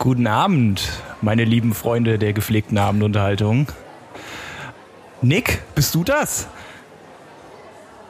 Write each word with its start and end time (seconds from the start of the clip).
Guten 0.00 0.26
Abend, 0.26 0.80
meine 1.20 1.44
lieben 1.44 1.74
Freunde 1.74 2.18
der 2.18 2.32
gepflegten 2.32 2.78
Abendunterhaltung. 2.78 3.66
Nick, 5.20 5.60
bist 5.74 5.94
du 5.94 6.04
das? 6.04 6.48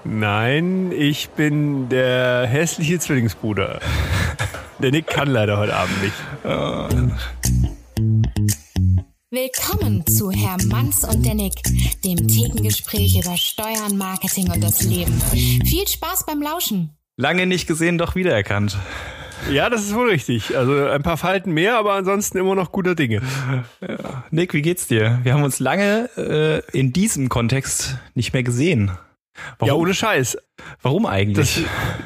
Nein, 0.04 0.92
ich 0.92 1.30
bin 1.30 1.88
der 1.88 2.46
hässliche 2.46 3.00
Zwillingsbruder. 3.00 3.80
Der 4.78 4.92
Nick 4.92 5.08
kann 5.08 5.28
leider 5.28 5.58
heute 5.58 5.74
Abend 5.76 6.00
nicht. 6.00 6.14
Willkommen 9.30 10.06
zu 10.06 10.30
Herr 10.30 10.56
Manns 10.68 11.04
und 11.04 11.26
der 11.26 11.34
Nick, 11.34 11.60
dem 12.02 12.26
Thekengespräch 12.28 13.20
über 13.22 13.36
Steuern, 13.36 13.98
Marketing 13.98 14.50
und 14.50 14.62
das 14.62 14.82
Leben. 14.82 15.20
Viel 15.66 15.86
Spaß 15.86 16.24
beim 16.24 16.40
Lauschen. 16.40 16.96
Lange 17.16 17.46
nicht 17.46 17.66
gesehen, 17.66 17.98
doch 17.98 18.14
wiedererkannt. 18.14 18.78
Ja, 19.50 19.70
das 19.70 19.82
ist 19.82 19.94
wohl 19.94 20.10
richtig. 20.10 20.56
Also 20.56 20.86
ein 20.86 21.02
paar 21.02 21.16
Falten 21.16 21.52
mehr, 21.52 21.78
aber 21.78 21.94
ansonsten 21.94 22.38
immer 22.38 22.54
noch 22.54 22.72
guter 22.72 22.94
Dinge. 22.94 23.22
Ja. 23.80 24.24
Nick, 24.30 24.54
wie 24.54 24.62
geht's 24.62 24.86
dir? 24.86 25.20
Wir 25.22 25.34
haben 25.34 25.42
uns 25.42 25.58
lange 25.58 26.10
äh, 26.16 26.78
in 26.78 26.92
diesem 26.92 27.28
Kontext 27.28 27.98
nicht 28.14 28.32
mehr 28.32 28.42
gesehen. 28.42 28.92
Warum? 29.58 29.68
Ja, 29.68 29.74
ohne 29.74 29.94
Scheiß. 29.94 30.38
Warum 30.82 31.06
eigentlich? 31.06 31.64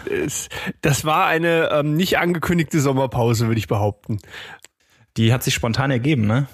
Das, 0.09 0.49
das 0.83 1.05
war 1.05 1.27
eine 1.27 1.71
ähm, 1.73 1.97
nicht 1.97 2.19
angekündigte 2.19 2.81
Sommerpause, 2.81 3.49
würde 3.49 3.59
ich 3.59 3.67
behaupten. 3.67 4.19
Die 5.17 5.33
hat 5.33 5.43
sich 5.43 5.55
spontan 5.55 5.91
ergeben, 5.91 6.27
ne? 6.27 6.47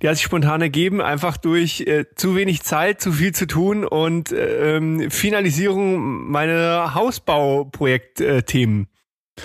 Die 0.00 0.08
hat 0.08 0.16
sich 0.16 0.24
spontan 0.24 0.62
ergeben, 0.62 1.00
einfach 1.00 1.36
durch 1.36 1.80
äh, 1.82 2.06
zu 2.14 2.36
wenig 2.36 2.62
Zeit, 2.62 3.00
zu 3.00 3.12
viel 3.12 3.32
zu 3.34 3.46
tun 3.46 3.84
und 3.84 4.32
ähm, 4.32 5.10
Finalisierung 5.10 6.30
meiner 6.30 6.94
Hausbauprojektthemen. 6.94 8.84
Äh, 8.84 9.42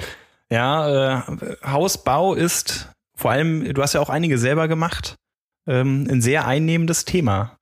ja, 0.52 1.18
äh, 1.18 1.22
Hausbau 1.66 2.34
ist 2.34 2.90
vor 3.20 3.32
allem, 3.32 3.74
du 3.74 3.82
hast 3.82 3.94
ja 3.94 4.00
auch 4.00 4.10
einige 4.10 4.38
selber 4.38 4.70
gemacht, 4.70 5.16
ähm, 5.68 6.08
ein 6.10 6.22
sehr 6.22 6.48
einnehmendes 6.48 7.04
Thema. 7.04 7.58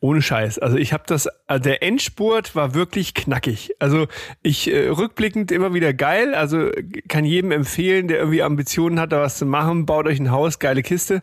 Ohne 0.00 0.20
Scheiß. 0.20 0.58
Also 0.58 0.76
ich 0.76 0.92
habe 0.92 1.04
das, 1.06 1.28
also 1.46 1.62
der 1.62 1.82
Endspurt 1.82 2.54
war 2.54 2.74
wirklich 2.74 3.14
knackig. 3.14 3.74
Also 3.78 4.06
ich 4.42 4.70
äh, 4.70 4.88
rückblickend 4.88 5.50
immer 5.50 5.72
wieder 5.72 5.94
geil. 5.94 6.34
Also 6.34 6.70
kann 7.08 7.24
jedem 7.24 7.52
empfehlen, 7.52 8.08
der 8.08 8.18
irgendwie 8.18 8.42
Ambitionen 8.42 9.00
hat, 9.00 9.12
da 9.12 9.20
was 9.20 9.38
zu 9.38 9.46
machen, 9.46 9.86
baut 9.86 10.06
euch 10.06 10.20
ein 10.20 10.30
Haus, 10.30 10.58
geile 10.58 10.82
Kiste. 10.82 11.22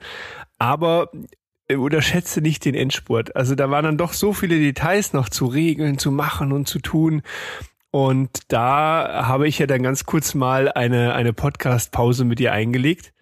Aber 0.58 1.12
äh, 1.68 1.76
unterschätze 1.76 2.42
nicht 2.42 2.66
den 2.66 2.76
Endspurt. 2.76 3.36
Also 3.36 3.54
da 3.54 3.70
waren 3.70 3.86
dann 3.86 3.98
doch 3.98 4.14
so 4.14 4.34
viele 4.34 4.58
Details 4.58 5.14
noch 5.14 5.30
zu 5.30 5.46
regeln, 5.46 6.00
zu 6.00 6.12
machen 6.12 6.52
und 6.52 6.68
zu 6.68 6.80
tun. 6.80 7.22
Und 7.92 8.52
da 8.52 9.26
habe 9.28 9.48
ich 9.48 9.60
ja 9.60 9.66
dann 9.66 9.84
ganz 9.84 10.06
kurz 10.06 10.36
mal 10.36 10.72
eine, 10.72 11.14
eine 11.14 11.34
Podcast-Pause 11.34 12.24
mit 12.24 12.40
dir 12.40 12.52
eingelegt 12.54 13.14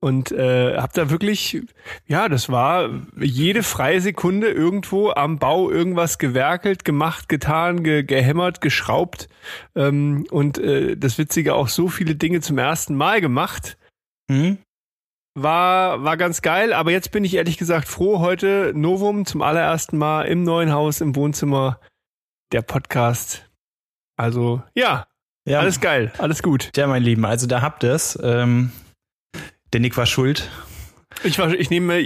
und 0.00 0.30
äh, 0.30 0.76
habe 0.76 0.92
da 0.94 1.10
wirklich, 1.10 1.62
ja, 2.06 2.28
das 2.28 2.48
war 2.48 2.90
jede 3.18 3.62
freie 3.62 4.00
Sekunde 4.00 4.48
irgendwo 4.48 5.10
am 5.10 5.38
Bau 5.38 5.70
irgendwas 5.70 6.18
gewerkelt, 6.18 6.84
gemacht, 6.84 7.28
getan, 7.28 7.82
ge 7.82 8.04
gehämmert, 8.04 8.60
geschraubt 8.60 9.28
ähm, 9.74 10.26
und 10.30 10.58
äh, 10.58 10.96
das 10.96 11.18
Witzige 11.18 11.54
auch 11.54 11.68
so 11.68 11.88
viele 11.88 12.14
Dinge 12.14 12.40
zum 12.40 12.58
ersten 12.58 12.94
Mal 12.94 13.20
gemacht. 13.20 13.78
Mhm. 14.28 14.58
War, 15.34 16.02
war 16.04 16.16
ganz 16.16 16.40
geil, 16.40 16.72
aber 16.72 16.92
jetzt 16.92 17.10
bin 17.10 17.24
ich 17.24 17.34
ehrlich 17.34 17.58
gesagt 17.58 17.88
froh, 17.88 18.20
heute 18.20 18.72
Novum 18.74 19.26
zum 19.26 19.42
allerersten 19.42 19.98
Mal 19.98 20.22
im 20.22 20.44
neuen 20.44 20.72
Haus, 20.72 21.00
im 21.00 21.16
Wohnzimmer, 21.16 21.80
der 22.52 22.62
Podcast. 22.62 23.45
Also, 24.16 24.62
ja, 24.74 25.06
ja. 25.46 25.60
alles 25.60 25.80
geil, 25.80 26.12
alles 26.18 26.42
gut. 26.42 26.70
Ja, 26.76 26.86
mein 26.86 27.02
Lieben, 27.02 27.24
also 27.24 27.46
da 27.46 27.62
habt 27.62 27.84
ihr 27.84 27.92
es. 27.92 28.18
Ähm 28.22 28.72
der 29.72 29.80
Nick 29.80 29.96
war 29.96 30.06
schuld. 30.06 30.48
Ich, 31.24 31.38
war, 31.38 31.52
ich 31.52 31.70
nehme 31.70 32.02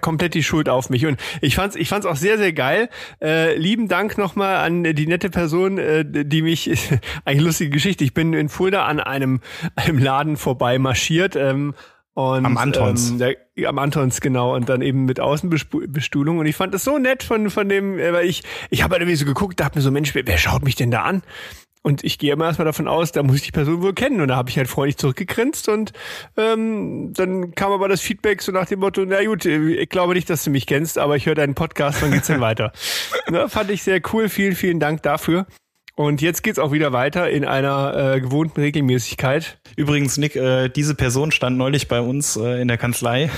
komplett 0.00 0.34
die 0.34 0.42
Schuld 0.42 0.68
auf 0.68 0.90
mich 0.90 1.06
und 1.06 1.18
ich 1.40 1.54
fand's, 1.54 1.76
ich 1.76 1.88
fand's 1.88 2.06
auch 2.06 2.16
sehr, 2.16 2.36
sehr 2.38 2.52
geil. 2.52 2.88
Äh, 3.22 3.56
lieben 3.56 3.88
Dank 3.88 4.18
nochmal 4.18 4.56
an 4.56 4.84
die 4.84 5.06
nette 5.06 5.30
Person, 5.30 5.78
äh, 5.78 6.04
die 6.06 6.42
mich, 6.42 6.70
eigentlich 7.24 7.44
lustige 7.44 7.70
Geschichte. 7.70 8.04
Ich 8.04 8.14
bin 8.14 8.32
in 8.32 8.48
Fulda 8.48 8.84
an 8.84 9.00
einem, 9.00 9.40
einem 9.76 9.98
Laden 9.98 10.36
vorbei 10.36 10.78
marschiert. 10.78 11.36
Ähm, 11.36 11.74
und, 12.20 12.46
am 12.46 12.56
Antons. 12.56 13.10
Ähm, 13.10 13.18
der, 13.18 13.36
am 13.68 13.78
Antons, 13.78 14.20
genau. 14.20 14.54
Und 14.54 14.68
dann 14.68 14.82
eben 14.82 15.04
mit 15.04 15.20
Außenbestuhlung. 15.20 16.38
Und 16.38 16.46
ich 16.46 16.56
fand 16.56 16.74
das 16.74 16.84
so 16.84 16.98
nett 16.98 17.22
von, 17.22 17.50
von 17.50 17.68
dem, 17.68 17.98
äh, 17.98 18.12
weil 18.12 18.26
ich, 18.26 18.42
ich 18.70 18.82
habe 18.82 18.92
halt 18.92 19.02
irgendwie 19.02 19.16
so 19.16 19.24
geguckt, 19.24 19.60
dachte 19.60 19.78
mir 19.78 19.82
so, 19.82 19.90
Mensch, 19.90 20.14
wer, 20.14 20.26
wer 20.26 20.38
schaut 20.38 20.62
mich 20.62 20.76
denn 20.76 20.90
da 20.90 21.02
an? 21.02 21.22
Und 21.82 22.04
ich 22.04 22.18
gehe 22.18 22.32
immer 22.32 22.44
erstmal 22.44 22.66
davon 22.66 22.88
aus, 22.88 23.12
da 23.12 23.22
muss 23.22 23.36
ich 23.36 23.42
die 23.42 23.52
Person 23.52 23.80
wohl 23.80 23.94
kennen. 23.94 24.20
Und 24.20 24.28
da 24.28 24.36
habe 24.36 24.50
ich 24.50 24.58
halt 24.58 24.68
freundlich 24.68 24.98
zurückgegrinst 24.98 25.68
und 25.70 25.92
ähm, 26.36 27.12
dann 27.14 27.54
kam 27.54 27.72
aber 27.72 27.88
das 27.88 28.02
Feedback 28.02 28.42
so 28.42 28.52
nach 28.52 28.66
dem 28.66 28.80
Motto, 28.80 29.02
na 29.06 29.24
gut, 29.24 29.46
ich 29.46 29.88
glaube 29.88 30.12
nicht, 30.12 30.28
dass 30.28 30.44
du 30.44 30.50
mich 30.50 30.66
kennst, 30.66 30.98
aber 30.98 31.16
ich 31.16 31.24
höre 31.24 31.34
deinen 31.34 31.54
Podcast, 31.54 32.02
wann 32.02 32.12
geht's 32.12 32.26
denn 32.26 32.40
weiter? 32.40 32.72
Na, 33.30 33.48
fand 33.48 33.70
ich 33.70 33.82
sehr 33.82 34.02
cool, 34.12 34.28
vielen, 34.28 34.54
vielen 34.54 34.78
Dank 34.78 35.02
dafür. 35.02 35.46
Und 36.00 36.22
jetzt 36.22 36.42
geht's 36.42 36.58
auch 36.58 36.72
wieder 36.72 36.94
weiter 36.94 37.28
in 37.28 37.44
einer 37.44 38.14
äh, 38.14 38.20
gewohnten 38.22 38.58
Regelmäßigkeit. 38.58 39.58
Übrigens, 39.76 40.16
Nick, 40.16 40.34
äh, 40.34 40.70
diese 40.70 40.94
Person 40.94 41.30
stand 41.30 41.58
neulich 41.58 41.88
bei 41.88 42.00
uns 42.00 42.36
äh, 42.36 42.62
in 42.62 42.68
der 42.68 42.78
Kanzlei. 42.78 43.28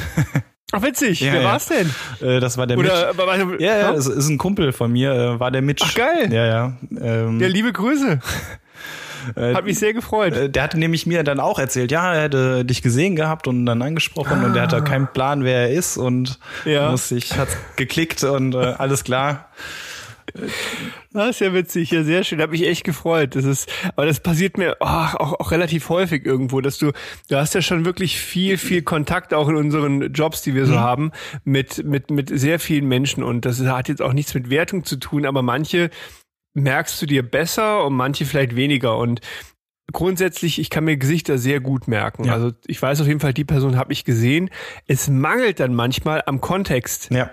Ach 0.70 0.80
witzig, 0.80 1.22
ja, 1.22 1.32
wer 1.32 1.42
ja. 1.42 1.48
war's 1.48 1.66
denn? 1.66 1.90
Äh, 2.20 2.38
das 2.38 2.58
war 2.58 2.68
der 2.68 2.78
Oder, 2.78 3.08
Mitch. 3.08 3.18
War, 3.18 3.60
ja, 3.60 3.78
ja, 3.78 3.92
es 3.94 4.06
ist 4.06 4.28
ein 4.28 4.38
Kumpel 4.38 4.72
von 4.72 4.92
mir, 4.92 5.12
äh, 5.12 5.40
war 5.40 5.50
der 5.50 5.60
Mitch. 5.60 5.84
Ach 5.88 5.94
geil. 5.96 6.32
Ja, 6.32 6.46
ja. 6.46 6.76
Ähm, 7.00 7.40
ja, 7.40 7.48
liebe 7.48 7.72
Grüße. 7.72 8.20
Äh, 9.36 9.54
Hat 9.54 9.64
mich 9.66 9.78
sehr 9.78 9.92
gefreut. 9.92 10.34
Äh, 10.34 10.50
der 10.50 10.64
hatte 10.64 10.80
nämlich 10.80 11.06
mir 11.06 11.22
dann 11.22 11.38
auch 11.38 11.60
erzählt, 11.60 11.92
ja, 11.92 12.12
er 12.12 12.22
hätte 12.22 12.64
dich 12.64 12.82
gesehen 12.82 13.14
gehabt 13.14 13.46
und 13.46 13.66
dann 13.66 13.80
angesprochen 13.80 14.40
ah. 14.42 14.46
und 14.46 14.56
er 14.56 14.62
hatte 14.62 14.82
keinen 14.82 15.06
Plan, 15.06 15.44
wer 15.44 15.68
er 15.68 15.70
ist 15.70 15.96
und 15.96 16.40
ja. 16.64 16.90
muss 16.90 17.08
sich, 17.08 17.38
hat 17.38 17.46
geklickt 17.76 18.24
und 18.24 18.56
äh, 18.56 18.74
alles 18.78 19.04
klar. 19.04 19.48
Das 21.12 21.30
ist 21.30 21.40
ja 21.40 21.52
witzig, 21.52 21.90
ja 21.90 22.04
sehr 22.04 22.24
schön, 22.24 22.40
habe 22.40 22.52
mich 22.52 22.66
echt 22.66 22.84
gefreut. 22.84 23.36
Das 23.36 23.44
ist, 23.44 23.70
aber 23.96 24.06
das 24.06 24.20
passiert 24.20 24.58
mir 24.58 24.76
oh, 24.80 24.86
auch, 24.86 25.40
auch 25.40 25.50
relativ 25.50 25.88
häufig 25.88 26.24
irgendwo, 26.24 26.60
dass 26.60 26.78
du, 26.78 26.92
du 27.28 27.36
hast 27.36 27.54
ja 27.54 27.62
schon 27.62 27.84
wirklich 27.84 28.18
viel, 28.18 28.58
viel 28.58 28.82
Kontakt 28.82 29.34
auch 29.34 29.48
in 29.48 29.56
unseren 29.56 30.12
Jobs, 30.12 30.42
die 30.42 30.54
wir 30.54 30.66
so 30.66 30.74
mhm. 30.74 30.80
haben, 30.80 31.12
mit 31.44 31.84
mit 31.84 32.10
mit 32.10 32.30
sehr 32.32 32.58
vielen 32.58 32.86
Menschen 32.88 33.22
und 33.22 33.44
das 33.44 33.60
hat 33.60 33.88
jetzt 33.88 34.02
auch 34.02 34.12
nichts 34.12 34.34
mit 34.34 34.50
Wertung 34.50 34.84
zu 34.84 34.96
tun, 34.96 35.26
aber 35.26 35.42
manche 35.42 35.90
merkst 36.54 37.00
du 37.00 37.06
dir 37.06 37.22
besser 37.22 37.84
und 37.84 37.94
manche 37.94 38.24
vielleicht 38.24 38.56
weniger 38.56 38.96
und 38.98 39.20
grundsätzlich, 39.92 40.58
ich 40.58 40.70
kann 40.70 40.84
mir 40.84 40.96
Gesichter 40.96 41.38
sehr 41.38 41.60
gut 41.60 41.88
merken. 41.88 42.24
Ja. 42.24 42.34
Also 42.34 42.52
ich 42.66 42.80
weiß 42.80 43.00
auf 43.00 43.06
jeden 43.06 43.20
Fall, 43.20 43.34
die 43.34 43.44
Person 43.44 43.76
habe 43.76 43.92
ich 43.92 44.04
gesehen. 44.04 44.50
Es 44.86 45.08
mangelt 45.08 45.60
dann 45.60 45.74
manchmal 45.74 46.22
am 46.26 46.40
Kontext. 46.40 47.10
Ja. 47.10 47.30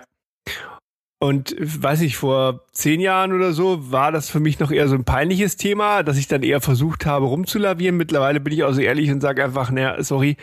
Und 1.22 1.54
weiß 1.60 2.00
ich, 2.00 2.16
vor 2.16 2.64
zehn 2.72 2.98
Jahren 2.98 3.34
oder 3.34 3.52
so 3.52 3.92
war 3.92 4.10
das 4.10 4.30
für 4.30 4.40
mich 4.40 4.58
noch 4.58 4.70
eher 4.70 4.88
so 4.88 4.94
ein 4.94 5.04
peinliches 5.04 5.58
Thema, 5.58 6.02
dass 6.02 6.16
ich 6.16 6.28
dann 6.28 6.42
eher 6.42 6.62
versucht 6.62 7.04
habe, 7.04 7.26
rumzulavieren. 7.26 7.98
Mittlerweile 7.98 8.40
bin 8.40 8.54
ich 8.54 8.64
auch 8.64 8.72
so 8.72 8.80
ehrlich 8.80 9.10
und 9.10 9.20
sage 9.20 9.44
einfach, 9.44 9.70
naja, 9.70 10.02
sorry, 10.02 10.38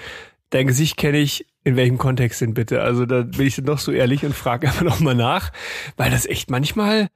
dein 0.52 0.68
Gesicht 0.68 0.96
kenne 0.96 1.18
ich, 1.18 1.48
in 1.64 1.78
welchem 1.78 1.98
Kontext 1.98 2.42
denn 2.42 2.54
bitte? 2.54 2.82
Also 2.82 3.08
da 3.08 3.24
bin 3.24 3.48
ich 3.48 3.56
dann 3.56 3.66
doch 3.66 3.80
so 3.80 3.92
ehrlich 3.92 4.24
und 4.24 4.36
frage 4.36 4.68
einfach 4.68 4.84
nochmal 4.84 5.16
nach, 5.16 5.52
weil 5.98 6.12
das 6.12 6.28
echt 6.28 6.52
manchmal. 6.52 7.08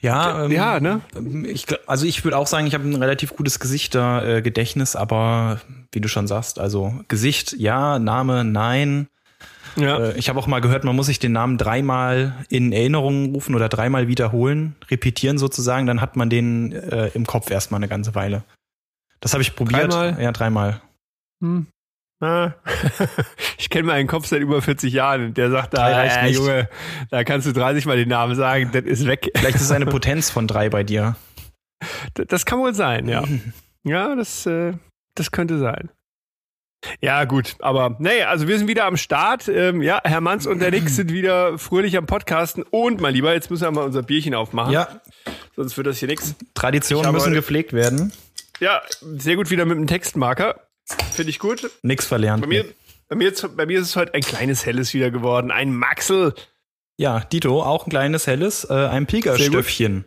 Ja, 0.00 0.44
ähm, 0.44 0.50
ja, 0.50 0.80
ne? 0.80 1.00
Ich, 1.44 1.66
also 1.86 2.06
ich 2.06 2.24
würde 2.24 2.36
auch 2.36 2.48
sagen, 2.48 2.66
ich 2.66 2.74
habe 2.74 2.84
ein 2.84 2.96
relativ 2.96 3.36
gutes 3.36 3.60
Gesichtergedächtnis, 3.60 4.96
aber 4.96 5.60
wie 5.92 6.00
du 6.00 6.08
schon 6.08 6.26
sagst, 6.26 6.58
also 6.58 6.92
Gesicht 7.06 7.54
ja, 7.56 8.00
Name 8.00 8.44
nein. 8.44 9.06
Ja. 9.76 9.98
Äh, 9.98 10.18
ich 10.18 10.28
habe 10.28 10.38
auch 10.38 10.46
mal 10.46 10.60
gehört, 10.60 10.84
man 10.84 10.96
muss 10.96 11.06
sich 11.06 11.18
den 11.18 11.32
Namen 11.32 11.58
dreimal 11.58 12.34
in 12.48 12.72
Erinnerung 12.72 13.32
rufen 13.32 13.54
oder 13.54 13.68
dreimal 13.68 14.08
wiederholen, 14.08 14.76
repetieren 14.90 15.38
sozusagen, 15.38 15.86
dann 15.86 16.00
hat 16.00 16.16
man 16.16 16.30
den 16.30 16.72
äh, 16.72 17.08
im 17.08 17.26
Kopf 17.26 17.50
erstmal 17.50 17.78
eine 17.78 17.88
ganze 17.88 18.14
Weile. 18.14 18.44
Das 19.20 19.32
habe 19.32 19.42
ich 19.42 19.56
probiert. 19.56 19.92
Dreimal? 19.92 20.22
Ja, 20.22 20.32
dreimal. 20.32 20.80
Hm. 21.42 21.66
Ah. 22.20 22.52
ich 23.58 23.68
kenne 23.70 23.86
meinen 23.86 24.06
Kopf 24.06 24.26
seit 24.26 24.40
über 24.40 24.62
40 24.62 24.92
Jahren 24.92 25.26
und 25.26 25.36
der 25.36 25.50
sagt 25.50 25.74
da, 25.74 26.04
äh, 26.04 26.30
Junge, 26.30 26.68
da 27.10 27.24
kannst 27.24 27.46
du 27.46 27.52
30 27.52 27.86
Mal 27.86 27.96
den 27.96 28.08
Namen 28.08 28.34
sagen, 28.34 28.70
das 28.72 28.84
ist 28.84 29.06
weg. 29.06 29.30
Vielleicht 29.34 29.56
ist 29.56 29.62
es 29.62 29.70
eine 29.70 29.86
Potenz 29.86 30.30
von 30.30 30.46
drei 30.46 30.68
bei 30.70 30.84
dir. 30.84 31.16
Das 32.14 32.46
kann 32.46 32.60
wohl 32.60 32.74
sein, 32.74 33.08
ja. 33.08 33.24
Ja, 33.86 34.16
das, 34.16 34.46
äh, 34.46 34.72
das 35.14 35.30
könnte 35.30 35.58
sein. 35.58 35.90
Ja, 37.00 37.24
gut, 37.24 37.56
aber 37.60 37.96
nee, 37.98 38.22
also 38.22 38.48
wir 38.48 38.58
sind 38.58 38.68
wieder 38.68 38.84
am 38.84 38.96
Start. 38.96 39.48
Ähm, 39.48 39.82
ja, 39.82 40.00
Herr 40.04 40.20
Manns 40.20 40.46
und 40.46 40.58
der 40.60 40.70
Nix 40.70 40.96
sind 40.96 41.12
wieder 41.12 41.58
fröhlich 41.58 41.96
am 41.96 42.06
Podcasten. 42.06 42.62
Und, 42.62 43.00
mein 43.00 43.14
Lieber, 43.14 43.32
jetzt 43.32 43.50
müssen 43.50 43.62
wir 43.62 43.70
mal 43.70 43.84
unser 43.84 44.02
Bierchen 44.02 44.34
aufmachen. 44.34 44.72
Ja. 44.72 45.00
Sonst 45.56 45.76
wird 45.76 45.86
das 45.86 45.98
hier 45.98 46.08
nichts. 46.08 46.34
Traditionen 46.54 47.12
müssen 47.12 47.26
heute, 47.26 47.36
gepflegt 47.36 47.72
werden. 47.72 48.12
Ja, 48.60 48.82
sehr 49.00 49.36
gut 49.36 49.50
wieder 49.50 49.64
mit 49.64 49.76
dem 49.76 49.86
Textmarker. 49.86 50.60
Finde 51.12 51.30
ich 51.30 51.38
gut. 51.38 51.70
Nix 51.82 52.06
verlernt. 52.06 52.42
Bei 52.42 52.48
mir, 52.48 52.64
bei, 53.08 53.16
mir 53.16 53.32
bei 53.56 53.66
mir 53.66 53.80
ist 53.80 53.88
es 53.88 53.96
heute 53.96 54.14
ein 54.14 54.22
kleines 54.22 54.66
Helles 54.66 54.94
wieder 54.94 55.10
geworden. 55.10 55.50
Ein 55.50 55.74
Maxel. 55.74 56.34
Ja, 56.96 57.20
Dito, 57.20 57.62
auch 57.62 57.86
ein 57.86 57.90
kleines 57.90 58.26
Helles. 58.26 58.64
Äh, 58.68 58.74
ein 58.74 59.06
Pilgerstöffchen. 59.06 60.04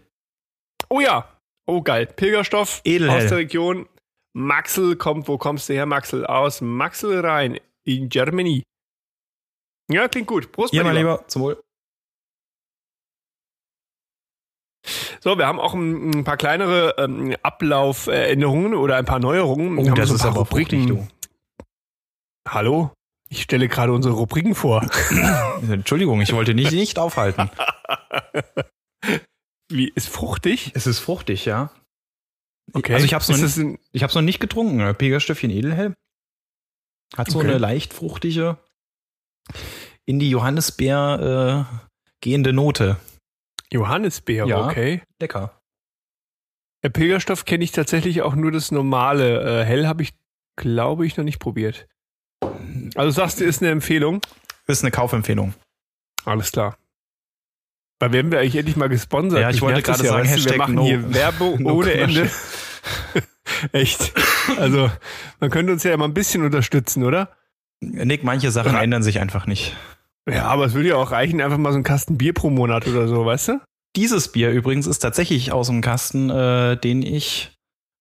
Oh 0.89 0.99
ja. 0.99 1.27
Oh 1.65 1.81
geil. 1.81 2.07
Pilgerstoff 2.07 2.81
Edelhell. 2.85 3.23
aus 3.23 3.29
der 3.29 3.37
Region. 3.39 3.87
Maxel 4.37 4.95
kommt, 4.97 5.27
wo 5.27 5.39
kommst 5.39 5.67
du 5.67 5.73
her, 5.73 5.87
Maxel? 5.87 6.23
Aus 6.27 6.61
Maxel 6.61 7.19
rein. 7.21 7.59
in 7.85 8.07
Germany. 8.07 8.61
Ja, 9.89 10.07
klingt 10.07 10.27
gut. 10.27 10.51
Prost, 10.51 10.73
ja, 10.73 10.83
mein 10.83 10.95
Lieber. 10.95 11.27
Zum 11.27 11.41
Wohl. 11.41 11.63
So, 15.21 15.39
wir 15.39 15.47
haben 15.47 15.59
auch 15.59 15.73
ein, 15.73 16.19
ein 16.19 16.23
paar 16.23 16.37
kleinere 16.37 16.93
ähm, 16.99 17.35
Ablauferinnerungen 17.41 18.75
oder 18.75 18.97
ein 18.97 19.05
paar 19.05 19.19
Neuerungen. 19.19 19.79
Oh, 19.79 19.95
das 19.95 20.11
ist 20.11 20.23
aber 20.23 20.41
Rubriken. 20.41 21.09
Hallo? 22.47 22.91
Ich 23.29 23.41
stelle 23.41 23.67
gerade 23.67 23.91
unsere 23.91 24.13
Rubriken 24.13 24.53
vor. 24.53 24.87
Entschuldigung, 25.67 26.21
ich 26.21 26.31
wollte 26.33 26.53
nicht, 26.53 26.71
nicht 26.71 26.99
aufhalten. 26.99 27.49
Wie, 29.69 29.89
ist 29.89 30.09
fruchtig? 30.09 30.71
Es 30.75 30.85
ist 30.85 30.99
fruchtig, 30.99 31.45
ja. 31.45 31.71
Okay. 32.73 32.93
Also 32.93 33.05
ich 33.05 33.13
habe 33.13 33.23
es 33.23 33.57
noch, 33.57 33.77
ich 33.91 34.01
noch 34.01 34.21
nicht 34.21 34.39
getrunken. 34.39 34.95
Pegerstöffchen 34.95 35.49
Edelhell. 35.49 35.93
Hat 37.15 37.31
so 37.31 37.39
okay. 37.39 37.47
eine 37.47 37.57
leicht 37.57 37.93
fruchtige, 37.93 38.57
in 40.05 40.19
die 40.19 40.29
Johannisbeer 40.29 41.67
äh, 41.71 41.87
gehende 42.21 42.53
Note. 42.53 42.97
Johannisbeer, 43.71 44.45
ja, 44.47 44.65
okay. 44.65 45.01
Lecker. 45.21 45.61
Der 46.83 46.89
Pilgerstoff 46.89 47.45
kenne 47.45 47.63
ich 47.63 47.71
tatsächlich 47.71 48.21
auch 48.21 48.35
nur 48.35 48.51
das 48.51 48.71
normale. 48.71 49.61
Äh, 49.61 49.65
hell 49.65 49.87
habe 49.87 50.03
ich, 50.03 50.13
glaube 50.55 51.05
ich, 51.05 51.17
noch 51.17 51.25
nicht 51.25 51.39
probiert. 51.39 51.87
Also 52.95 53.11
sagst 53.11 53.39
du, 53.39 53.45
ist 53.45 53.61
eine 53.61 53.71
Empfehlung? 53.71 54.21
Ist 54.67 54.83
eine 54.83 54.91
Kaufempfehlung. 54.91 55.53
Alles 56.23 56.51
klar. 56.51 56.77
Da 57.99 58.11
werden 58.11 58.31
wir 58.31 58.39
eigentlich 58.39 58.55
endlich 58.55 58.75
mal 58.75 58.89
gesponsert. 58.89 59.41
Ja, 59.41 59.49
ich, 59.49 59.57
ich 59.57 59.61
wollte 59.61 59.81
gerade 59.81 60.03
ja, 60.03 60.11
sagen, 60.11 60.27
Hashtag 60.27 60.53
wir 60.53 60.57
machen 60.59 60.75
no, 60.75 60.85
hier 60.85 61.13
Werbung 61.13 61.61
no 61.63 61.73
ohne 61.73 61.93
Ende. 61.93 62.29
Echt. 63.71 64.13
Also, 64.57 64.91
man 65.39 65.49
könnte 65.49 65.73
uns 65.73 65.83
ja 65.83 65.97
mal 65.97 66.05
ein 66.05 66.13
bisschen 66.13 66.43
unterstützen, 66.43 67.03
oder? 67.03 67.29
Nick, 67.81 68.23
manche 68.23 68.51
Sachen 68.51 68.73
ja. 68.73 68.81
ändern 68.81 69.03
sich 69.03 69.19
einfach 69.19 69.47
nicht. 69.47 69.75
Ja, 70.29 70.45
aber 70.45 70.65
es 70.65 70.73
würde 70.73 70.89
ja 70.89 70.95
auch 70.95 71.11
reichen, 71.11 71.41
einfach 71.41 71.57
mal 71.57 71.71
so 71.71 71.75
einen 71.75 71.83
Kasten 71.83 72.17
Bier 72.17 72.33
pro 72.33 72.49
Monat 72.49 72.87
oder 72.87 73.07
so, 73.07 73.25
weißt 73.25 73.47
du? 73.49 73.61
Dieses 73.95 74.31
Bier 74.31 74.51
übrigens 74.51 74.85
ist 74.85 74.99
tatsächlich 74.99 75.51
aus 75.51 75.67
dem 75.67 75.81
Kasten, 75.81 76.29
äh, 76.29 76.77
den 76.77 77.01
ich 77.01 77.57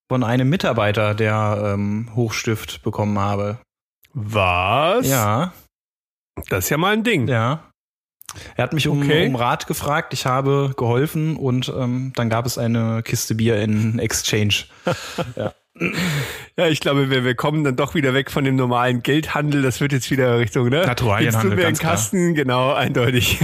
von 0.08 0.24
einem 0.24 0.48
Mitarbeiter 0.48 1.14
der 1.14 1.72
ähm, 1.74 2.10
Hochstift 2.14 2.82
bekommen 2.82 3.18
habe. 3.18 3.58
Was? 4.12 5.08
Ja. 5.08 5.52
Das 6.48 6.64
ist 6.64 6.70
ja 6.70 6.76
mal 6.76 6.92
ein 6.92 7.04
Ding. 7.04 7.28
Ja. 7.28 7.70
Er 8.56 8.64
hat 8.64 8.72
mich 8.72 8.88
um, 8.88 9.02
okay. 9.02 9.26
um 9.26 9.36
Rat 9.36 9.66
gefragt, 9.66 10.12
ich 10.12 10.26
habe 10.26 10.72
geholfen 10.76 11.36
und 11.36 11.72
ähm, 11.76 12.12
dann 12.16 12.28
gab 12.28 12.46
es 12.46 12.58
eine 12.58 13.02
Kiste 13.02 13.34
Bier 13.34 13.60
in 13.62 13.98
Exchange. 13.98 14.64
ja. 15.36 15.54
Ja, 16.58 16.68
ich 16.68 16.80
glaube, 16.80 17.10
wir, 17.10 17.22
wir 17.22 17.34
kommen 17.34 17.64
dann 17.64 17.76
doch 17.76 17.94
wieder 17.94 18.14
weg 18.14 18.30
von 18.30 18.44
dem 18.44 18.56
normalen 18.56 19.02
Geldhandel. 19.02 19.60
Das 19.60 19.82
wird 19.82 19.92
jetzt 19.92 20.10
wieder 20.10 20.38
Richtung, 20.38 20.70
ne? 20.70 20.86
Naturalienhandel. 20.86 21.50
Jetzt 21.50 21.50
tun 21.50 21.58
wir 21.58 21.66
einen 21.66 21.76
Kasten, 21.76 22.34
klar. 22.34 22.44
genau, 22.44 22.72
eindeutig. 22.72 23.38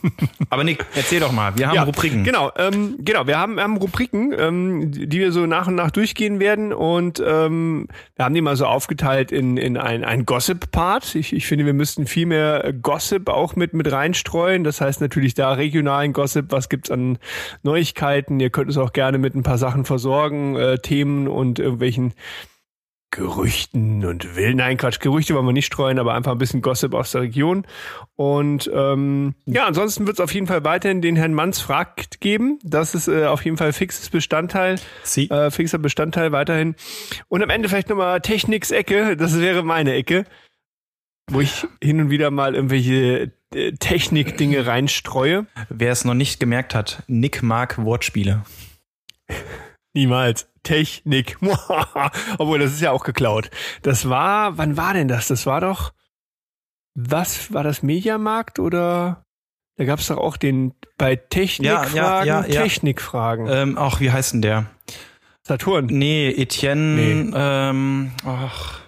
Aber 0.50 0.64
Nick, 0.64 0.84
erzähl 0.96 1.20
doch 1.20 1.30
mal. 1.30 1.56
Wir 1.56 1.68
haben 1.68 1.76
ja, 1.76 1.82
Rubriken. 1.84 2.24
Genau, 2.24 2.50
ähm, 2.56 2.96
genau. 2.98 3.28
Wir 3.28 3.38
haben, 3.38 3.60
haben 3.60 3.76
Rubriken, 3.76 4.34
ähm, 4.36 4.90
die 4.90 5.20
wir 5.20 5.30
so 5.30 5.46
nach 5.46 5.68
und 5.68 5.76
nach 5.76 5.92
durchgehen 5.92 6.40
werden 6.40 6.72
und 6.72 7.22
ähm, 7.24 7.86
wir 8.16 8.24
haben 8.24 8.34
die 8.34 8.40
mal 8.40 8.56
so 8.56 8.66
aufgeteilt 8.66 9.30
in, 9.30 9.56
in 9.56 9.76
ein, 9.76 10.02
ein 10.02 10.26
Gossip-Part. 10.26 11.14
Ich, 11.14 11.32
ich 11.32 11.46
finde, 11.46 11.66
wir 11.66 11.74
müssten 11.74 12.06
viel 12.06 12.26
mehr 12.26 12.72
Gossip 12.82 13.28
auch 13.28 13.54
mit, 13.54 13.74
mit 13.74 13.92
reinstreuen. 13.92 14.64
Das 14.64 14.80
heißt 14.80 15.00
natürlich 15.00 15.34
da 15.34 15.52
regionalen 15.52 16.12
Gossip. 16.12 16.46
Was 16.50 16.68
gibt's 16.68 16.90
an 16.90 17.18
Neuigkeiten? 17.62 18.40
Ihr 18.40 18.50
könnt 18.50 18.66
uns 18.66 18.76
auch 18.76 18.92
gerne 18.92 19.18
mit 19.18 19.36
ein 19.36 19.44
paar 19.44 19.58
Sachen 19.58 19.84
versorgen, 19.84 20.56
äh, 20.56 20.78
Themen 20.78 21.28
und 21.28 21.60
irgendwelchen 21.76 22.14
Gerüchten 23.12 24.04
und 24.04 24.36
will, 24.36 24.54
nein, 24.54 24.76
Quatsch, 24.76 25.00
Gerüchte 25.00 25.34
wollen 25.34 25.46
wir 25.46 25.52
nicht 25.52 25.66
streuen, 25.66 25.98
aber 25.98 26.12
einfach 26.12 26.32
ein 26.32 26.38
bisschen 26.38 26.60
Gossip 26.60 26.92
aus 26.92 27.12
der 27.12 27.22
Region. 27.22 27.66
Und 28.16 28.70
ähm, 28.74 29.34
ja, 29.46 29.64
ansonsten 29.66 30.06
wird 30.06 30.18
es 30.18 30.20
auf 30.20 30.34
jeden 30.34 30.46
Fall 30.46 30.64
weiterhin 30.64 31.00
den 31.00 31.16
Herrn 31.16 31.32
Manns 31.32 31.60
fragt 31.60 32.20
geben. 32.20 32.58
Das 32.62 32.94
ist 32.94 33.08
äh, 33.08 33.26
auf 33.26 33.44
jeden 33.44 33.56
Fall 33.56 33.72
fixes 33.72 34.10
Bestandteil, 34.10 34.78
Sie. 35.02 35.30
äh, 35.30 35.50
fixer 35.50 35.78
Bestandteil 35.78 36.32
weiterhin. 36.32 36.74
Und 37.28 37.42
am 37.42 37.48
Ende 37.48 37.68
vielleicht 37.68 37.88
nochmal 37.88 38.20
Techniks-Ecke, 38.20 39.16
das 39.16 39.40
wäre 39.40 39.62
meine 39.62 39.94
Ecke, 39.94 40.24
wo 41.30 41.40
ich 41.40 41.66
hin 41.82 42.00
und 42.00 42.10
wieder 42.10 42.30
mal 42.30 42.54
irgendwelche 42.54 43.32
äh, 43.54 43.72
Technik-Dinge 43.72 44.66
reinstreue. 44.66 45.46
Wer 45.70 45.92
es 45.92 46.04
noch 46.04 46.14
nicht 46.14 46.38
gemerkt 46.38 46.74
hat, 46.74 47.02
Nick 47.06 47.42
mag 47.42 47.82
Wortspiele. 47.82 48.44
Niemals. 49.96 50.46
Technik. 50.62 51.38
Obwohl, 52.38 52.58
das 52.58 52.72
ist 52.72 52.82
ja 52.82 52.92
auch 52.92 53.02
geklaut. 53.02 53.50
Das 53.80 54.10
war, 54.10 54.58
wann 54.58 54.76
war 54.76 54.92
denn 54.92 55.08
das? 55.08 55.28
Das 55.28 55.46
war 55.46 55.62
doch, 55.62 55.94
was, 56.94 57.52
war 57.52 57.64
das 57.64 57.82
Mediamarkt 57.82 58.58
oder? 58.58 59.24
Da 59.78 59.84
gab 59.84 59.98
es 60.00 60.08
doch 60.08 60.18
auch 60.18 60.36
den, 60.36 60.74
bei 60.98 61.16
Technikfragen, 61.16 61.96
ja, 61.96 62.24
ja, 62.24 62.46
ja, 62.46 62.62
Technikfragen. 62.62 63.46
Ähm, 63.48 63.78
ach, 63.78 64.00
wie 64.00 64.10
heißt 64.10 64.34
denn 64.34 64.42
der? 64.42 64.66
Saturn. 65.42 65.86
Nee, 65.86 66.28
Etienne, 66.30 66.94
nee. 66.94 67.32
ähm, 67.34 68.12
ach, 68.24 68.80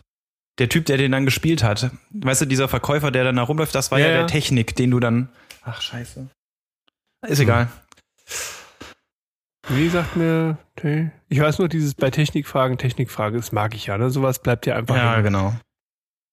der 0.58 0.68
Typ, 0.68 0.84
der 0.86 0.98
den 0.98 1.12
dann 1.12 1.24
gespielt 1.24 1.62
hat. 1.62 1.90
Weißt 2.10 2.42
du, 2.42 2.46
dieser 2.46 2.68
Verkäufer, 2.68 3.10
der 3.10 3.24
dann 3.24 3.36
da 3.36 3.42
rumläuft, 3.42 3.74
das 3.74 3.90
war 3.90 3.98
ja, 3.98 4.08
der 4.08 4.26
Technik, 4.26 4.76
den 4.76 4.90
du 4.90 5.00
dann, 5.00 5.30
ach, 5.62 5.80
scheiße. 5.80 6.28
Ist 7.26 7.40
egal. 7.40 7.64
Hm. 7.64 7.70
Wie 9.70 9.88
sagt 9.88 10.16
mir, 10.16 10.56
ich 11.28 11.40
weiß 11.40 11.58
nur 11.58 11.68
dieses 11.68 11.94
bei 11.94 12.10
Technikfragen, 12.10 12.78
Technikfrage, 12.78 13.36
das 13.36 13.52
mag 13.52 13.74
ich 13.74 13.86
ja, 13.86 13.98
ne? 13.98 14.10
Sowas 14.10 14.38
bleibt 14.38 14.66
ja 14.66 14.76
einfach. 14.76 14.96
Ja, 14.96 15.16
hin. 15.16 15.24
genau. 15.24 15.54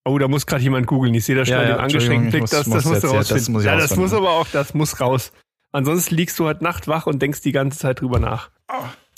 Oh, 0.06 0.18
da 0.18 0.28
muss 0.28 0.46
gerade 0.46 0.64
jemand 0.64 0.88
googeln. 0.88 1.14
Ich 1.16 1.26
sehe 1.26 1.36
da 1.36 1.46
schon 1.46 1.56
ja, 1.56 1.66
den 1.66 1.78
angeschränkten 1.78 2.30
Blick. 2.30 2.44
Das, 2.44 2.52
das 2.52 2.68
musst 2.68 2.86
du 2.86 3.08
rausfinden. 3.08 3.28
Das 3.28 3.50
muss 3.50 3.64
ja, 3.66 3.76
das 3.76 3.96
muss 3.96 4.14
aber 4.14 4.32
auch, 4.32 4.48
das 4.52 4.74
muss 4.74 5.02
raus. 5.02 5.32
Ansonsten 5.72 6.16
liegst 6.16 6.40
du 6.40 6.46
halt 6.46 6.62
Nacht 6.62 6.88
wach 6.88 7.08
und 7.08 7.22
denkst 7.22 7.42
die 7.42 7.52
ganze 7.52 7.80
Zeit 7.80 8.02
drüber 8.02 8.20
nach. 8.20 8.52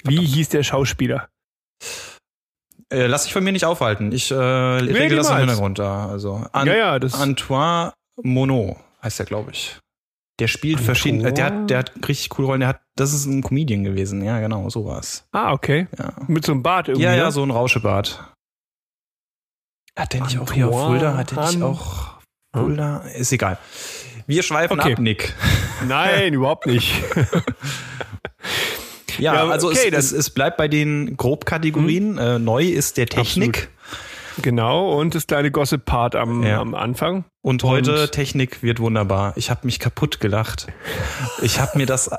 Wie 0.04 0.26
hieß 0.26 0.50
der 0.50 0.64
Schauspieler? 0.64 1.28
Äh, 2.90 3.08
lass 3.08 3.26
dich 3.26 3.34
von 3.34 3.44
mir 3.44 3.52
nicht 3.52 3.66
aufhalten. 3.66 4.12
Ich 4.14 4.32
äh, 4.32 4.36
regel 4.36 5.18
das 5.18 5.30
im 5.30 5.38
Hintergrund 5.38 5.78
da. 5.78 6.08
Also 6.08 6.46
An 6.54 6.68
ja, 6.68 6.76
ja, 6.76 7.00
das 7.00 7.14
Antoine 7.14 7.92
Monod 8.24 8.78
heißt 9.04 9.20
er, 9.20 9.26
glaube 9.26 9.52
ich. 9.52 9.78
Der 10.40 10.48
spielt 10.48 10.80
verschiedene, 10.80 11.34
der 11.34 11.46
hat, 11.46 11.70
der 11.70 11.80
hat 11.80 11.92
richtig 12.08 12.30
coole 12.30 12.48
Rollen. 12.48 12.60
Der 12.60 12.70
hat, 12.70 12.82
das 12.96 13.12
ist 13.14 13.26
ein 13.26 13.42
Comedian 13.42 13.84
gewesen. 13.84 14.24
Ja, 14.24 14.40
genau, 14.40 14.70
so 14.70 14.86
war's. 14.86 15.28
Ah, 15.32 15.52
okay. 15.52 15.88
Ja. 15.98 16.14
Mit 16.28 16.46
so 16.46 16.52
einem 16.52 16.62
Bart 16.62 16.90
irgendwie. 16.90 17.06
Ja, 17.06 17.16
ja, 17.16 17.26
ne? 17.26 17.32
so 17.32 17.42
ein 17.42 17.50
Rauschebart. 17.50 18.24
Hat 19.98 20.14
der 20.14 20.22
nicht 20.22 20.38
auch 20.38 20.52
hier 20.52 20.68
auf 20.68 20.80
Fulda? 20.80 21.18
Hat 21.18 21.32
der 21.32 21.48
nicht 21.48 21.62
auch 21.64 22.20
Fulda? 22.54 22.98
Ist 23.16 23.32
egal. 23.32 23.58
Wir 24.28 24.44
schweifen 24.44 24.80
okay. 24.80 24.94
ab, 24.94 25.00
Nick. 25.00 25.34
Nein, 25.88 26.34
überhaupt 26.34 26.68
nicht. 26.68 26.94
ja, 29.18 29.34
ja, 29.34 29.48
also 29.48 29.70
okay, 29.70 29.90
es, 29.92 30.12
es, 30.12 30.12
es, 30.12 30.30
bleibt 30.30 30.58
bei 30.58 30.68
den 30.68 31.18
Grobkategorien. 31.18 32.20
Hm. 32.20 32.36
Äh, 32.36 32.40
neu 32.40 32.64
ist 32.64 32.98
der 32.98 33.08
Technik. 33.08 33.58
Absolut. 33.58 33.77
Genau, 34.42 34.98
und 35.00 35.16
das 35.16 35.28
kleine 35.28 35.52
Gossip-Part 35.52 36.16
am, 36.16 36.44
ja. 36.44 36.60
am 36.60 36.76
Anfang. 36.76 37.26
Und 37.42 37.64
heute 37.64 38.04
und 38.04 38.12
Technik 38.12 38.62
wird 38.62 38.80
wunderbar. 38.80 39.34
Ich 39.38 39.50
habe 39.50 39.62
mich 39.64 39.80
kaputt 39.80 40.20
gelacht. 40.20 40.68
Ich 41.42 41.60
habe 41.60 41.78
mir 41.78 41.86
das 41.86 42.10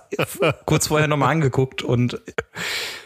kurz 0.65 0.89
vorher 0.89 1.07
nochmal 1.07 1.31
angeguckt 1.31 1.83
und 1.83 2.21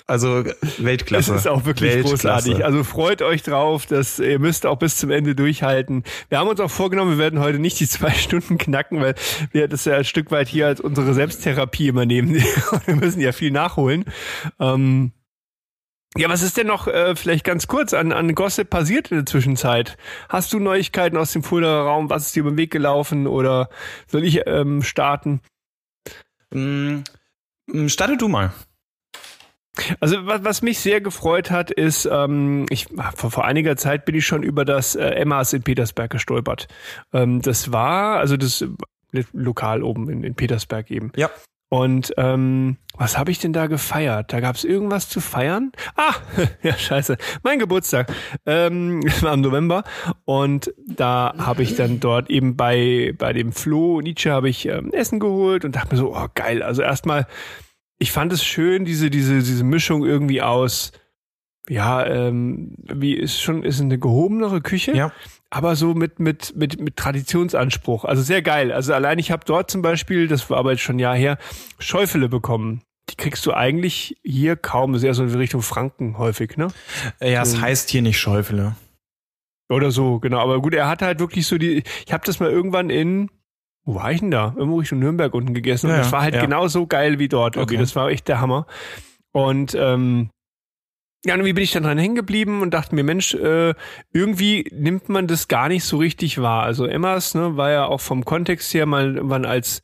also 0.07 0.45
Weltklasse. 0.79 1.33
Es 1.35 1.41
ist 1.41 1.49
auch 1.49 1.65
wirklich 1.65 1.95
Weltklasse. 1.95 2.17
großartig. 2.17 2.65
Also 2.65 2.85
freut 2.85 3.23
euch 3.23 3.43
drauf, 3.43 3.87
dass 3.87 4.19
ihr 4.19 4.39
müsst 4.39 4.67
auch 4.67 4.77
bis 4.77 4.97
zum 4.97 5.11
Ende 5.11 5.35
durchhalten. 5.35 6.05
Wir 6.29 6.39
haben 6.39 6.49
uns 6.49 6.61
auch 6.61 6.71
vorgenommen, 6.71 7.13
wir 7.13 7.19
werden 7.19 7.41
heute 7.41 7.59
nicht 7.59 7.81
die 7.81 7.89
zwei 7.89 8.11
Stunden 8.13 8.59
knacken, 8.59 9.01
weil 9.01 9.15
wir 9.51 9.69
das 9.69 9.85
ja 9.85 9.97
ein 9.97 10.05
Stück 10.05 10.31
weit 10.31 10.49
hier 10.49 10.67
als 10.67 10.81
unsere 10.81 11.15
Selbsttherapie 11.15 11.89
immer 11.89 12.07
nehmen. 12.07 12.35
wir 12.87 12.97
müssen 12.97 13.21
ja 13.21 13.33
viel 13.33 13.51
nachholen. 13.51 14.05
Ähm, 14.61 15.13
ja, 16.17 16.29
was 16.29 16.43
ist 16.43 16.59
denn 16.59 16.67
noch 16.67 16.89
äh, 16.89 17.17
vielleicht 17.17 17.45
ganz 17.45 17.67
kurz 17.67 17.95
an, 17.95 18.13
an 18.13 18.35
Gossip 18.35 18.69
passiert 18.69 19.11
in 19.11 19.19
der 19.19 19.27
Zwischenzeit? 19.27 19.97
Hast 20.29 20.53
du 20.53 20.59
Neuigkeiten 20.59 21.17
aus 21.17 21.33
dem 21.33 21.43
Fuldaer 21.43 21.85
Raum? 21.85 22.11
Was 22.11 22.27
ist 22.27 22.37
dir 22.37 22.41
über 22.41 22.51
den 22.51 22.59
Weg 22.59 22.71
gelaufen 22.71 23.27
oder 23.27 23.71
soll 24.07 24.25
ich 24.25 24.47
ähm, 24.47 24.83
starten? 24.83 25.41
Mm, 26.53 27.01
mm 27.67 27.89
starte 27.89 28.19
du 28.19 28.29
mal. 28.29 28.53
Also 30.01 30.27
was, 30.27 30.45
was 30.45 30.63
mich 30.63 30.81
sehr 30.81 31.01
gefreut 31.01 31.51
hat, 31.51 31.71
ist, 31.71 32.07
ähm, 32.11 32.67
ich 32.69 32.89
vor, 33.15 33.31
vor 33.31 33.45
einiger 33.47 33.77
Zeit 33.77 34.05
bin 34.05 34.15
ich 34.15 34.27
schon 34.27 34.43
über 34.43 34.67
das 34.67 34.95
äh, 34.95 35.03
Emmas 35.03 35.55
in 35.55 35.63
Petersberg 35.63 36.11
gestolpert. 36.11 36.69
Ähm, 37.15 37.41
das 37.41 37.73
war, 37.73 38.19
also 38.19 38.37
das 38.37 38.61
äh, 38.61 39.25
Lokal 39.33 39.83
oben 39.83 40.11
in, 40.11 40.25
in 40.25 40.35
Petersberg 40.35 40.91
eben. 40.91 41.11
Ja. 41.17 41.31
Und 41.73 42.13
ähm, 42.19 42.77
was 42.99 43.17
habe 43.17 43.31
ich 43.31 43.39
denn 43.39 43.55
da 43.55 43.67
gefeiert? 43.67 44.31
Da 44.31 44.41
gab 44.41 44.57
es 44.57 44.65
irgendwas 44.65 45.09
zu 45.09 45.23
feiern? 45.23 45.73
Ah, 45.97 46.13
ja, 46.63 46.77
scheiße. 46.77 47.17
Mein 47.45 47.59
Geburtstag. 47.59 48.13
Ähm, 48.45 49.03
war 49.23 49.33
im 49.33 49.41
November. 49.41 49.83
Und 50.27 50.75
da 50.87 51.33
habe 51.39 51.63
ich 51.63 51.75
dann 51.75 51.99
dort 51.99 52.29
eben 52.29 52.59
bei, 52.59 53.15
bei 53.17 53.33
dem 53.33 53.53
Flo 53.53 54.03
Nietzsche 54.03 54.31
habe 54.31 54.51
ich 54.51 54.67
ähm, 54.67 54.93
Essen 54.93 55.19
geholt 55.19 55.65
und 55.65 55.75
dachte 55.75 55.95
mir 55.95 55.99
so, 55.99 56.15
oh 56.15 56.27
geil. 56.35 56.63
Also 56.63 56.83
erstmal, 56.83 57.27
ich 57.99 58.13
fand 58.13 58.35
es 58.35 58.45
schön, 58.45 58.85
diese, 58.85 59.09
diese, 59.09 59.39
diese 59.39 59.65
Mischung 59.65 60.05
irgendwie 60.05 60.43
aus 60.43 60.93
ja, 61.69 62.05
ähm, 62.05 62.75
wie 62.83 63.15
ist 63.15 63.41
schon, 63.41 63.63
ist 63.63 63.81
eine 63.81 63.99
gehobenere 63.99 64.61
Küche. 64.61 64.97
Ja. 64.97 65.13
Aber 65.51 65.77
so 65.77 65.95
mit, 65.95 66.19
mit, 66.19 66.57
mit, 66.57 66.81
mit 66.81 66.97
Traditionsanspruch. 66.97 68.05
Also 68.05 68.23
sehr 68.23 68.43
geil. 68.43 68.73
Also 68.73 68.95
allein 68.95 69.19
ich 69.19 69.31
habe 69.31 69.45
dort 69.45 69.71
zum 69.71 69.83
Beispiel, 69.83 70.27
das 70.27 70.49
war 70.51 70.59
aber 70.59 70.73
jetzt 70.73 70.81
schon 70.81 70.97
ein 70.97 71.01
Jahr 71.01 71.15
her, 71.15 71.39
Schäufele 71.79 72.29
bekommen. 72.29 72.83
Die 73.11 73.17
kriegst 73.17 73.45
du 73.47 73.53
eigentlich 73.53 74.17
hier 74.23 74.57
kaum. 74.57 74.95
Eher 74.95 75.15
so 75.15 75.25
in 75.25 75.35
Richtung 75.35 75.63
Franken 75.63 76.19
häufig, 76.19 76.57
ne? 76.57 76.69
Ja, 77.21 77.43
es 77.43 77.61
heißt 77.61 77.91
hier 77.91 78.01
nicht 78.01 78.19
Schäufele. 78.19 78.77
Oder 79.69 79.91
so, 79.91 80.19
genau. 80.21 80.39
Aber 80.39 80.61
gut, 80.63 80.75
er 80.75 80.89
hatte 80.89 81.07
halt 81.07 81.19
wirklich 81.19 81.47
so 81.47 81.59
die. 81.59 81.83
Ich 82.07 82.13
habe 82.13 82.25
das 82.25 82.41
mal 82.41 82.51
irgendwann 82.51 82.91
in. 82.91 83.29
Wo 83.85 83.97
war 83.97 84.13
ich 84.13 84.21
denn 84.21 84.31
da? 84.31 84.55
Irgendwo 84.57 84.79
Richtung 84.79 85.01
Nürnberg 85.01 85.35
unten 85.35 85.55
gegessen. 85.55 85.89
Ja, 85.89 85.97
und 85.97 86.01
das 86.01 86.13
war 86.13 86.23
halt 86.23 86.37
ja. 86.37 86.41
genau 86.41 86.69
so 86.69 86.87
geil 86.87 87.19
wie 87.19 87.29
dort. 87.29 87.57
Irgendwie. 87.57 87.75
Okay. 87.75 87.83
Das 87.83 87.97
war 87.97 88.09
echt 88.09 88.29
der 88.29 88.41
Hammer. 88.41 88.67
Und 89.33 89.75
ähm, 89.79 90.31
ja, 91.25 91.35
und 91.35 91.45
wie 91.45 91.53
bin 91.53 91.63
ich 91.63 91.73
dann 91.73 91.85
dran 91.85 91.99
hängen 91.99 92.17
geblieben 92.17 92.63
und 92.63 92.75
dachte 92.75 92.95
mir, 92.95 93.05
Mensch, 93.05 93.35
äh, 93.35 93.75
irgendwie 94.13 94.69
nimmt 94.73 95.09
man 95.09 95.29
das 95.29 95.47
gar 95.47 95.69
nicht 95.69 95.85
so 95.85 95.99
richtig 95.99 96.41
wahr. 96.41 96.65
Also 96.65 96.87
Emmas, 96.87 97.35
ne, 97.35 97.57
war 97.57 97.71
ja 97.71 97.85
auch 97.85 98.01
vom 98.01 98.25
Kontext 98.25 98.75
her 98.75 98.87
mal 98.87 99.17
irgendwann 99.17 99.45
als 99.45 99.83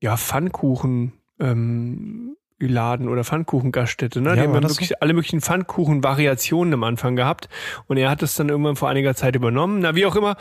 ja 0.00 0.16
Pfannkuchen 0.16 1.14
ähm, 1.40 2.36
Laden 2.68 3.08
oder 3.08 3.24
Pfannkuchengaststätte, 3.24 4.20
ne? 4.20 4.30
Ja, 4.30 4.34
die 4.36 4.42
haben 4.42 4.62
wirklich 4.62 5.02
alle 5.02 5.14
möglichen 5.14 5.40
Pfannkuchen-Variationen 5.40 6.74
am 6.74 6.84
Anfang 6.84 7.16
gehabt 7.16 7.48
und 7.86 7.96
er 7.96 8.10
hat 8.10 8.22
das 8.22 8.34
dann 8.34 8.48
irgendwann 8.48 8.76
vor 8.76 8.88
einiger 8.88 9.14
Zeit 9.14 9.34
übernommen. 9.34 9.80
Na, 9.80 9.96
wie 9.96 10.06
auch 10.06 10.16
immer, 10.16 10.36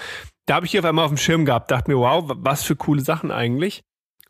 da 0.46 0.56
habe 0.56 0.66
ich 0.66 0.72
die 0.72 0.80
auf 0.80 0.86
einmal 0.86 1.06
auf 1.06 1.12
dem 1.12 1.18
Schirm 1.18 1.46
gehabt, 1.46 1.72
dachte 1.72 1.90
mir, 1.90 1.98
wow, 1.98 2.32
was 2.36 2.64
für 2.64 2.76
coole 2.76 3.02
Sachen 3.02 3.32
eigentlich. 3.32 3.84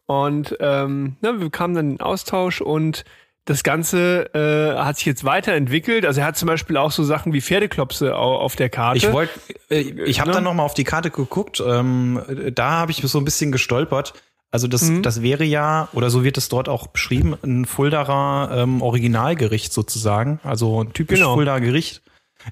Und 0.05 0.55
ähm, 0.59 1.17
na, 1.21 1.39
wir 1.39 1.49
kamen 1.49 1.73
dann 1.73 1.85
in 1.85 1.97
den 1.97 2.01
Austausch 2.01 2.61
und 2.61 3.03
das 3.45 3.63
Ganze 3.63 4.29
äh, 4.35 4.77
hat 4.79 4.97
sich 4.97 5.05
jetzt 5.05 5.23
weiterentwickelt. 5.23 6.05
Also 6.05 6.21
er 6.21 6.27
hat 6.27 6.37
zum 6.37 6.47
Beispiel 6.47 6.77
auch 6.77 6.91
so 6.91 7.03
Sachen 7.03 7.33
wie 7.33 7.41
Pferdeklopse 7.41 8.15
au- 8.15 8.37
auf 8.37 8.55
der 8.55 8.69
Karte. 8.69 8.97
Ich 8.97 9.11
wollte, 9.11 9.31
äh, 9.69 9.79
ich 9.79 10.19
habe 10.19 10.29
Ne? 10.29 10.35
dann 10.35 10.43
noch 10.43 10.53
mal 10.53 10.63
auf 10.63 10.73
die 10.75 10.83
Karte 10.83 11.09
geguckt. 11.09 11.61
Ähm, 11.65 12.21
da 12.53 12.71
habe 12.71 12.91
ich 12.91 12.97
so 13.03 13.17
ein 13.17 13.25
bisschen 13.25 13.51
gestolpert. 13.51 14.13
Also 14.51 14.67
das, 14.67 14.83
Mhm. 14.89 15.01
das 15.01 15.21
wäre 15.21 15.43
ja, 15.45 15.87
oder 15.93 16.09
so 16.09 16.23
wird 16.23 16.37
es 16.37 16.49
dort 16.49 16.67
auch 16.69 16.87
beschrieben, 16.87 17.35
ein 17.43 17.65
Fuldaer 17.65 18.49
ähm, 18.53 18.81
Originalgericht 18.81 19.71
sozusagen. 19.73 20.39
Also 20.43 20.83
ein 20.83 20.93
typisch 20.93 21.19
Genau. 21.19 21.33
Fuldaer 21.35 21.61
Gericht. 21.61 22.01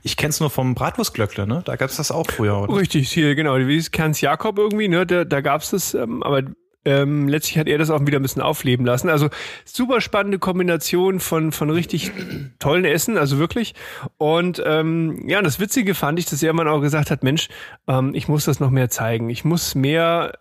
Ich 0.03 0.17
kenn's 0.17 0.39
nur 0.39 0.49
vom 0.49 0.75
Bratwurstglöckle, 0.75 1.45
ne? 1.47 1.61
Da 1.65 1.75
gab's 1.75 1.97
das 1.97 2.11
auch 2.11 2.27
früher, 2.29 2.61
oder? 2.61 2.75
Richtig, 2.77 3.11
hier, 3.11 3.35
genau. 3.35 3.57
Wie 3.57 3.75
ist 3.75 3.91
Kerns 3.91 4.21
Jakob 4.21 4.57
irgendwie, 4.59 4.87
ne? 4.87 5.05
Da, 5.05 5.23
da 5.25 5.41
gab's 5.41 5.71
das, 5.71 5.93
ähm, 5.93 6.21
aber 6.23 6.43
ähm, 6.89 7.27
letztlich 7.27 7.59
hat 7.59 7.67
er 7.67 7.77
das 7.77 7.91
auch 7.91 8.05
wieder 8.07 8.17
ein 8.19 8.23
bisschen 8.23 8.41
aufleben 8.41 8.83
lassen. 8.83 9.09
Also 9.09 9.29
super 9.63 10.01
spannende 10.01 10.39
Kombination 10.39 11.19
von, 11.19 11.51
von 11.51 11.69
richtig 11.69 12.11
tollen 12.57 12.83
Essen, 12.83 13.15
also 13.15 13.37
wirklich. 13.37 13.75
Und 14.17 14.61
ähm, 14.65 15.23
ja, 15.27 15.41
das 15.43 15.59
Witzige 15.59 15.93
fand 15.93 16.17
ich, 16.17 16.25
dass 16.25 16.41
er 16.41 16.51
mal 16.53 16.67
auch 16.67 16.81
gesagt 16.81 17.11
hat, 17.11 17.21
Mensch, 17.21 17.47
ähm, 17.87 18.15
ich 18.15 18.27
muss 18.27 18.45
das 18.45 18.59
noch 18.59 18.71
mehr 18.71 18.89
zeigen. 18.89 19.29
Ich 19.29 19.45
muss 19.45 19.75
mehr 19.75 20.33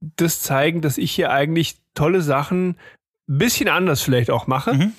das 0.00 0.42
zeigen, 0.42 0.82
dass 0.82 0.98
ich 0.98 1.12
hier 1.12 1.32
eigentlich 1.32 1.76
tolle 1.94 2.20
Sachen 2.20 2.76
ein 3.26 3.38
bisschen 3.38 3.70
anders 3.70 4.02
vielleicht 4.02 4.30
auch 4.30 4.46
mache. 4.46 4.74
Mhm. 4.74 4.92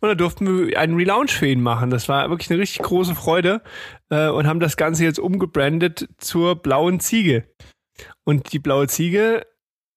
Und 0.00 0.08
da 0.08 0.14
durften 0.14 0.68
wir 0.68 0.78
einen 0.78 0.96
Relaunch 0.96 1.32
für 1.32 1.48
ihn 1.48 1.60
machen. 1.60 1.90
Das 1.90 2.08
war 2.08 2.30
wirklich 2.30 2.50
eine 2.50 2.60
richtig 2.60 2.80
große 2.80 3.14
Freude 3.14 3.60
äh, 4.08 4.28
und 4.28 4.46
haben 4.46 4.60
das 4.60 4.78
Ganze 4.78 5.04
jetzt 5.04 5.18
umgebrandet 5.18 6.08
zur 6.16 6.56
blauen 6.56 6.98
Ziege. 6.98 7.44
Und 8.24 8.54
die 8.54 8.58
blaue 8.58 8.88
Ziege 8.88 9.44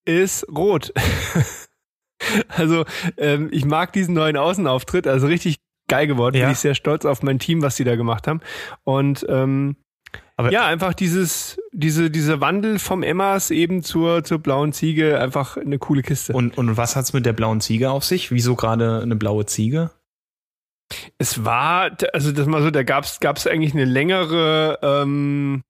ist 0.05 0.45
rot. 0.49 0.93
also 2.49 2.85
ähm, 3.17 3.49
ich 3.51 3.65
mag 3.65 3.93
diesen 3.93 4.13
neuen 4.13 4.37
Außenauftritt, 4.37 5.07
also 5.07 5.27
richtig 5.27 5.57
geil 5.87 6.07
geworden. 6.07 6.35
Ja. 6.35 6.45
Bin 6.45 6.53
ich 6.53 6.59
sehr 6.59 6.75
stolz 6.75 7.05
auf 7.05 7.23
mein 7.23 7.39
Team, 7.39 7.61
was 7.61 7.75
sie 7.75 7.83
da 7.83 7.95
gemacht 7.95 8.27
haben. 8.27 8.41
Und 8.83 9.25
ähm, 9.29 9.75
Aber- 10.37 10.51
ja, 10.51 10.65
einfach 10.65 10.93
dieses, 10.93 11.59
diese, 11.71 12.09
dieser 12.09 12.41
Wandel 12.41 12.79
vom 12.79 13.03
Emmas 13.03 13.51
eben 13.51 13.83
zur, 13.83 14.23
zur 14.23 14.39
blauen 14.39 14.73
Ziege, 14.73 15.19
einfach 15.19 15.57
eine 15.57 15.79
coole 15.79 16.01
Kiste. 16.01 16.33
Und, 16.33 16.57
und 16.57 16.77
was 16.77 16.95
hat's 16.95 17.13
mit 17.13 17.25
der 17.25 17.33
blauen 17.33 17.61
Ziege 17.61 17.91
auf 17.91 18.03
sich? 18.03 18.31
Wieso 18.31 18.55
gerade 18.55 19.01
eine 19.01 19.15
blaue 19.15 19.45
Ziege? 19.45 19.91
Es 21.17 21.43
war, 21.43 21.91
also 22.13 22.31
das 22.31 22.45
mal 22.45 22.61
so, 22.61 22.69
da 22.69 22.83
gab's 22.83 23.19
gab's 23.19 23.47
eigentlich 23.47 23.73
eine 23.73 23.85
längere, 23.85 24.79
ähm, 24.81 25.63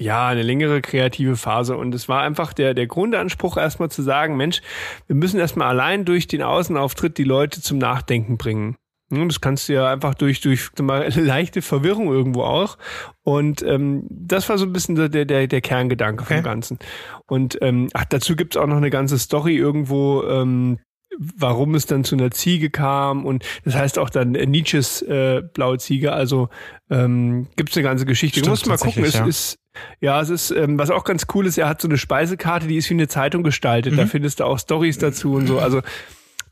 ja, 0.00 0.28
eine 0.28 0.42
längere 0.42 0.80
kreative 0.80 1.36
Phase 1.36 1.76
und 1.76 1.94
es 1.94 2.08
war 2.08 2.22
einfach 2.22 2.52
der 2.54 2.72
der 2.72 2.86
Grundanspruch 2.86 3.56
erstmal 3.58 3.90
zu 3.90 4.02
sagen, 4.02 4.36
Mensch, 4.36 4.62
wir 5.06 5.14
müssen 5.14 5.38
erstmal 5.38 5.68
allein 5.68 6.04
durch 6.06 6.26
den 6.26 6.42
Außenauftritt 6.42 7.18
die 7.18 7.24
Leute 7.24 7.60
zum 7.60 7.76
Nachdenken 7.78 8.38
bringen. 8.38 8.76
Hm, 9.12 9.28
Das 9.28 9.40
kannst 9.42 9.68
du 9.68 9.74
ja 9.74 9.92
einfach 9.92 10.14
durch 10.14 10.40
durch 10.40 10.70
mal, 10.80 11.08
leichte 11.14 11.60
Verwirrung 11.60 12.10
irgendwo 12.10 12.42
auch. 12.44 12.78
Und 13.22 13.62
ähm, 13.62 14.06
das 14.08 14.48
war 14.48 14.56
so 14.56 14.64
ein 14.64 14.72
bisschen 14.72 14.94
der 14.94 15.08
der 15.26 15.46
der 15.46 15.60
Kerngedanke 15.60 16.22
Okay. 16.22 16.36
vom 16.36 16.44
Ganzen. 16.44 16.78
Und 17.26 17.58
ähm, 17.60 17.88
ach, 17.92 18.06
dazu 18.06 18.36
gibt's 18.36 18.56
auch 18.56 18.66
noch 18.66 18.78
eine 18.78 18.90
ganze 18.90 19.18
Story 19.18 19.56
irgendwo. 19.56 20.22
Ähm, 20.24 20.78
warum 21.18 21.74
es 21.74 21.86
dann 21.86 22.04
zu 22.04 22.14
einer 22.14 22.30
Ziege 22.30 22.70
kam 22.70 23.26
und 23.26 23.44
das 23.64 23.74
heißt 23.74 23.98
auch 23.98 24.10
dann 24.10 24.30
Nietzsches 24.30 25.02
äh, 25.02 25.42
blaue 25.42 25.76
Ziege, 25.78 26.12
also 26.12 26.48
ähm, 26.88 27.48
gibt 27.56 27.70
es 27.70 27.76
eine 27.76 27.82
ganze 27.84 28.06
Geschichte. 28.06 28.38
Stimmt, 28.38 28.46
du 28.46 28.50
musst 28.50 28.66
mal 28.68 28.78
gucken, 28.78 29.04
es 29.04 29.12
tatsächlich, 29.12 29.28
ist 29.28 29.59
ja, 30.00 30.20
es 30.20 30.30
ist, 30.30 30.50
ähm, 30.50 30.78
was 30.78 30.90
auch 30.90 31.04
ganz 31.04 31.26
cool 31.34 31.46
ist, 31.46 31.58
er 31.58 31.68
hat 31.68 31.80
so 31.80 31.88
eine 31.88 31.98
Speisekarte, 31.98 32.66
die 32.66 32.76
ist 32.76 32.90
wie 32.90 32.94
eine 32.94 33.08
Zeitung 33.08 33.42
gestaltet. 33.42 33.96
Da 33.98 34.04
Mhm. 34.04 34.08
findest 34.08 34.40
du 34.40 34.44
auch 34.44 34.58
Stories 34.58 34.98
dazu 34.98 35.34
und 35.34 35.46
so. 35.46 35.58
Also 35.58 35.80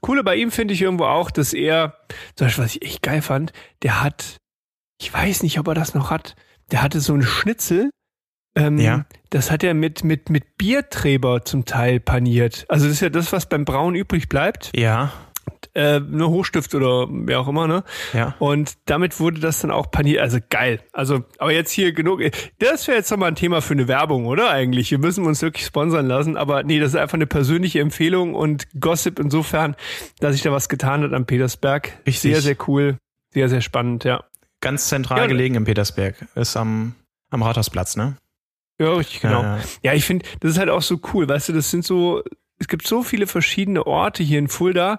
coole 0.01 0.23
bei 0.25 0.37
ihm 0.37 0.51
finde 0.51 0.75
ich 0.75 0.83
irgendwo 0.83 1.05
auch, 1.05 1.31
dass 1.31 1.53
er, 1.53 1.97
zum 2.37 2.47
Beispiel, 2.47 2.65
was 2.65 2.77
ich 2.77 2.83
echt 2.83 3.03
geil 3.03 3.23
fand, 3.23 3.53
der 3.83 4.03
hat, 4.03 4.37
ich 5.01 5.13
weiß 5.13 5.43
nicht, 5.43 5.59
ob 5.59 5.67
er 5.69 5.75
das 5.75 5.95
noch 5.95 6.11
hat, 6.11 6.35
der 6.71 6.83
hatte 6.83 7.01
so 7.01 7.13
einen 7.15 7.23
Schnitzel, 7.23 7.91
ähm, 8.57 8.79
Ja. 8.79 9.05
das 9.31 9.51
hat 9.51 9.63
er 9.65 9.75
mit, 9.75 10.05
mit, 10.05 10.31
mit 10.31 10.57
Bierträber 10.57 11.45
zum 11.45 11.65
Teil 11.65 12.01
paniert. 12.01 12.65
Also 12.69 12.87
das 12.87 12.95
ist 12.95 13.01
ja 13.01 13.09
das, 13.11 13.33
was 13.33 13.47
beim 13.49 13.65
Brauen 13.65 13.95
übrig 13.95 14.29
bleibt. 14.29 14.71
Ja, 14.77 15.13
Äh, 15.79 16.01
ne 16.01 16.29
Hochstift 16.29 16.75
oder 16.75 17.07
wer 17.09 17.39
auch 17.39 17.47
immer, 17.47 17.69
ne? 17.69 17.85
ja. 18.13 18.35
Und 18.41 18.79
damit 18.87 19.21
wurde 19.21 19.41
das 19.41 19.61
dann 19.61 19.71
auch 19.71 19.93
paniert. 19.93 20.21
Also 20.21 20.39
geil. 20.51 20.81
Also, 20.93 21.25
aber 21.39 21.53
jetzt 21.53 21.71
hier 21.71 21.93
genug. 21.93 22.21
Das 22.59 22.89
wäre 22.89 22.97
jetzt 22.97 23.13
nochmal 23.13 23.29
ein 23.31 23.37
Thema 23.37 23.61
für 23.63 23.75
eine 23.75 23.87
Werbung, 23.87 24.27
oder 24.27 24.51
eigentlich? 24.51 24.91
Wir 24.91 24.99
müssen 24.99 25.25
uns 25.25 25.41
wirklich 25.41 25.65
sponsern 25.65 26.07
lassen. 26.07 26.37
Aber 26.37 26.65
nee, 26.65 26.81
das 26.81 26.89
ist 26.89 26.97
einfach 26.97 27.15
eine 27.15 27.29
persönliche 27.29 27.79
Empfehlung 27.79 28.35
und 28.35 28.67
Gossip 28.81 29.21
insofern, 29.21 29.77
dass 30.19 30.33
sich 30.33 30.43
da 30.43 30.51
was 30.51 30.69
getan 30.69 31.03
hat 31.03 31.13
am 31.13 31.27
Petersberg. 31.27 31.93
Richtig. 32.05 32.33
Sehr, 32.33 32.41
sehr 32.41 32.57
cool. 32.67 32.97
Sehr, 33.31 33.49
sehr 33.49 33.61
spannend, 33.61 34.03
ja. 34.03 34.25
Ganz 34.61 34.89
zentral 34.89 35.19
Ja, 35.19 35.27
gelegen 35.27 35.55
in 35.55 35.65
Petersberg. 35.65 36.27
Ist 36.35 36.57
am, 36.57 36.97
am 37.31 37.45
Rathausplatz, 37.45 37.95
ne? 37.95 38.17
Ja, 38.81 38.95
richtig, 38.95 39.21
genau. 39.21 39.43
Ja, 39.43 39.57
ja. 39.59 39.63
Ja, 39.83 39.93
ich 39.95 40.05
finde, 40.05 40.27
das 40.41 40.53
ist 40.53 40.59
halt 40.59 40.71
auch 40.71 40.83
so 40.83 41.01
cool, 41.13 41.29
weißt 41.29 41.51
du, 41.51 41.53
das 41.53 41.71
sind 41.71 41.85
so, 41.85 42.25
es 42.59 42.67
gibt 42.67 42.87
so 42.87 43.05
viele 43.05 43.29
verschiedene 43.29 43.87
Orte 43.87 44.25
hier 44.25 44.39
in 44.39 44.49
Fulda, 44.49 44.99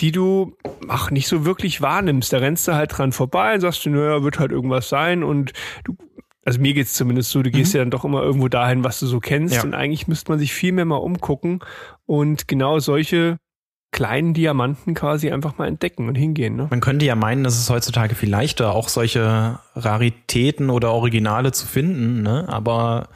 die 0.00 0.12
du, 0.12 0.56
ach, 0.88 1.10
nicht 1.10 1.28
so 1.28 1.44
wirklich 1.44 1.80
wahrnimmst. 1.80 2.32
Da 2.32 2.38
rennst 2.38 2.66
du 2.68 2.74
halt 2.74 2.96
dran 2.96 3.12
vorbei 3.12 3.54
und 3.54 3.60
sagst 3.60 3.84
du, 3.86 3.90
naja, 3.90 4.22
wird 4.22 4.38
halt 4.38 4.52
irgendwas 4.52 4.88
sein 4.88 5.22
und 5.22 5.52
du, 5.84 5.96
also 6.44 6.60
mir 6.60 6.74
geht's 6.74 6.94
zumindest 6.94 7.30
so, 7.30 7.42
du 7.42 7.50
gehst 7.50 7.74
ja 7.74 7.80
dann 7.80 7.90
doch 7.90 8.04
immer 8.04 8.22
irgendwo 8.22 8.48
dahin, 8.48 8.84
was 8.84 9.00
du 9.00 9.06
so 9.06 9.18
kennst 9.20 9.54
Ja. 9.56 9.62
und 9.64 9.74
eigentlich 9.74 10.06
müsste 10.08 10.30
man 10.30 10.38
sich 10.38 10.52
viel 10.54 10.72
mehr 10.72 10.84
mal 10.84 10.96
umgucken 10.96 11.60
und 12.06 12.46
genau 12.48 12.78
solche 12.78 13.38
kleinen 13.92 14.34
Diamanten 14.34 14.94
quasi 14.94 15.30
einfach 15.30 15.56
mal 15.58 15.66
entdecken 15.68 16.08
und 16.08 16.16
hingehen, 16.16 16.54
ne? 16.56 16.66
Man 16.70 16.80
könnte 16.80 17.06
ja 17.06 17.14
meinen, 17.14 17.44
es 17.46 17.58
ist 17.58 17.70
heutzutage 17.70 18.14
viel 18.14 18.28
leichter, 18.28 18.74
auch 18.74 18.88
solche 18.88 19.58
Raritäten 19.74 20.68
oder 20.70 20.92
Originale 20.92 21.52
zu 21.52 21.66
finden, 21.66 22.22
ne? 22.22 22.44
Aber 22.48 23.08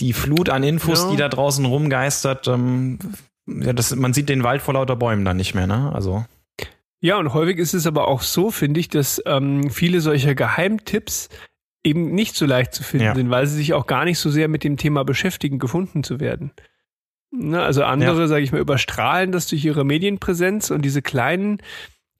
die 0.00 0.12
Flut 0.14 0.48
an 0.50 0.62
Infos, 0.62 1.02
Ja. 1.04 1.10
die 1.10 1.16
da 1.16 1.28
draußen 1.28 1.64
rumgeistert, 1.64 2.48
ähm, 2.48 2.98
ja, 3.46 3.72
das, 3.72 3.94
man 3.94 4.12
sieht 4.12 4.28
den 4.28 4.42
Wald 4.42 4.62
vor 4.62 4.74
lauter 4.74 4.96
Bäumen 4.96 5.24
dann 5.24 5.36
nicht 5.36 5.54
mehr, 5.54 5.66
ne? 5.66 5.92
Also. 5.94 6.24
Ja, 7.00 7.18
und 7.18 7.32
häufig 7.34 7.58
ist 7.58 7.74
es 7.74 7.86
aber 7.86 8.08
auch 8.08 8.22
so, 8.22 8.50
finde 8.50 8.80
ich, 8.80 8.88
dass 8.88 9.22
ähm, 9.26 9.70
viele 9.70 10.00
solcher 10.00 10.34
Geheimtipps 10.34 11.28
eben 11.84 12.12
nicht 12.14 12.34
so 12.34 12.46
leicht 12.46 12.74
zu 12.74 12.82
finden 12.82 13.06
Ja. 13.06 13.14
sind, 13.14 13.30
weil 13.30 13.46
sie 13.46 13.56
sich 13.56 13.74
auch 13.74 13.86
gar 13.86 14.04
nicht 14.04 14.18
so 14.18 14.30
sehr 14.30 14.48
mit 14.48 14.64
dem 14.64 14.76
Thema 14.76 15.04
beschäftigen, 15.04 15.58
gefunden 15.58 16.02
zu 16.02 16.18
werden. 16.18 16.50
Ne, 17.30 17.62
also 17.62 17.84
andere, 17.84 18.20
Ja. 18.22 18.26
sage 18.26 18.42
ich 18.42 18.50
mal, 18.50 18.60
überstrahlen 18.60 19.30
das 19.30 19.46
durch 19.46 19.64
ihre 19.64 19.84
Medienpräsenz 19.84 20.70
und 20.70 20.82
diese 20.82 21.02
kleinen 21.02 21.58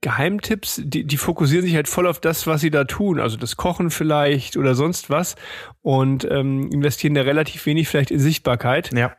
Geheimtipps, 0.02 0.80
die, 0.85 1.04
die 1.04 1.16
fokussieren 1.16 1.64
sich 1.64 1.75
halt 1.75 1.88
voll 1.88 2.06
auf 2.06 2.21
das, 2.21 2.47
was 2.47 2.61
sie 2.61 2.71
da 2.71 2.85
tun, 2.85 3.18
also 3.18 3.37
das 3.37 3.56
Kochen 3.56 3.90
vielleicht 3.90 4.56
oder 4.56 4.75
sonst 4.75 5.11
was 5.11 5.35
und 5.83 6.28
ähm, 6.30 6.71
investieren 6.71 7.14
da 7.14 7.23
relativ 7.23 7.66
wenig 7.66 7.88
vielleicht 7.88 8.11
in 8.11 8.21
Sichtbarkeit. 8.21 8.92
Ja. 8.92 9.16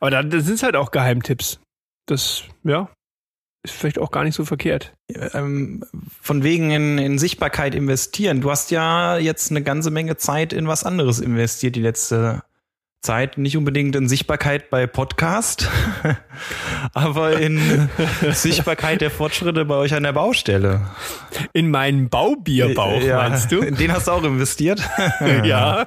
Aber 0.00 0.10
da, 0.10 0.22
da 0.22 0.40
sind 0.40 0.54
es 0.54 0.62
halt 0.62 0.76
auch 0.76 0.90
Geheimtipps. 0.90 1.60
Das, 2.06 2.44
ja, 2.64 2.88
ist 3.66 3.74
vielleicht 3.74 3.98
auch 3.98 4.10
gar 4.10 4.24
nicht 4.24 4.34
so 4.34 4.44
verkehrt. 4.44 4.94
Ähm, 5.32 5.84
von 6.22 6.42
wegen 6.42 6.70
in, 6.70 6.98
in 6.98 7.18
Sichtbarkeit 7.18 7.74
investieren. 7.74 8.40
Du 8.40 8.50
hast 8.50 8.70
ja 8.70 9.18
jetzt 9.18 9.50
eine 9.50 9.62
ganze 9.62 9.90
Menge 9.90 10.16
Zeit 10.16 10.52
in 10.52 10.68
was 10.68 10.84
anderes 10.84 11.20
investiert 11.20 11.76
die 11.76 11.82
letzte 11.82 12.42
Zeit 13.06 13.38
nicht 13.38 13.56
unbedingt 13.56 13.94
in 13.94 14.08
Sichtbarkeit 14.08 14.68
bei 14.68 14.88
Podcast, 14.88 15.70
aber 16.92 17.38
in 17.38 17.88
Sichtbarkeit 18.32 19.00
der 19.00 19.12
Fortschritte 19.12 19.64
bei 19.64 19.76
euch 19.76 19.94
an 19.94 20.02
der 20.02 20.12
Baustelle. 20.12 20.80
In 21.52 21.70
meinen 21.70 22.08
Baubierbauch, 22.08 23.00
ja, 23.00 23.28
meinst 23.28 23.52
du? 23.52 23.60
In 23.60 23.76
den 23.76 23.92
hast 23.92 24.08
du 24.08 24.10
auch 24.10 24.24
investiert? 24.24 24.82
ja. 25.44 25.86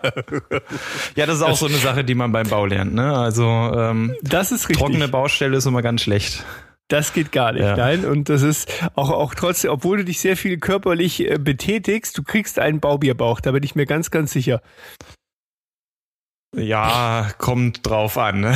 Ja, 1.15 1.25
das 1.25 1.35
ist 1.35 1.41
auch 1.43 1.57
so 1.57 1.65
eine 1.65 1.75
Sache, 1.75 2.05
die 2.05 2.15
man 2.15 2.31
beim 2.31 2.47
Bau 2.47 2.65
lernt. 2.65 2.93
Ne? 2.93 3.13
Also 3.13 3.43
ähm, 3.43 4.15
das 4.21 4.53
ist 4.53 4.69
richtig. 4.69 4.77
trockene 4.77 5.09
Baustelle 5.09 5.57
ist 5.57 5.65
immer 5.65 5.81
ganz 5.81 6.01
schlecht. 6.01 6.45
Das 6.89 7.13
geht 7.13 7.31
gar 7.31 7.51
nicht, 7.51 7.61
ja. 7.61 7.77
nein. 7.77 8.03
Und 8.03 8.29
das 8.29 8.41
ist 8.41 8.67
auch, 8.95 9.11
auch 9.11 9.35
trotzdem, 9.35 9.69
obwohl 9.69 9.97
du 9.97 10.05
dich 10.05 10.19
sehr 10.19 10.35
viel 10.35 10.57
körperlich 10.57 11.29
äh, 11.29 11.37
betätigst, 11.37 12.17
du 12.17 12.23
kriegst 12.23 12.57
einen 12.57 12.79
Baubierbauch, 12.79 13.41
da 13.41 13.51
bin 13.51 13.61
ich 13.61 13.75
mir 13.75 13.85
ganz, 13.85 14.09
ganz 14.09 14.31
sicher. 14.31 14.61
Ja, 16.55 17.29
kommt 17.37 17.85
drauf 17.85 18.17
an. 18.17 18.39
Ne? 18.41 18.55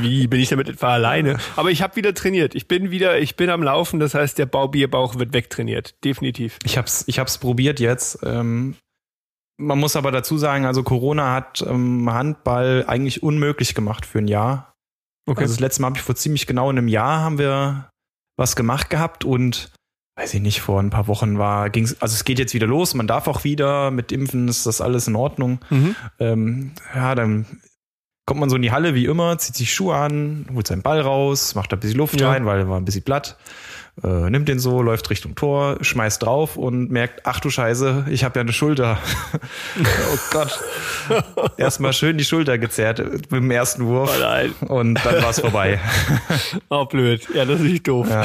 Wie 0.00 0.26
bin 0.26 0.40
ich 0.40 0.48
damit 0.48 0.70
etwa 0.70 0.94
alleine? 0.94 1.38
Aber 1.56 1.70
ich 1.70 1.82
habe 1.82 1.96
wieder 1.96 2.14
trainiert. 2.14 2.54
Ich 2.54 2.66
bin 2.66 2.90
wieder, 2.90 3.18
ich 3.18 3.36
bin 3.36 3.50
am 3.50 3.62
Laufen. 3.62 4.00
Das 4.00 4.14
heißt, 4.14 4.38
der 4.38 4.46
Baubierbauch 4.46 5.18
wird 5.18 5.34
wegtrainiert, 5.34 6.02
definitiv. 6.02 6.58
Ich 6.64 6.78
hab's, 6.78 7.04
ich 7.06 7.18
hab's 7.18 7.36
probiert 7.36 7.78
jetzt. 7.78 8.20
Ähm, 8.22 8.76
man 9.58 9.78
muss 9.78 9.96
aber 9.96 10.12
dazu 10.12 10.38
sagen, 10.38 10.64
also 10.64 10.82
Corona 10.82 11.34
hat 11.34 11.62
ähm, 11.68 12.10
Handball 12.10 12.84
eigentlich 12.86 13.22
unmöglich 13.22 13.74
gemacht 13.74 14.06
für 14.06 14.18
ein 14.20 14.28
Jahr. 14.28 14.72
Okay. 15.26 15.42
Also 15.42 15.52
das 15.52 15.60
letzte 15.60 15.82
Mal 15.82 15.88
habe 15.88 15.98
ich 15.98 16.04
vor 16.04 16.16
ziemlich 16.16 16.46
genau 16.46 16.70
einem 16.70 16.88
Jahr 16.88 17.20
haben 17.20 17.38
wir 17.38 17.90
was 18.38 18.56
gemacht 18.56 18.88
gehabt 18.88 19.26
und 19.26 19.72
weiß 20.18 20.34
ich 20.34 20.40
nicht, 20.40 20.60
vor 20.60 20.80
ein 20.80 20.90
paar 20.90 21.06
Wochen 21.06 21.38
war, 21.38 21.70
ging's, 21.70 21.96
also 22.00 22.12
es 22.12 22.24
geht 22.24 22.40
jetzt 22.40 22.52
wieder 22.52 22.66
los, 22.66 22.92
man 22.94 23.06
darf 23.06 23.28
auch 23.28 23.44
wieder, 23.44 23.92
mit 23.92 24.10
Impfen 24.10 24.48
ist 24.48 24.66
das 24.66 24.80
alles 24.80 25.06
in 25.06 25.14
Ordnung. 25.14 25.60
Mhm. 25.70 25.96
Ähm, 26.18 26.72
ja, 26.92 27.14
dann 27.14 27.46
kommt 28.26 28.40
man 28.40 28.50
so 28.50 28.56
in 28.56 28.62
die 28.62 28.72
Halle 28.72 28.94
wie 28.94 29.04
immer, 29.04 29.38
zieht 29.38 29.54
sich 29.54 29.72
Schuhe 29.72 29.94
an, 29.94 30.46
holt 30.52 30.66
seinen 30.66 30.82
Ball 30.82 31.00
raus, 31.00 31.54
macht 31.54 31.70
da 31.70 31.76
ein 31.76 31.80
bisschen 31.80 31.98
Luft 31.98 32.20
ja. 32.20 32.30
rein, 32.30 32.46
weil 32.46 32.58
er 32.58 32.68
war 32.68 32.78
ein 32.78 32.84
bisschen 32.84 33.04
platt 33.04 33.38
äh, 34.02 34.30
nimmt 34.30 34.48
den 34.48 34.58
so, 34.58 34.82
läuft 34.82 35.10
Richtung 35.10 35.34
Tor, 35.34 35.78
schmeißt 35.80 36.22
drauf 36.22 36.56
und 36.56 36.90
merkt, 36.90 37.22
ach 37.24 37.40
du 37.40 37.50
Scheiße, 37.50 38.06
ich 38.10 38.24
habe 38.24 38.38
ja 38.38 38.42
eine 38.42 38.52
Schulter. 38.52 38.98
oh 39.78 40.18
Gott. 40.30 40.58
Erstmal 41.56 41.92
schön 41.92 42.18
die 42.18 42.24
Schulter 42.24 42.58
gezerrt 42.58 42.98
mit 42.98 43.32
dem 43.32 43.50
ersten 43.50 43.86
Wurf. 43.86 44.12
Oh 44.14 44.20
nein. 44.20 44.54
Und 44.68 44.94
dann 45.04 45.22
war 45.22 45.30
es 45.30 45.40
vorbei. 45.40 45.80
oh 46.68 46.84
blöd. 46.84 47.26
Ja, 47.34 47.44
das 47.44 47.60
ist 47.60 47.66
nicht 47.66 47.88
doof. 47.88 48.08
Ja. 48.08 48.24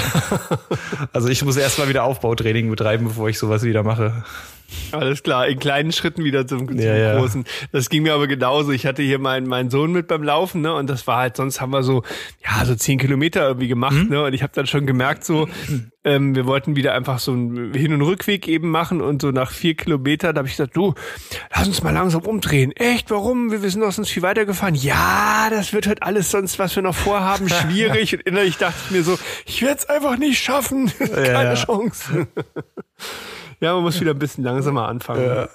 Also 1.12 1.30
ich 1.30 1.44
muss 1.44 1.58
erstmal 1.58 1.90
wieder 1.90 2.04
Aufbautraining 2.04 2.70
betreiben, 2.70 3.06
bevor 3.06 3.30
ich 3.30 3.40
sowas 3.40 3.64
wieder 3.64 3.84
mache. 3.84 4.24
Alles 4.92 5.24
klar, 5.24 5.48
in 5.48 5.60
kleinen 5.60 5.92
Schritten 5.92 6.24
wieder 6.24 6.46
zum, 6.46 6.68
zum 6.68 6.80
ja, 6.80 7.18
großen. 7.18 7.44
Ja. 7.44 7.68
Das 7.72 7.90
ging 7.90 8.04
mir 8.04 8.14
aber 8.14 8.28
genauso. 8.28 8.72
Ich 8.72 8.86
hatte 8.86 9.02
hier 9.02 9.20
meinen 9.20 9.48
meinen 9.48 9.70
Sohn 9.70 9.92
mit 9.92 10.08
beim 10.08 10.24
Laufen, 10.24 10.62
ne? 10.62 10.74
Und 10.74 10.90
das 10.90 11.08
war 11.08 11.18
halt, 11.18 11.38
sonst 11.38 11.62
haben 11.62 11.72
wir 11.72 11.84
so, 11.84 12.04
ja, 12.46 12.66
so 12.66 12.76
zehn 12.76 13.00
Kilometer 13.00 13.48
irgendwie 13.48 13.68
gemacht, 13.68 13.96
mhm. 13.96 14.10
ne? 14.10 14.24
Und 14.24 14.34
ich 14.34 14.44
habe 14.44 14.54
dann 14.54 14.68
schon 14.68 14.86
gemerkt, 14.86 15.26
so, 15.26 15.48
ähm, 16.04 16.36
wir 16.36 16.46
wollten 16.46 16.76
wieder 16.76 16.94
einfach 16.94 17.20
so 17.20 17.32
einen 17.32 17.74
Hin- 17.74 17.94
und 17.94 18.02
Rückweg 18.02 18.48
eben 18.48 18.70
machen 18.70 19.02
und 19.02 19.22
so 19.22 19.32
nach 19.32 19.52
vier 19.52 19.76
Kilometern, 19.76 20.36
da 20.36 20.40
habe 20.40 20.48
ich 20.48 20.56
gesagt, 20.56 20.76
du, 20.76 20.94
lass 21.56 21.68
uns 21.68 21.82
mal 21.82 21.92
langsam 21.92 22.22
umdrehen. 22.24 22.72
Echt, 22.74 23.10
warum? 23.10 23.52
Wir, 23.52 23.60
sind 23.70 23.82
doch 23.82 23.92
sonst 23.92 24.10
viel 24.10 24.24
weiter 24.24 24.46
gefahren. 24.46 24.76
Ja, 24.76 25.48
das 25.50 25.74
wird 25.74 25.88
halt 25.88 26.04
alles 26.04 26.30
sonst, 26.30 26.60
was 26.60 26.76
wir 26.76 26.84
noch 26.84 26.96
vorhaben, 26.96 27.50
schwierig. 27.50 28.14
und 28.18 28.22
innerlich 28.22 28.58
dachte 28.58 28.78
ich 28.86 28.92
mir 28.92 29.04
so, 29.04 29.18
ich 29.46 29.62
werde 29.62 29.80
es 29.80 29.90
einfach 29.90 30.18
nicht 30.18 30.44
schaffen. 30.44 30.92
Keine 30.98 31.56
Chance. 31.56 32.28
Ja, 33.64 33.76
man 33.76 33.84
muss 33.84 34.02
wieder 34.02 34.12
ein 34.12 34.20
bisschen 34.20 34.44
langsamer 34.44 34.90
anfangen. 34.90 35.24
Ja. 35.24 35.48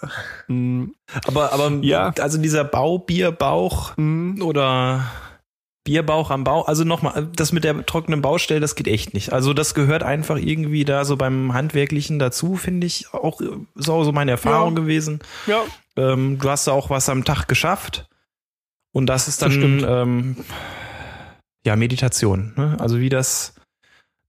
Mhm. 0.46 0.94
Aber, 1.26 1.52
aber 1.52 1.70
ja. 1.82 2.10
also 2.18 2.38
dieser 2.38 2.64
Baubierbauch 2.64 3.98
mhm. 3.98 4.40
oder 4.40 5.04
Bierbauch 5.84 6.30
am 6.30 6.42
Bau, 6.42 6.62
also 6.62 6.84
nochmal, 6.84 7.28
das 7.36 7.52
mit 7.52 7.64
der 7.64 7.84
trockenen 7.84 8.22
Baustelle, 8.22 8.60
das 8.60 8.76
geht 8.76 8.88
echt 8.88 9.12
nicht. 9.12 9.34
Also 9.34 9.52
das 9.52 9.74
gehört 9.74 10.02
einfach 10.02 10.38
irgendwie 10.38 10.86
da 10.86 11.04
so 11.04 11.18
beim 11.18 11.52
Handwerklichen 11.52 12.18
dazu, 12.18 12.56
finde 12.56 12.86
ich. 12.86 13.12
Auch 13.12 13.42
so, 13.74 14.04
so 14.04 14.12
meine 14.12 14.30
Erfahrung 14.30 14.74
ja. 14.74 14.80
gewesen. 14.80 15.18
Ja. 15.46 15.64
Ähm, 15.96 16.38
du 16.38 16.48
hast 16.48 16.66
da 16.66 16.72
auch 16.72 16.88
was 16.88 17.10
am 17.10 17.24
Tag 17.24 17.46
geschafft. 17.46 18.08
Und 18.90 19.04
das 19.04 19.28
ist 19.28 19.42
dann 19.42 19.80
das 19.80 19.90
ähm, 19.90 20.36
ja 21.62 21.76
Meditation. 21.76 22.54
Ne? 22.56 22.74
Also 22.80 23.00
wie 23.00 23.10
das 23.10 23.54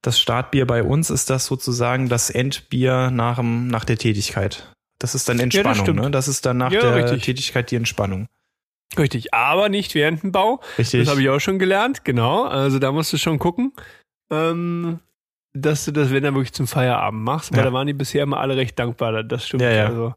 das 0.01 0.19
Startbier 0.19 0.65
bei 0.65 0.83
uns 0.83 1.09
ist 1.09 1.29
das 1.29 1.45
sozusagen 1.45 2.09
das 2.09 2.29
Endbier 2.29 3.11
nach, 3.11 3.37
dem, 3.37 3.67
nach 3.67 3.85
der 3.85 3.97
Tätigkeit. 3.97 4.71
Das 4.99 5.15
ist 5.15 5.29
dann 5.29 5.39
Entspannung, 5.39 5.85
ja, 5.85 5.93
das 5.93 6.03
ne? 6.03 6.11
Das 6.11 6.27
ist 6.27 6.45
dann 6.45 6.57
nach 6.57 6.71
ja, 6.71 6.81
der 6.81 6.95
richtig. 6.95 7.23
Tätigkeit 7.23 7.71
die 7.71 7.75
Entspannung. 7.75 8.27
Richtig, 8.97 9.33
aber 9.33 9.69
nicht 9.69 9.95
während 9.95 10.23
dem 10.23 10.31
Bau. 10.31 10.61
Richtig. 10.77 11.01
Das 11.01 11.09
habe 11.09 11.21
ich 11.21 11.29
auch 11.29 11.39
schon 11.39 11.59
gelernt, 11.59 12.03
genau. 12.03 12.45
Also 12.45 12.79
da 12.79 12.91
musst 12.91 13.13
du 13.13 13.17
schon 13.17 13.39
gucken, 13.39 13.73
ähm, 14.31 14.99
dass 15.53 15.85
du 15.85 15.91
das, 15.91 16.11
wenn 16.11 16.23
dann 16.23 16.33
wirklich 16.33 16.53
zum 16.53 16.67
Feierabend 16.67 17.23
machst, 17.23 17.51
weil 17.51 17.59
ja. 17.59 17.65
da 17.65 17.73
waren 17.73 17.87
die 17.87 17.93
bisher 17.93 18.23
immer 18.23 18.39
alle 18.39 18.57
recht 18.57 18.77
dankbar. 18.79 19.23
Das 19.23 19.47
stimmt. 19.47 19.61
Ja, 19.61 19.71
ja. 19.71 19.85
Also. 19.87 20.15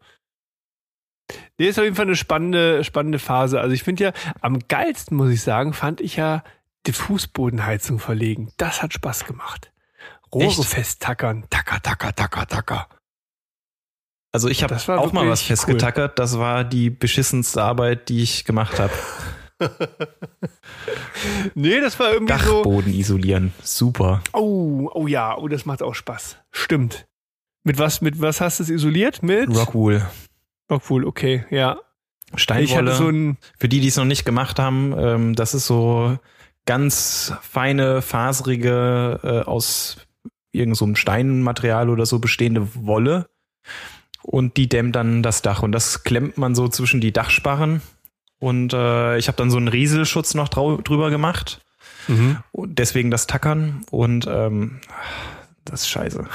Nee, 1.58 1.68
ist 1.68 1.78
auf 1.78 1.84
jeden 1.84 1.96
Fall 1.96 2.06
eine 2.06 2.16
spannende, 2.16 2.84
spannende 2.84 3.18
Phase. 3.18 3.60
Also 3.60 3.74
ich 3.74 3.82
finde 3.82 4.04
ja, 4.04 4.12
am 4.40 4.58
geilsten, 4.68 5.16
muss 5.16 5.30
ich 5.30 5.42
sagen, 5.42 5.72
fand 5.72 6.00
ich 6.00 6.16
ja 6.16 6.42
die 6.86 6.92
Fußbodenheizung 6.92 7.98
verlegen. 7.98 8.52
Das 8.56 8.82
hat 8.82 8.92
Spaß 8.92 9.24
gemacht. 9.24 9.71
Rohre 10.32 10.64
festtackern. 10.64 11.44
Tacker, 11.50 11.80
tacker, 11.82 12.14
tacker, 12.14 12.46
tacker. 12.46 12.88
Also 14.32 14.48
ich 14.48 14.62
habe 14.62 14.74
auch 14.98 15.12
mal 15.12 15.28
was 15.28 15.42
festgetackert. 15.42 16.12
Cool. 16.12 16.14
Das 16.16 16.38
war 16.38 16.64
die 16.64 16.88
beschissenste 16.88 17.62
Arbeit, 17.62 18.08
die 18.08 18.22
ich 18.22 18.44
gemacht 18.46 18.80
habe. 18.80 18.92
nee, 21.54 21.80
das 21.80 21.98
war 22.00 22.12
irgendwie 22.12 22.32
Dachboden 22.32 22.92
so. 22.92 22.98
Isolieren. 22.98 23.52
Super. 23.62 24.22
Oh, 24.32 24.90
oh 24.94 25.06
ja, 25.06 25.36
oh, 25.36 25.48
das 25.48 25.66
macht 25.66 25.82
auch 25.82 25.94
Spaß. 25.94 26.38
Stimmt. 26.50 27.06
Mit 27.62 27.78
was, 27.78 28.00
mit 28.00 28.20
was 28.20 28.40
hast 28.40 28.58
du 28.58 28.64
es 28.64 28.70
isoliert? 28.70 29.22
Mit? 29.22 29.54
Rockwool. 29.54 30.04
Rockwool, 30.70 31.04
okay, 31.04 31.44
ja. 31.50 31.78
Steinwolle. 32.34 32.94
So 32.94 33.12
für 33.58 33.68
die, 33.68 33.80
die 33.80 33.88
es 33.88 33.96
noch 33.96 34.06
nicht 34.06 34.24
gemacht 34.24 34.58
haben, 34.58 34.94
ähm, 34.96 35.34
das 35.34 35.52
ist 35.52 35.66
so 35.66 36.18
ganz 36.64 37.34
feine, 37.42 38.00
faserige, 38.00 39.20
äh, 39.22 39.48
aus 39.48 39.98
irgend 40.52 40.76
so 40.76 40.94
Steinmaterial 40.94 41.88
oder 41.90 42.06
so 42.06 42.18
bestehende 42.18 42.68
Wolle 42.74 43.28
und 44.22 44.56
die 44.56 44.68
dämmt 44.68 44.94
dann 44.94 45.22
das 45.22 45.42
Dach 45.42 45.62
und 45.62 45.72
das 45.72 46.04
klemmt 46.04 46.38
man 46.38 46.54
so 46.54 46.68
zwischen 46.68 47.00
die 47.00 47.12
Dachsparren 47.12 47.82
und 48.38 48.72
äh, 48.72 49.18
ich 49.18 49.28
habe 49.28 49.36
dann 49.36 49.50
so 49.50 49.56
einen 49.56 49.68
Rieselschutz 49.68 50.34
noch 50.34 50.48
drüber 50.48 51.10
gemacht 51.10 51.60
mhm. 52.08 52.38
und 52.52 52.78
deswegen 52.78 53.10
das 53.10 53.26
Tackern 53.26 53.84
und 53.90 54.26
ähm, 54.28 54.80
das 55.64 55.82
ist 55.82 55.88
scheiße. 55.88 56.26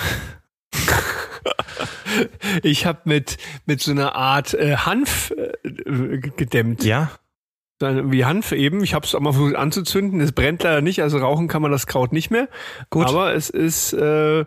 ich 2.64 2.86
habe 2.86 3.02
mit 3.06 3.38
mit 3.66 3.82
so 3.82 3.92
einer 3.92 4.16
Art 4.16 4.54
äh, 4.54 4.78
Hanf 4.78 5.32
äh, 5.32 6.18
gedämmt. 6.20 6.84
Ja 6.84 7.12
wie 7.80 8.26
Hanf 8.26 8.52
eben. 8.52 8.84
Ich 8.84 8.94
habe 8.94 9.06
es 9.06 9.14
auch 9.14 9.20
mal 9.20 9.34
versucht 9.34 9.56
anzuzünden. 9.56 10.20
Es 10.22 10.32
brennt 10.32 10.64
leider 10.64 10.82
nicht, 10.82 11.02
also 11.02 11.18
rauchen 11.18 11.48
kann 11.48 11.62
man 11.62 11.72
das 11.72 11.88
Kraut 11.88 12.12
nicht 12.12 12.32
mehr. 12.32 12.50
Gut. 12.90 13.08
Aber 13.08 13.34
es 13.34 13.50
ist 13.50 13.94
äh, 13.94 14.46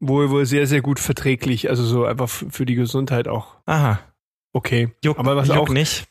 wohl 0.00 0.30
wohl 0.30 0.46
sehr 0.46 0.66
sehr 0.66 0.80
gut 0.80 0.98
verträglich, 0.98 1.68
also 1.68 1.84
so 1.84 2.04
einfach 2.04 2.28
für 2.28 2.64
die 2.64 2.74
Gesundheit 2.74 3.28
auch. 3.28 3.56
Aha. 3.66 4.00
Okay. 4.52 4.90
Juckt, 5.04 5.18
aber 5.18 5.36
was 5.36 5.48
juckt 5.48 5.60
auch 5.60 5.68
nicht. 5.68 6.06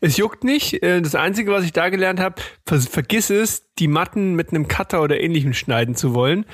Es 0.00 0.16
juckt 0.16 0.42
nicht. 0.42 0.82
Äh, 0.82 1.00
das 1.00 1.14
Einzige, 1.14 1.52
was 1.52 1.64
ich 1.64 1.72
da 1.72 1.88
gelernt 1.88 2.20
habe, 2.20 2.42
vergiss 2.64 3.30
es, 3.30 3.72
die 3.74 3.88
Matten 3.88 4.34
mit 4.34 4.50
einem 4.50 4.68
Cutter 4.68 5.02
oder 5.02 5.20
ähnlichem 5.20 5.54
schneiden 5.54 5.94
zu 5.94 6.14
wollen. 6.14 6.44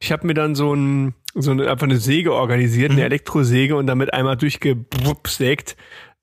Ich 0.00 0.12
habe 0.12 0.26
mir 0.26 0.34
dann 0.34 0.54
so 0.54 0.74
ein 0.74 1.14
so 1.34 1.50
eine, 1.50 1.70
einfach 1.70 1.86
eine 1.86 1.98
Säge 1.98 2.32
organisiert, 2.32 2.90
eine 2.90 3.00
mhm. 3.00 3.06
Elektrosäge 3.06 3.76
und 3.76 3.86
damit 3.86 4.12
einmal 4.12 4.36
durchgesägt 4.36 5.76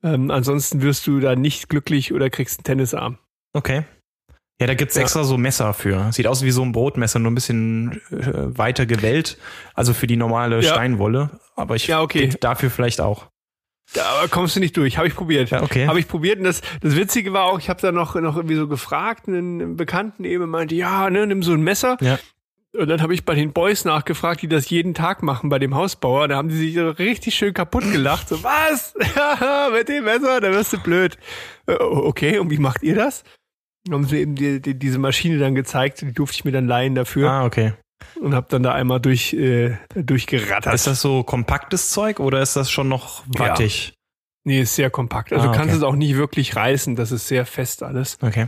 ähm, 0.05 0.31
ansonsten 0.31 0.81
wirst 0.81 1.07
du 1.07 1.19
da 1.19 1.35
nicht 1.35 1.67
glücklich 1.67 2.13
oder 2.13 2.29
kriegst 2.29 2.59
einen 2.59 2.63
Tennisarm. 2.63 3.17
Okay. 3.53 3.83
Ja, 4.59 4.67
da 4.67 4.73
gibt's 4.73 4.95
ja. 4.95 5.01
extra 5.01 5.23
so 5.23 5.37
Messer 5.37 5.73
für. 5.73 6.11
Sieht 6.13 6.27
aus 6.27 6.43
wie 6.43 6.51
so 6.51 6.61
ein 6.61 6.71
Brotmesser, 6.71 7.19
nur 7.19 7.31
ein 7.31 7.35
bisschen 7.35 8.01
äh, 8.11 8.57
weiter 8.57 8.85
gewellt. 8.85 9.37
Also 9.73 9.93
für 9.93 10.07
die 10.07 10.15
normale 10.15 10.61
ja. 10.61 10.71
Steinwolle. 10.71 11.41
Aber 11.55 11.75
ich 11.75 11.87
ja, 11.87 12.01
okay. 12.01 12.29
dafür 12.39 12.69
vielleicht 12.69 13.01
auch. 13.01 13.27
Da 13.93 14.25
kommst 14.29 14.55
du 14.55 14.59
nicht 14.59 14.75
durch. 14.77 14.97
Habe 14.97 15.07
ich 15.07 15.15
probiert. 15.15 15.49
Ja, 15.49 15.61
okay. 15.61 15.87
Habe 15.87 15.99
ich 15.99 16.07
probiert. 16.07 16.37
Und 16.39 16.45
das, 16.45 16.61
das 16.81 16.95
Witzige 16.95 17.33
war 17.33 17.45
auch, 17.45 17.59
ich 17.59 17.69
habe 17.69 17.81
da 17.81 17.91
noch, 17.91 18.15
noch 18.15 18.35
irgendwie 18.35 18.55
so 18.55 18.67
gefragt, 18.67 19.27
einen 19.27 19.75
Bekannten 19.75 20.23
eben 20.23 20.49
meinte, 20.49 20.75
ja, 20.75 21.09
ne, 21.09 21.27
nimm 21.27 21.43
so 21.43 21.53
ein 21.53 21.61
Messer. 21.61 21.97
Ja. 22.01 22.17
Und 22.77 22.88
dann 22.88 23.01
habe 23.01 23.13
ich 23.13 23.25
bei 23.25 23.35
den 23.35 23.53
Boys 23.53 23.85
nachgefragt, 23.85 24.41
die 24.41 24.47
das 24.47 24.69
jeden 24.69 24.93
Tag 24.93 25.23
machen 25.23 25.49
bei 25.49 25.59
dem 25.59 25.75
Hausbauer. 25.75 26.27
Da 26.27 26.38
haben 26.38 26.49
die 26.49 26.57
sich 26.57 26.77
richtig 26.77 27.35
schön 27.35 27.53
kaputt 27.53 27.83
gelacht. 27.91 28.29
So, 28.29 28.43
was? 28.43 28.93
Mit 29.73 29.89
dem 29.89 30.03
Messer, 30.03 30.41
da 30.41 30.51
wirst 30.51 30.73
du 30.73 30.79
blöd. 30.79 31.17
Äh, 31.67 31.73
okay, 31.73 32.39
und 32.39 32.49
wie 32.49 32.57
macht 32.57 32.83
ihr 32.83 32.95
das? 32.95 33.23
Dann 33.85 33.95
haben 33.95 34.05
sie 34.05 34.19
eben 34.19 34.35
die, 34.35 34.61
die, 34.61 34.77
diese 34.77 34.97
Maschine 34.97 35.38
dann 35.38 35.55
gezeigt, 35.55 36.01
die 36.01 36.11
durfte 36.11 36.35
ich 36.35 36.45
mir 36.45 36.51
dann 36.51 36.67
leihen 36.67 36.95
dafür. 36.95 37.29
Ah, 37.29 37.45
okay. 37.45 37.73
Und 38.19 38.33
habe 38.33 38.47
dann 38.49 38.63
da 38.63 38.73
einmal 38.73 38.99
durch, 38.99 39.33
äh, 39.33 39.77
durchgerattert. 39.93 40.73
Ist 40.73 40.88
das 40.88 41.01
so 41.01 41.23
kompaktes 41.23 41.91
Zeug 41.91 42.19
oder 42.19 42.41
ist 42.41 42.55
das 42.55 42.69
schon 42.69 42.89
noch 42.89 43.23
wattig? 43.27 43.93
Nee, 44.43 44.61
ist 44.61 44.75
sehr 44.75 44.89
kompakt. 44.89 45.33
Also 45.33 45.47
ah, 45.47 45.49
okay. 45.49 45.57
kannst 45.57 45.75
es 45.75 45.83
auch 45.83 45.95
nicht 45.95 46.15
wirklich 46.15 46.55
reißen. 46.55 46.95
Das 46.95 47.11
ist 47.11 47.27
sehr 47.27 47.45
fest 47.45 47.83
alles. 47.83 48.17
Okay. 48.21 48.47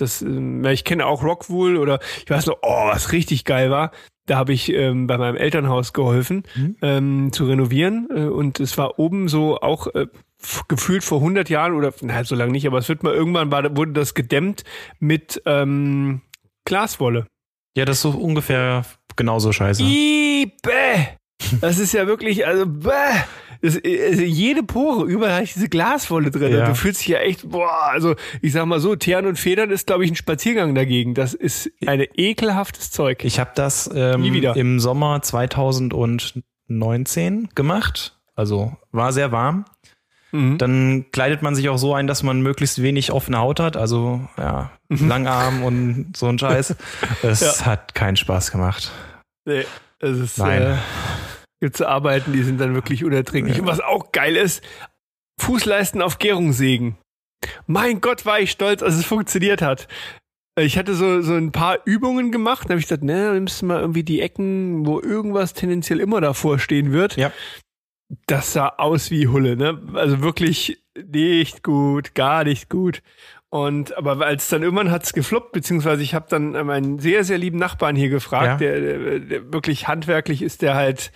Das, 0.00 0.22
ähm, 0.22 0.64
ich 0.64 0.84
kenne 0.84 1.06
auch 1.06 1.22
Rockwool 1.22 1.76
oder 1.76 2.00
ich 2.24 2.30
weiß 2.30 2.46
noch, 2.46 2.58
oh, 2.62 2.88
was 2.88 3.12
richtig 3.12 3.44
geil 3.44 3.70
war. 3.70 3.92
Da 4.26 4.36
habe 4.36 4.52
ich 4.52 4.72
ähm, 4.72 5.06
bei 5.06 5.18
meinem 5.18 5.36
Elternhaus 5.36 5.92
geholfen 5.92 6.44
mhm. 6.54 6.76
ähm, 6.82 7.32
zu 7.32 7.46
renovieren 7.46 8.08
äh, 8.14 8.24
und 8.26 8.60
es 8.60 8.78
war 8.78 8.98
oben 8.98 9.28
so 9.28 9.60
auch 9.60 9.88
äh, 9.94 10.06
gefühlt 10.68 11.04
vor 11.04 11.18
100 11.18 11.48
Jahren 11.48 11.74
oder 11.74 11.92
na, 12.00 12.22
so 12.24 12.34
lange 12.34 12.52
nicht, 12.52 12.66
aber 12.66 12.78
es 12.78 12.88
wird 12.88 13.02
mal 13.02 13.12
irgendwann 13.12 13.50
war, 13.50 13.76
wurde 13.76 13.92
das 13.92 14.14
gedämmt 14.14 14.64
mit 14.98 15.42
ähm, 15.46 16.22
Glaswolle. 16.64 17.26
Ja, 17.76 17.84
das 17.84 17.96
ist 17.96 18.02
so 18.02 18.10
ungefähr 18.10 18.84
genauso 19.16 19.52
scheiße. 19.52 19.82
Ibe! 19.82 21.08
Das 21.60 21.78
ist 21.78 21.92
ja 21.92 22.06
wirklich, 22.06 22.46
also, 22.46 22.66
bäh. 22.66 22.90
Das, 23.62 23.76
also 23.76 24.22
jede 24.22 24.62
Pore, 24.62 25.04
überall 25.04 25.42
ist 25.42 25.56
diese 25.56 25.68
Glaswolle 25.68 26.30
drin. 26.30 26.52
Ja. 26.52 26.66
Du 26.66 26.74
fühlst 26.74 27.00
dich 27.00 27.08
ja 27.08 27.18
echt, 27.18 27.50
boah, 27.50 27.90
also 27.90 28.14
ich 28.40 28.52
sag 28.52 28.64
mal 28.66 28.80
so, 28.80 28.96
Teeren 28.96 29.26
und 29.26 29.38
Federn 29.38 29.70
ist, 29.70 29.86
glaube 29.86 30.04
ich, 30.04 30.10
ein 30.10 30.16
Spaziergang 30.16 30.74
dagegen. 30.74 31.14
Das 31.14 31.34
ist 31.34 31.70
ein 31.86 32.04
ekelhaftes 32.14 32.90
Zeug. 32.90 33.24
Ich 33.24 33.38
habe 33.38 33.50
das 33.54 33.90
ähm, 33.92 34.24
im 34.24 34.80
Sommer 34.80 35.20
2019 35.22 37.50
gemacht. 37.54 38.18
Also 38.34 38.76
war 38.92 39.12
sehr 39.12 39.32
warm. 39.32 39.66
Mhm. 40.32 40.58
Dann 40.58 41.06
kleidet 41.12 41.42
man 41.42 41.54
sich 41.54 41.68
auch 41.68 41.76
so 41.76 41.94
ein, 41.94 42.06
dass 42.06 42.22
man 42.22 42.40
möglichst 42.40 42.82
wenig 42.82 43.12
offene 43.12 43.38
Haut 43.38 43.60
hat. 43.60 43.76
Also 43.76 44.20
ja, 44.38 44.70
mhm. 44.88 45.08
Langarm 45.08 45.62
und 45.62 46.16
so 46.16 46.26
ein 46.26 46.38
Scheiß. 46.38 46.76
Es 47.22 47.40
ja. 47.40 47.66
hat 47.66 47.94
keinen 47.94 48.16
Spaß 48.16 48.50
gemacht. 48.50 48.90
Nee, 49.44 49.64
es 49.98 50.18
ist. 50.18 50.38
Nein. 50.38 50.62
Äh, 50.62 50.76
es 51.60 51.82
Arbeiten, 51.82 52.32
die 52.32 52.42
sind 52.42 52.60
dann 52.60 52.74
wirklich 52.74 53.04
unerträglich. 53.04 53.56
Ja. 53.56 53.62
Und 53.62 53.68
was 53.68 53.80
auch 53.80 54.12
geil 54.12 54.36
ist, 54.36 54.62
Fußleisten 55.40 56.02
auf 56.02 56.18
Gärung 56.18 56.52
sägen. 56.52 56.98
Mein 57.66 58.00
Gott, 58.00 58.26
war 58.26 58.40
ich 58.40 58.50
stolz, 58.50 58.82
als 58.82 58.94
es 58.94 59.06
funktioniert 59.06 59.62
hat. 59.62 59.88
Ich 60.58 60.76
hatte 60.76 60.94
so, 60.94 61.22
so 61.22 61.34
ein 61.34 61.52
paar 61.52 61.78
Übungen 61.84 62.32
gemacht, 62.32 62.64
da 62.66 62.70
habe 62.70 62.80
ich 62.80 62.86
gesagt, 62.86 63.04
ne, 63.04 63.32
nimmst 63.32 63.62
du 63.62 63.66
mal 63.66 63.80
irgendwie 63.80 64.02
die 64.02 64.20
Ecken, 64.20 64.84
wo 64.84 65.00
irgendwas 65.00 65.54
tendenziell 65.54 66.00
immer 66.00 66.20
davor 66.20 66.58
stehen 66.58 66.92
wird. 66.92 67.16
Ja. 67.16 67.32
Das 68.26 68.52
sah 68.52 68.68
aus 68.76 69.10
wie 69.10 69.28
Hulle, 69.28 69.56
ne? 69.56 69.80
Also 69.94 70.20
wirklich 70.20 70.82
nicht 71.02 71.62
gut, 71.62 72.14
gar 72.14 72.44
nicht 72.44 72.68
gut. 72.68 73.02
Und 73.48 73.96
aber 73.96 74.24
als 74.24 74.48
dann 74.48 74.62
irgendwann 74.62 74.90
hat's 74.90 75.12
gefloppt, 75.12 75.52
beziehungsweise 75.52 76.02
ich 76.02 76.14
habe 76.14 76.26
dann 76.28 76.52
meinen 76.66 76.98
sehr, 76.98 77.24
sehr 77.24 77.38
lieben 77.38 77.58
Nachbarn 77.58 77.96
hier 77.96 78.08
gefragt, 78.08 78.46
ja. 78.46 78.56
der, 78.56 78.80
der, 78.80 79.18
der 79.20 79.52
wirklich 79.52 79.88
handwerklich 79.88 80.42
ist, 80.42 80.62
der 80.62 80.74
halt 80.74 81.12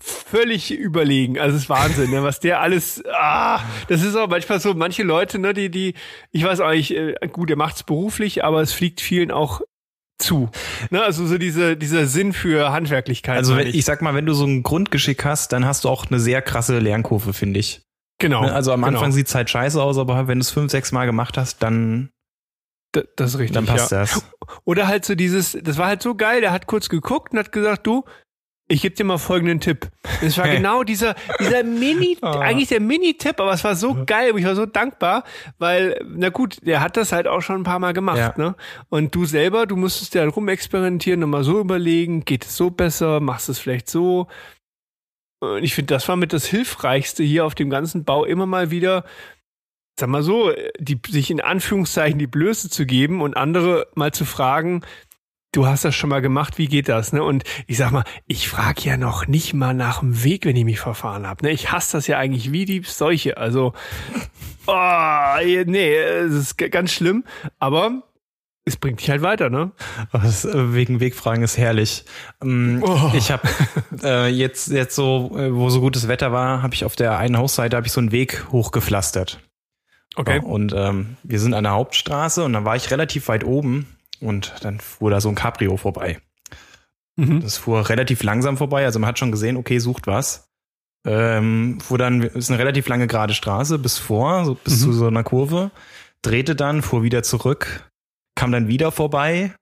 völlig 0.00 0.70
überlegen. 0.70 1.38
Also 1.38 1.56
es 1.56 1.64
ist 1.64 1.68
Wahnsinn, 1.68 2.10
ne? 2.10 2.22
was 2.22 2.40
der 2.40 2.60
alles. 2.60 3.02
Ah, 3.12 3.60
das 3.88 4.02
ist 4.02 4.16
auch 4.16 4.28
manchmal 4.28 4.60
so. 4.60 4.74
Manche 4.74 5.02
Leute, 5.02 5.38
ne, 5.38 5.54
die 5.54 5.70
die, 5.70 5.94
ich 6.30 6.44
weiß 6.44 6.60
auch 6.60 6.70
nicht, 6.70 6.94
äh, 6.94 7.14
gut, 7.30 7.50
er 7.50 7.56
macht's 7.56 7.82
beruflich, 7.82 8.44
aber 8.44 8.60
es 8.62 8.72
fliegt 8.72 9.00
vielen 9.00 9.30
auch 9.30 9.60
zu. 10.18 10.50
Ne, 10.90 11.02
also 11.02 11.26
so 11.26 11.38
diese, 11.38 11.76
dieser 11.76 12.06
Sinn 12.06 12.32
für 12.32 12.72
Handwerklichkeit. 12.72 13.36
Also 13.36 13.56
ich. 13.58 13.74
ich 13.74 13.84
sag 13.84 14.02
mal, 14.02 14.14
wenn 14.14 14.26
du 14.26 14.34
so 14.34 14.44
ein 14.44 14.62
Grundgeschick 14.62 15.24
hast, 15.24 15.52
dann 15.52 15.64
hast 15.64 15.84
du 15.84 15.88
auch 15.88 16.06
eine 16.06 16.20
sehr 16.20 16.42
krasse 16.42 16.78
Lernkurve, 16.78 17.32
finde 17.32 17.60
ich. 17.60 17.82
Genau. 18.18 18.42
Ne, 18.42 18.52
also 18.52 18.72
am 18.72 18.82
genau. 18.82 18.98
Anfang 18.98 19.12
sieht's 19.12 19.34
halt 19.34 19.48
scheiße 19.48 19.80
aus, 19.80 19.98
aber 19.98 20.28
wenn 20.28 20.38
du 20.38 20.42
es 20.42 20.50
fünf, 20.50 20.70
sechs 20.70 20.92
Mal 20.92 21.06
gemacht 21.06 21.38
hast, 21.38 21.62
dann 21.62 22.10
das, 22.92 23.04
das 23.16 23.34
ist 23.34 23.38
richtig. 23.38 23.54
Dann 23.54 23.66
passt 23.66 23.92
ja. 23.92 24.00
das. 24.00 24.24
Oder 24.64 24.88
halt 24.88 25.04
so 25.04 25.14
dieses, 25.14 25.56
das 25.60 25.78
war 25.78 25.86
halt 25.86 26.02
so 26.02 26.14
geil, 26.14 26.40
der 26.40 26.52
hat 26.52 26.66
kurz 26.66 26.88
geguckt 26.88 27.32
und 27.32 27.38
hat 27.38 27.52
gesagt, 27.52 27.86
du, 27.86 28.04
ich 28.70 28.82
gebe 28.82 28.94
dir 28.94 29.04
mal 29.04 29.16
folgenden 29.16 29.60
Tipp. 29.60 29.88
Es 30.20 30.36
war 30.36 30.46
genau 30.46 30.84
dieser, 30.84 31.14
dieser 31.40 31.64
Mini, 31.64 32.18
oh. 32.20 32.26
eigentlich 32.26 32.68
der 32.68 32.80
Mini-Tipp, 32.80 33.40
aber 33.40 33.52
es 33.52 33.64
war 33.64 33.74
so 33.74 34.04
geil, 34.04 34.32
ich 34.36 34.44
war 34.44 34.54
so 34.54 34.66
dankbar, 34.66 35.24
weil, 35.58 35.98
na 36.06 36.28
gut, 36.28 36.58
der 36.66 36.82
hat 36.82 36.98
das 36.98 37.12
halt 37.12 37.26
auch 37.26 37.40
schon 37.40 37.62
ein 37.62 37.64
paar 37.64 37.78
Mal 37.78 37.94
gemacht, 37.94 38.18
ja. 38.18 38.34
ne? 38.36 38.56
Und 38.90 39.14
du 39.14 39.24
selber, 39.24 39.66
du 39.66 39.76
musstest 39.76 40.14
ja 40.14 40.26
rumexperimentieren 40.26 41.24
und 41.24 41.30
mal 41.30 41.44
so 41.44 41.58
überlegen, 41.58 42.26
geht 42.26 42.44
es 42.44 42.56
so 42.56 42.70
besser, 42.70 43.20
machst 43.20 43.48
es 43.48 43.58
vielleicht 43.58 43.88
so. 43.88 44.28
Und 45.40 45.64
ich 45.64 45.74
finde, 45.74 45.94
das 45.94 46.06
war 46.08 46.16
mit 46.16 46.34
das 46.34 46.46
Hilfreichste 46.46 47.22
hier 47.22 47.46
auf 47.46 47.54
dem 47.54 47.70
ganzen 47.70 48.04
Bau 48.04 48.24
immer 48.24 48.46
mal 48.46 48.70
wieder, 48.70 49.04
sag 49.98 50.10
mal 50.10 50.22
so, 50.22 50.52
die, 50.78 51.00
sich 51.08 51.30
in 51.30 51.40
Anführungszeichen 51.40 52.18
die 52.18 52.26
Blöße 52.26 52.68
zu 52.68 52.84
geben 52.84 53.22
und 53.22 53.36
andere 53.36 53.86
mal 53.94 54.12
zu 54.12 54.26
fragen, 54.26 54.82
du 55.52 55.66
hast 55.66 55.84
das 55.84 55.94
schon 55.94 56.10
mal 56.10 56.20
gemacht, 56.20 56.58
wie 56.58 56.66
geht 56.66 56.88
das? 56.88 57.12
Ne? 57.12 57.22
Und 57.22 57.44
ich 57.66 57.78
sag 57.78 57.90
mal, 57.90 58.04
ich 58.26 58.48
frage 58.48 58.82
ja 58.82 58.96
noch 58.96 59.26
nicht 59.26 59.54
mal 59.54 59.74
nach 59.74 60.00
dem 60.00 60.22
Weg, 60.24 60.44
wenn 60.44 60.56
ich 60.56 60.64
mich 60.64 60.80
verfahren 60.80 61.26
habe. 61.26 61.44
Ne? 61.44 61.52
Ich 61.52 61.72
hasse 61.72 61.96
das 61.96 62.06
ja 62.06 62.18
eigentlich 62.18 62.52
wie 62.52 62.64
die 62.64 62.82
Seuche. 62.84 63.36
Also, 63.36 63.72
oh, 64.66 65.64
nee, 65.66 65.94
es 65.94 66.32
ist 66.32 66.58
ganz 66.58 66.92
schlimm. 66.92 67.24
Aber 67.58 68.02
es 68.64 68.76
bringt 68.76 69.00
dich 69.00 69.08
halt 69.08 69.22
weiter, 69.22 69.48
ne? 69.48 69.72
Das, 70.12 70.44
äh, 70.44 70.74
wegen 70.74 71.00
Wegfragen 71.00 71.42
ist 71.42 71.56
herrlich. 71.56 72.04
Ähm, 72.42 72.82
oh. 72.86 73.12
Ich 73.14 73.30
habe 73.30 73.48
äh, 74.02 74.28
jetzt 74.28 74.68
jetzt 74.68 74.94
so, 74.94 75.32
äh, 75.36 75.54
wo 75.54 75.70
so 75.70 75.80
gutes 75.80 76.06
Wetter 76.06 76.32
war, 76.32 76.62
habe 76.62 76.74
ich 76.74 76.84
auf 76.84 76.94
der 76.94 77.18
einen 77.18 77.38
Hausseite 77.38 77.76
habe 77.76 77.86
ich 77.86 77.92
so 77.92 78.00
einen 78.00 78.12
Weg 78.12 78.46
hochgepflastert. 78.52 79.40
Okay. 80.16 80.40
und 80.40 80.72
ähm, 80.74 81.16
wir 81.22 81.38
sind 81.38 81.54
an 81.54 81.62
der 81.62 81.74
Hauptstraße 81.74 82.42
und 82.42 82.52
dann 82.52 82.64
war 82.64 82.74
ich 82.74 82.90
relativ 82.90 83.28
weit 83.28 83.44
oben 83.44 83.86
und 84.20 84.54
dann 84.62 84.80
fuhr 84.80 85.10
da 85.10 85.20
so 85.20 85.28
ein 85.28 85.34
Cabrio 85.34 85.76
vorbei. 85.76 86.20
Mhm. 87.16 87.40
Das 87.40 87.56
fuhr 87.56 87.88
relativ 87.88 88.22
langsam 88.22 88.56
vorbei, 88.56 88.84
also 88.84 88.98
man 88.98 89.08
hat 89.08 89.18
schon 89.18 89.32
gesehen, 89.32 89.56
okay, 89.56 89.78
sucht 89.78 90.06
was. 90.06 90.48
Ähm, 91.06 91.78
fuhr 91.80 91.98
dann, 91.98 92.22
ist 92.22 92.50
eine 92.50 92.58
relativ 92.58 92.88
lange 92.88 93.06
gerade 93.06 93.34
Straße 93.34 93.78
bis 93.78 93.98
vor, 93.98 94.44
so 94.44 94.54
bis 94.54 94.80
mhm. 94.80 94.84
zu 94.84 94.92
so 94.92 95.06
einer 95.06 95.24
Kurve, 95.24 95.70
drehte 96.22 96.56
dann, 96.56 96.82
fuhr 96.82 97.02
wieder 97.02 97.22
zurück, 97.22 97.90
kam 98.34 98.52
dann 98.52 98.68
wieder 98.68 98.92
vorbei, 98.92 99.52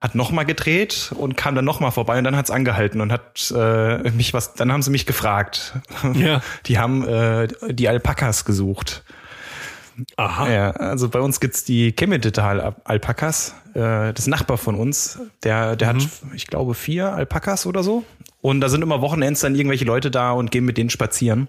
hat 0.00 0.14
nochmal 0.14 0.44
gedreht 0.44 1.12
und 1.16 1.36
kam 1.36 1.54
dann 1.54 1.64
nochmal 1.64 1.90
vorbei 1.90 2.18
und 2.18 2.24
dann 2.24 2.36
hat's 2.36 2.50
angehalten 2.50 3.00
und 3.00 3.10
hat 3.10 3.52
äh, 3.56 4.10
mich 4.10 4.32
was, 4.32 4.54
dann 4.54 4.72
haben 4.72 4.82
sie 4.82 4.90
mich 4.90 5.06
gefragt. 5.06 5.74
Ja. 6.14 6.40
Die 6.66 6.78
haben 6.78 7.06
äh, 7.06 7.48
die 7.68 7.88
Alpakas 7.88 8.44
gesucht. 8.44 9.04
Aha. 10.16 10.50
Ja, 10.50 10.70
also 10.72 11.08
bei 11.08 11.20
uns 11.20 11.40
gibt's 11.40 11.64
die 11.64 11.92
Kemmetetal-Alpakas. 11.92 13.54
Äh, 13.74 14.12
das 14.12 14.26
Nachbar 14.26 14.58
von 14.58 14.74
uns, 14.74 15.18
der, 15.42 15.76
der 15.76 15.94
mhm. 15.94 16.00
hat, 16.00 16.08
ich 16.34 16.46
glaube, 16.46 16.74
vier 16.74 17.12
Alpakas 17.12 17.66
oder 17.66 17.82
so. 17.82 18.04
Und 18.40 18.60
da 18.60 18.68
sind 18.68 18.82
immer 18.82 19.00
Wochenends 19.00 19.40
dann 19.40 19.54
irgendwelche 19.54 19.84
Leute 19.84 20.10
da 20.10 20.32
und 20.32 20.50
gehen 20.50 20.64
mit 20.64 20.78
denen 20.78 20.90
spazieren. 20.90 21.48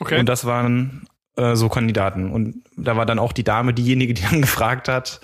Okay. 0.00 0.18
Und 0.18 0.28
das 0.28 0.44
waren 0.44 1.06
äh, 1.36 1.56
so 1.56 1.68
Kandidaten. 1.68 2.30
Und 2.30 2.62
da 2.76 2.96
war 2.96 3.06
dann 3.06 3.18
auch 3.18 3.32
die 3.32 3.44
Dame 3.44 3.72
diejenige, 3.72 4.14
die 4.14 4.22
dann 4.22 4.40
gefragt 4.42 4.88
hat, 4.88 5.20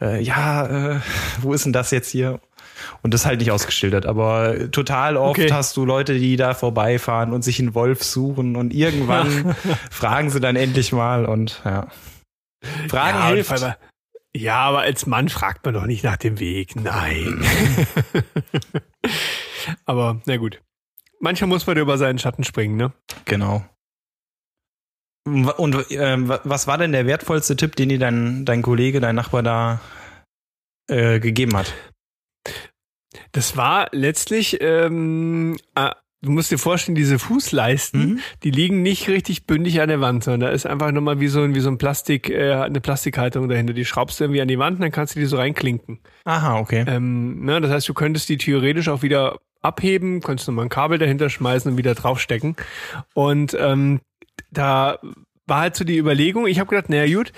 äh, 0.00 0.22
ja, 0.22 0.94
äh, 0.94 1.00
wo 1.40 1.52
ist 1.52 1.64
denn 1.64 1.72
das 1.72 1.90
jetzt 1.90 2.10
hier? 2.10 2.40
Und 3.02 3.14
das 3.14 3.26
halt 3.26 3.40
nicht 3.40 3.50
ausgeschildert, 3.50 4.06
aber 4.06 4.70
total 4.70 5.16
oft 5.16 5.38
okay. 5.38 5.52
hast 5.52 5.76
du 5.76 5.84
Leute, 5.84 6.18
die 6.18 6.36
da 6.36 6.54
vorbeifahren 6.54 7.32
und 7.32 7.42
sich 7.42 7.58
einen 7.60 7.74
Wolf 7.74 8.02
suchen 8.02 8.56
und 8.56 8.72
irgendwann 8.72 9.54
fragen 9.90 10.30
sie 10.30 10.40
dann 10.40 10.56
endlich 10.56 10.92
mal 10.92 11.24
und 11.24 11.62
ja. 11.64 11.88
Fragen 12.88 13.18
ja, 13.18 13.28
hilft. 13.28 13.52
Aber, 13.52 13.76
ja, 14.34 14.56
aber 14.56 14.80
als 14.80 15.06
Mann 15.06 15.28
fragt 15.28 15.64
man 15.64 15.74
doch 15.74 15.86
nicht 15.86 16.04
nach 16.04 16.16
dem 16.16 16.38
Weg. 16.38 16.76
Nein. 16.76 17.44
aber 19.84 20.20
na 20.26 20.36
gut. 20.36 20.60
Manchmal 21.20 21.48
muss 21.48 21.66
man 21.66 21.76
über 21.78 21.98
seinen 21.98 22.18
Schatten 22.18 22.44
springen, 22.44 22.76
ne? 22.76 22.92
Genau. 23.24 23.64
Und 25.24 25.90
äh, 25.90 26.16
was 26.44 26.66
war 26.66 26.78
denn 26.78 26.92
der 26.92 27.06
wertvollste 27.06 27.56
Tipp, 27.56 27.76
den 27.76 27.88
dir 27.90 27.98
dein, 27.98 28.44
dein 28.44 28.62
Kollege, 28.62 29.00
dein 29.00 29.16
Nachbar 29.16 29.42
da 29.42 29.80
äh, 30.88 31.20
gegeben 31.20 31.56
hat? 31.56 31.74
Das 33.32 33.56
war 33.56 33.88
letztlich, 33.92 34.58
ähm, 34.60 35.56
äh, 35.74 35.90
du 36.22 36.30
musst 36.30 36.50
dir 36.50 36.58
vorstellen, 36.58 36.94
diese 36.94 37.18
Fußleisten, 37.18 38.00
mhm. 38.00 38.20
die 38.42 38.50
liegen 38.50 38.82
nicht 38.82 39.08
richtig 39.08 39.46
bündig 39.46 39.80
an 39.80 39.88
der 39.88 40.00
Wand, 40.00 40.24
sondern 40.24 40.40
da 40.40 40.48
ist 40.50 40.66
einfach 40.66 40.90
nochmal 40.92 41.20
wie 41.20 41.28
so 41.28 41.42
ein, 41.42 41.54
wie 41.54 41.60
so 41.60 41.70
ein 41.70 41.78
Plastik, 41.78 42.30
äh, 42.30 42.54
eine 42.54 42.80
Plastikhalterung 42.80 43.48
dahinter. 43.48 43.72
Die 43.72 43.84
schraubst 43.84 44.18
du 44.18 44.24
irgendwie 44.24 44.40
an 44.40 44.48
die 44.48 44.58
Wand 44.58 44.76
und 44.76 44.82
dann 44.82 44.92
kannst 44.92 45.14
du 45.14 45.20
die 45.20 45.26
so 45.26 45.36
reinklinken. 45.36 46.00
Aha, 46.24 46.58
okay. 46.58 46.84
Ähm, 46.86 47.44
ne, 47.44 47.60
das 47.60 47.70
heißt, 47.70 47.88
du 47.88 47.94
könntest 47.94 48.28
die 48.28 48.38
theoretisch 48.38 48.88
auch 48.88 49.02
wieder 49.02 49.38
abheben, 49.60 50.20
könntest 50.20 50.48
nochmal 50.48 50.66
ein 50.66 50.70
Kabel 50.70 50.98
dahinter 50.98 51.30
schmeißen 51.30 51.72
und 51.72 51.78
wieder 51.78 51.94
draufstecken. 51.94 52.56
Und 53.14 53.56
ähm, 53.58 54.00
da 54.50 54.98
war 55.46 55.60
halt 55.60 55.76
so 55.76 55.84
die 55.84 55.98
Überlegung, 55.98 56.46
ich 56.46 56.60
habe 56.60 56.70
gedacht, 56.70 56.88
naja 56.88 57.12
gut, 57.16 57.32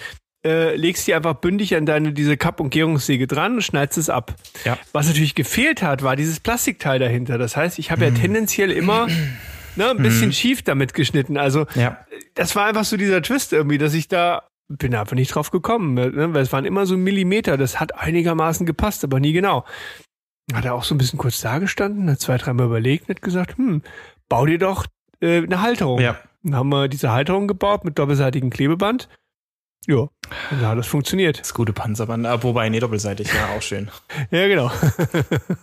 äh, 0.44 0.74
legst 0.74 1.06
die 1.06 1.14
einfach 1.14 1.34
bündig 1.34 1.76
an 1.76 1.86
deine 1.86 2.12
diese 2.12 2.36
Kapp- 2.36 2.60
und 2.60 2.70
Gärungssäge 2.70 3.26
dran 3.26 3.54
und 3.54 3.62
schneidest 3.62 3.98
es 3.98 4.10
ab. 4.10 4.34
Ja. 4.64 4.78
Was 4.92 5.06
natürlich 5.06 5.34
gefehlt 5.34 5.82
hat, 5.82 6.02
war 6.02 6.16
dieses 6.16 6.40
Plastikteil 6.40 6.98
dahinter. 6.98 7.36
Das 7.36 7.56
heißt, 7.56 7.78
ich 7.78 7.90
habe 7.90 8.04
ja 8.04 8.10
mhm. 8.10 8.16
tendenziell 8.16 8.70
immer 8.70 9.06
ne, 9.76 9.90
ein 9.90 9.98
bisschen 9.98 10.28
mhm. 10.28 10.32
schief 10.32 10.62
damit 10.62 10.94
geschnitten. 10.94 11.36
Also 11.36 11.66
ja. 11.74 11.98
das 12.34 12.56
war 12.56 12.66
einfach 12.66 12.84
so 12.84 12.96
dieser 12.96 13.22
Twist 13.22 13.52
irgendwie, 13.52 13.78
dass 13.78 13.94
ich 13.94 14.08
da 14.08 14.42
bin 14.68 14.94
einfach 14.94 15.16
nicht 15.16 15.34
drauf 15.34 15.50
gekommen, 15.50 15.94
ne? 15.94 16.32
weil 16.32 16.42
es 16.42 16.52
waren 16.52 16.64
immer 16.64 16.86
so 16.86 16.96
Millimeter. 16.96 17.56
Das 17.56 17.80
hat 17.80 17.96
einigermaßen 17.96 18.66
gepasst, 18.66 19.02
aber 19.02 19.18
nie 19.18 19.32
genau. 19.32 19.64
Hat 20.52 20.64
er 20.64 20.74
auch 20.74 20.84
so 20.84 20.94
ein 20.94 20.98
bisschen 20.98 21.18
kurz 21.18 21.40
dagestanden, 21.40 22.10
hat 22.10 22.20
zwei, 22.20 22.38
dreimal 22.38 22.66
überlegt 22.66 23.08
und 23.08 23.16
hat 23.16 23.22
gesagt, 23.22 23.58
hm, 23.58 23.82
bau 24.28 24.46
dir 24.46 24.58
doch 24.58 24.86
äh, 25.20 25.42
eine 25.42 25.60
Halterung. 25.60 26.00
Ja. 26.00 26.18
Dann 26.42 26.56
haben 26.56 26.68
wir 26.70 26.88
diese 26.88 27.10
Halterung 27.10 27.48
gebaut 27.48 27.84
mit 27.84 27.98
doppelseitigem 27.98 28.50
Klebeband. 28.50 29.08
Ja, 29.86 30.08
hat 30.50 30.78
das 30.78 30.86
funktioniert. 30.86 31.40
Das 31.40 31.54
gute 31.54 31.72
Panzerband, 31.72 32.26
ah, 32.26 32.42
wobei, 32.42 32.68
nee, 32.68 32.80
doppelseitig, 32.80 33.32
ja, 33.32 33.56
auch 33.56 33.62
schön. 33.62 33.90
ja, 34.30 34.46
genau. 34.46 34.70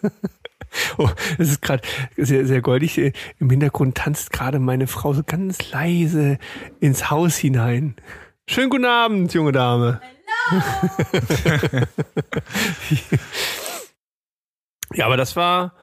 oh, 0.97 1.09
das 1.37 1.49
ist 1.49 1.61
gerade 1.61 1.83
sehr, 2.17 2.45
sehr 2.45 2.61
goldig. 2.61 2.97
Im 3.39 3.49
Hintergrund 3.49 3.95
tanzt 3.95 4.31
gerade 4.31 4.59
meine 4.59 4.87
Frau 4.87 5.13
so 5.13 5.23
ganz 5.23 5.71
leise 5.71 6.39
ins 6.79 7.11
Haus 7.11 7.37
hinein. 7.37 7.95
Schönen 8.49 8.69
guten 8.69 8.85
Abend, 8.85 9.33
junge 9.33 9.51
Dame. 9.51 10.01
Hallo. 10.49 10.61
ja, 14.93 15.05
aber 15.05 15.17
das 15.17 15.35
war 15.35 15.73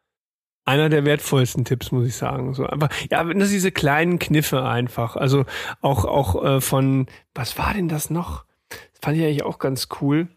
einer 0.64 0.88
der 0.88 1.05
wertvollsten 1.05 1.64
Tipps, 1.64 1.92
muss 1.92 2.07
ich 2.07 2.16
sagen. 2.16 2.55
So 2.55 2.66
einfach, 2.66 2.88
ja, 3.11 3.22
das 3.24 3.50
diese 3.50 3.72
kleinen 3.72 4.18
Kniffe 4.18 4.64
einfach. 4.64 5.16
Also 5.16 5.44
auch 5.81 6.05
auch 6.05 6.44
äh, 6.44 6.61
von, 6.61 7.07
was 7.35 7.59
war 7.59 7.74
denn 7.74 7.88
das 7.88 8.11
noch? 8.11 8.44
Das 8.68 9.00
fand 9.03 9.16
ich 9.16 9.24
eigentlich 9.24 9.44
auch 9.44 9.59
ganz 9.59 9.88
cool. 10.00 10.29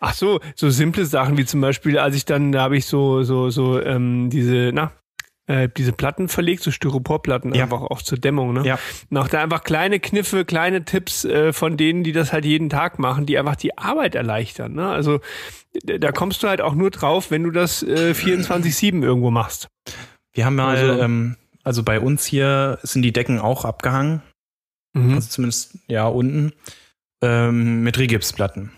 Ach 0.00 0.14
so, 0.14 0.40
so 0.56 0.70
simple 0.70 1.04
Sachen 1.04 1.36
wie 1.36 1.44
zum 1.44 1.60
Beispiel, 1.60 1.98
als 1.98 2.16
ich 2.16 2.24
dann, 2.24 2.50
da 2.50 2.62
habe 2.62 2.76
ich 2.76 2.86
so 2.86 3.22
so 3.22 3.50
so 3.50 3.80
ähm, 3.80 4.28
diese, 4.30 4.70
na, 4.72 4.92
äh, 5.48 5.68
diese 5.74 5.92
Platten 5.92 6.28
verlegt, 6.28 6.62
so 6.62 6.70
Styroporplatten 6.70 7.54
ja. 7.54 7.64
einfach 7.64 7.80
auch 7.80 8.02
zur 8.02 8.18
Dämmung. 8.18 8.52
Ne? 8.52 8.66
Ja. 8.66 8.78
Und 9.10 9.16
auch 9.16 9.28
da 9.28 9.42
einfach 9.42 9.64
kleine 9.64 9.98
Kniffe, 9.98 10.44
kleine 10.44 10.84
Tipps 10.84 11.24
äh, 11.24 11.52
von 11.52 11.76
denen, 11.76 12.04
die 12.04 12.12
das 12.12 12.32
halt 12.32 12.44
jeden 12.44 12.68
Tag 12.68 12.98
machen, 12.98 13.24
die 13.24 13.38
einfach 13.38 13.56
die 13.56 13.76
Arbeit 13.76 14.14
erleichtern. 14.14 14.74
Ne? 14.74 14.88
Also 14.88 15.20
da 15.72 16.12
kommst 16.12 16.42
du 16.42 16.48
halt 16.48 16.60
auch 16.60 16.74
nur 16.74 16.90
drauf, 16.90 17.30
wenn 17.30 17.44
du 17.44 17.50
das 17.50 17.82
äh, 17.82 18.12
24-7 18.12 19.02
irgendwo 19.02 19.30
machst. 19.30 19.68
Wir 20.32 20.44
haben 20.44 20.56
mal, 20.56 20.76
also, 20.76 21.02
ähm, 21.02 21.36
also 21.64 21.82
bei 21.82 22.00
uns 22.00 22.24
hier 22.24 22.78
sind 22.82 23.02
die 23.02 23.12
Decken 23.12 23.38
auch 23.38 23.64
abgehangen. 23.64 24.22
Mhm. 24.94 25.14
Also 25.14 25.28
zumindest 25.28 25.78
ja 25.86 26.06
unten 26.06 26.52
ähm, 27.22 27.82
mit 27.82 27.98
Rigipsplatten. 27.98 28.72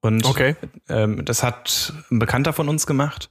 Und 0.00 0.26
okay. 0.26 0.56
ähm, 0.88 1.24
das 1.24 1.42
hat 1.42 1.94
ein 2.10 2.18
Bekannter 2.18 2.52
von 2.52 2.68
uns 2.68 2.86
gemacht. 2.86 3.30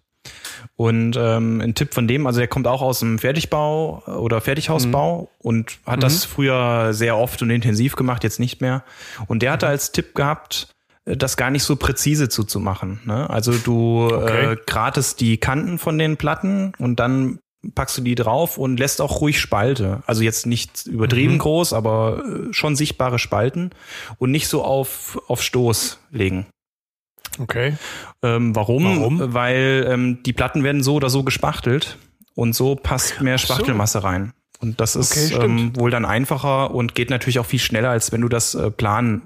Und 0.75 1.17
ähm, 1.17 1.61
ein 1.61 1.75
Tipp 1.75 1.93
von 1.93 2.07
dem, 2.07 2.25
also 2.25 2.39
er 2.39 2.47
kommt 2.47 2.65
auch 2.67 2.81
aus 2.81 2.99
dem 2.99 3.19
Fertigbau 3.19 4.01
oder 4.07 4.41
Fertighausbau 4.41 5.21
mhm. 5.21 5.27
und 5.39 5.77
hat 5.85 5.97
mhm. 5.97 6.01
das 6.01 6.25
früher 6.25 6.93
sehr 6.93 7.17
oft 7.17 7.41
und 7.41 7.49
intensiv 7.49 7.95
gemacht, 7.95 8.23
jetzt 8.23 8.39
nicht 8.39 8.61
mehr. 8.61 8.83
Und 9.27 9.43
der 9.43 9.51
hatte 9.51 9.65
mhm. 9.67 9.71
als 9.71 9.91
Tipp 9.91 10.15
gehabt, 10.15 10.69
äh, 10.69 10.72
das 11.05 11.37
gar 11.37 11.51
nicht 11.51 11.63
so 11.63 11.75
präzise 11.75 12.29
zuzumachen. 12.29 13.01
Ne? 13.05 13.29
Also 13.29 13.53
du 13.53 14.05
okay. 14.05 14.53
äh, 14.53 14.57
gratest 14.65 15.19
die 15.19 15.37
Kanten 15.37 15.77
von 15.77 15.97
den 15.97 16.17
Platten 16.17 16.73
und 16.77 16.99
dann 16.99 17.39
packst 17.75 17.97
du 17.97 18.01
die 18.01 18.15
drauf 18.15 18.57
und 18.57 18.79
lässt 18.79 19.01
auch 19.01 19.21
ruhig 19.21 19.39
Spalte. 19.39 20.03
Also 20.05 20.23
jetzt 20.23 20.45
nicht 20.45 20.85
übertrieben 20.85 21.33
mhm. 21.33 21.39
groß, 21.39 21.73
aber 21.73 22.23
äh, 22.25 22.53
schon 22.53 22.75
sichtbare 22.75 23.19
Spalten 23.19 23.71
und 24.17 24.31
nicht 24.31 24.47
so 24.47 24.63
auf, 24.63 25.21
auf 25.27 25.41
Stoß 25.41 25.99
legen. 26.11 26.45
Okay. 27.39 27.75
Ähm, 28.21 28.55
warum? 28.55 28.83
warum? 28.83 29.33
Weil 29.33 29.87
ähm, 29.89 30.23
die 30.23 30.33
Platten 30.33 30.63
werden 30.63 30.83
so 30.83 30.95
oder 30.95 31.09
so 31.09 31.23
gespachtelt 31.23 31.97
und 32.35 32.53
so 32.53 32.75
passt 32.75 33.21
mehr 33.21 33.37
Spachtelmasse 33.37 33.99
so. 33.99 34.07
rein. 34.07 34.33
Und 34.59 34.79
das 34.79 34.95
ist 34.95 35.33
okay, 35.33 35.43
ähm, 35.43 35.75
wohl 35.75 35.91
dann 35.91 36.05
einfacher 36.05 36.71
und 36.71 36.95
geht 36.95 37.09
natürlich 37.09 37.39
auch 37.39 37.45
viel 37.45 37.59
schneller, 37.59 37.89
als 37.89 38.11
wenn 38.11 38.21
du 38.21 38.29
das 38.29 38.55
äh, 38.55 38.71
Plan 38.71 39.23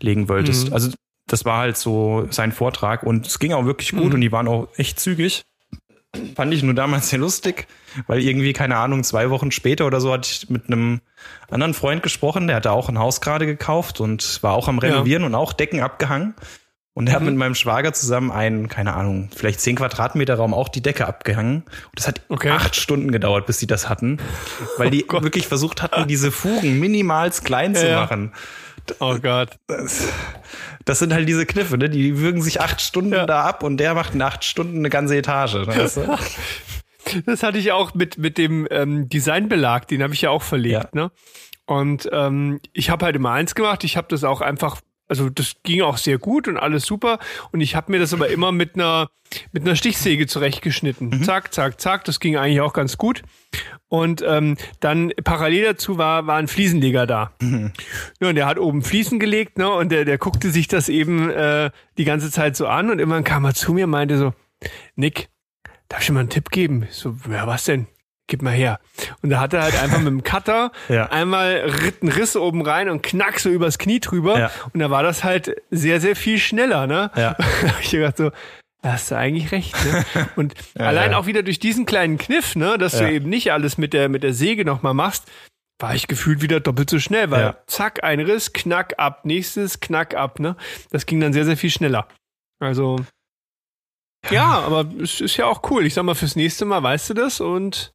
legen 0.00 0.28
wolltest. 0.28 0.68
Mhm. 0.68 0.74
Also 0.74 0.90
das 1.28 1.44
war 1.44 1.58
halt 1.58 1.76
so 1.76 2.26
sein 2.30 2.52
Vortrag 2.52 3.02
und 3.02 3.26
es 3.26 3.38
ging 3.38 3.52
auch 3.52 3.64
wirklich 3.64 3.92
gut 3.92 4.08
mhm. 4.08 4.14
und 4.14 4.20
die 4.20 4.32
waren 4.32 4.48
auch 4.48 4.68
echt 4.76 4.98
zügig. 4.98 5.44
Fand 6.34 6.54
ich 6.54 6.62
nur 6.62 6.74
damals 6.74 7.10
sehr 7.10 7.18
lustig, 7.18 7.66
weil 8.06 8.20
irgendwie, 8.20 8.54
keine 8.54 8.76
Ahnung, 8.76 9.04
zwei 9.04 9.28
Wochen 9.28 9.50
später 9.50 9.86
oder 9.86 10.00
so 10.00 10.12
hatte 10.12 10.28
ich 10.30 10.48
mit 10.48 10.66
einem 10.66 11.00
anderen 11.50 11.74
Freund 11.74 12.02
gesprochen, 12.02 12.46
der 12.46 12.56
hatte 12.56 12.72
auch 12.72 12.88
ein 12.88 12.98
Haus 12.98 13.20
gerade 13.20 13.44
gekauft 13.44 14.00
und 14.00 14.42
war 14.42 14.54
auch 14.54 14.68
am 14.68 14.78
Renovieren 14.78 15.22
ja. 15.22 15.26
und 15.26 15.34
auch 15.34 15.52
Decken 15.52 15.80
abgehangen. 15.80 16.34
Und 16.94 17.06
er 17.06 17.14
hat 17.14 17.20
mhm. 17.20 17.28
mit 17.28 17.36
meinem 17.36 17.54
Schwager 17.54 17.92
zusammen 17.92 18.32
einen, 18.32 18.68
keine 18.68 18.94
Ahnung, 18.94 19.28
vielleicht 19.32 19.60
zehn 19.60 19.76
Quadratmeter 19.76 20.34
Raum 20.34 20.52
auch 20.52 20.68
die 20.68 20.82
Decke 20.82 21.06
abgehangen. 21.06 21.62
Und 21.62 21.92
das 21.94 22.08
hat 22.08 22.22
okay. 22.28 22.50
acht 22.50 22.74
Stunden 22.74 23.12
gedauert, 23.12 23.46
bis 23.46 23.60
sie 23.60 23.68
das 23.68 23.88
hatten, 23.88 24.18
weil 24.78 24.90
die 24.90 25.04
oh 25.08 25.22
wirklich 25.22 25.46
versucht 25.46 25.80
hatten, 25.80 26.08
diese 26.08 26.32
Fugen 26.32 26.80
minimals 26.80 27.44
klein 27.44 27.76
zu 27.76 27.86
ja. 27.86 28.08
Oh 29.00 29.18
Gott. 29.18 29.58
Das, 29.66 30.08
das, 30.84 30.98
sind 30.98 31.12
halt 31.12 31.28
diese 31.28 31.46
Kniffe, 31.46 31.78
ne? 31.78 31.88
Die 31.88 32.18
würgen 32.18 32.42
sich 32.42 32.60
acht 32.60 32.80
Stunden 32.80 33.12
ja. 33.12 33.26
da 33.26 33.42
ab 33.42 33.62
und 33.62 33.78
der 33.78 33.94
macht 33.94 34.14
in 34.14 34.22
acht 34.22 34.44
Stunden 34.44 34.78
eine 34.78 34.90
ganze 34.90 35.16
Etage. 35.16 35.66
Weißt 35.66 35.98
du? 35.98 36.18
Das 37.24 37.42
hatte 37.42 37.56
ich 37.56 37.72
auch 37.72 37.94
mit, 37.94 38.18
mit 38.18 38.36
dem 38.36 38.68
ähm, 38.70 39.08
Designbelag, 39.08 39.88
den 39.88 40.02
habe 40.02 40.12
ich 40.12 40.20
ja 40.20 40.28
auch 40.28 40.42
verlegt, 40.42 40.90
ja. 40.94 41.04
ne? 41.04 41.10
Und 41.64 42.08
ähm, 42.12 42.60
ich 42.74 42.90
habe 42.90 43.06
halt 43.06 43.16
immer 43.16 43.30
eins 43.30 43.54
gemacht, 43.54 43.82
ich 43.84 43.96
habe 43.96 44.08
das 44.10 44.24
auch 44.24 44.42
einfach 44.42 44.80
also 45.08 45.28
das 45.30 45.56
ging 45.62 45.82
auch 45.82 45.96
sehr 45.96 46.18
gut 46.18 46.48
und 46.48 46.56
alles 46.56 46.84
super. 46.84 47.18
Und 47.50 47.60
ich 47.60 47.74
habe 47.74 47.90
mir 47.90 47.98
das 47.98 48.12
aber 48.12 48.28
immer 48.28 48.52
mit 48.52 48.74
einer 48.74 49.08
mit 49.52 49.64
einer 49.64 49.76
Stichsäge 49.76 50.26
zurechtgeschnitten. 50.26 51.10
Mhm. 51.10 51.22
Zack, 51.24 51.52
zack, 51.52 51.80
zack. 51.80 52.04
Das 52.04 52.20
ging 52.20 52.36
eigentlich 52.36 52.60
auch 52.60 52.72
ganz 52.72 52.96
gut. 52.96 53.22
Und 53.88 54.22
ähm, 54.26 54.56
dann 54.80 55.12
parallel 55.24 55.64
dazu 55.64 55.98
war, 55.98 56.26
war 56.26 56.36
ein 56.36 56.48
Fliesenleger 56.48 57.06
da. 57.06 57.32
Mhm. 57.40 57.72
Ja, 58.20 58.28
und 58.28 58.34
der 58.34 58.46
hat 58.46 58.58
oben 58.58 58.82
Fliesen 58.82 59.18
gelegt, 59.18 59.58
ne? 59.58 59.70
Und 59.70 59.90
der, 59.90 60.04
der 60.04 60.18
guckte 60.18 60.50
sich 60.50 60.68
das 60.68 60.88
eben 60.88 61.30
äh, 61.30 61.70
die 61.96 62.04
ganze 62.04 62.30
Zeit 62.30 62.56
so 62.56 62.66
an 62.66 62.90
und 62.90 62.98
irgendwann 62.98 63.24
kam 63.24 63.44
er 63.44 63.54
zu 63.54 63.72
mir 63.72 63.84
und 63.84 63.90
meinte 63.90 64.18
so, 64.18 64.32
Nick, 64.96 65.28
darf 65.88 66.00
ich 66.00 66.06
dir 66.06 66.12
mal 66.12 66.20
einen 66.20 66.30
Tipp 66.30 66.50
geben? 66.50 66.84
Ich 66.88 66.96
so, 66.96 67.16
ja, 67.30 67.46
was 67.46 67.64
denn? 67.64 67.86
Gib 68.28 68.42
mal 68.42 68.52
her. 68.52 68.78
Und 69.22 69.30
da 69.30 69.40
hat 69.40 69.52
er 69.52 69.62
halt 69.62 69.82
einfach 69.82 69.98
mit 69.98 70.06
dem 70.06 70.22
Cutter 70.22 70.70
ja. 70.88 71.10
einmal 71.10 71.72
einen 72.00 72.12
Riss 72.12 72.36
oben 72.36 72.62
rein 72.62 72.88
und 72.88 73.02
knack 73.02 73.40
so 73.40 73.48
übers 73.50 73.78
Knie 73.78 73.98
drüber. 73.98 74.38
Ja. 74.38 74.50
Und 74.72 74.80
da 74.80 74.90
war 74.90 75.02
das 75.02 75.24
halt 75.24 75.56
sehr, 75.70 76.00
sehr 76.00 76.14
viel 76.14 76.38
schneller, 76.38 76.86
ne? 76.86 77.10
Ja. 77.16 77.34
da 77.62 77.68
hab 77.68 77.80
ich 77.80 77.90
gedacht 77.90 78.16
so, 78.16 78.30
da 78.82 78.92
hast 78.92 79.10
du 79.10 79.16
eigentlich 79.16 79.50
recht. 79.50 79.74
Ne? 79.84 80.28
Und 80.36 80.54
ja, 80.78 80.86
allein 80.86 81.12
auch 81.14 81.26
wieder 81.26 81.42
durch 81.42 81.58
diesen 81.58 81.84
kleinen 81.84 82.16
Kniff, 82.16 82.54
ne, 82.54 82.78
dass 82.78 82.96
du 82.96 83.10
eben 83.10 83.28
nicht 83.28 83.50
alles 83.52 83.76
mit 83.76 83.92
der, 83.92 84.08
mit 84.08 84.22
der 84.22 84.32
Säge 84.32 84.64
nochmal 84.64 84.94
machst, 84.94 85.24
war 85.80 85.96
ich 85.96 86.06
gefühlt 86.06 86.42
wieder 86.42 86.60
doppelt 86.60 86.88
so 86.88 87.00
schnell, 87.00 87.30
weil 87.32 87.56
zack, 87.66 88.04
ein 88.04 88.20
Riss, 88.20 88.52
knack 88.52 88.94
ab, 88.98 89.24
nächstes, 89.24 89.80
knack 89.80 90.14
ab, 90.14 90.38
ne? 90.38 90.56
Das 90.90 91.06
ging 91.06 91.20
dann 91.20 91.32
sehr, 91.32 91.44
sehr 91.44 91.56
viel 91.56 91.70
schneller. 91.70 92.06
Also, 92.60 92.96
ja, 94.30 94.60
aber 94.60 94.88
es 95.00 95.20
ist 95.20 95.36
ja 95.36 95.46
auch 95.46 95.62
cool. 95.70 95.86
Ich 95.86 95.94
sag 95.94 96.04
mal, 96.04 96.14
fürs 96.14 96.36
nächste 96.36 96.64
Mal 96.64 96.82
weißt 96.82 97.10
du 97.10 97.14
das 97.14 97.40
und 97.40 97.92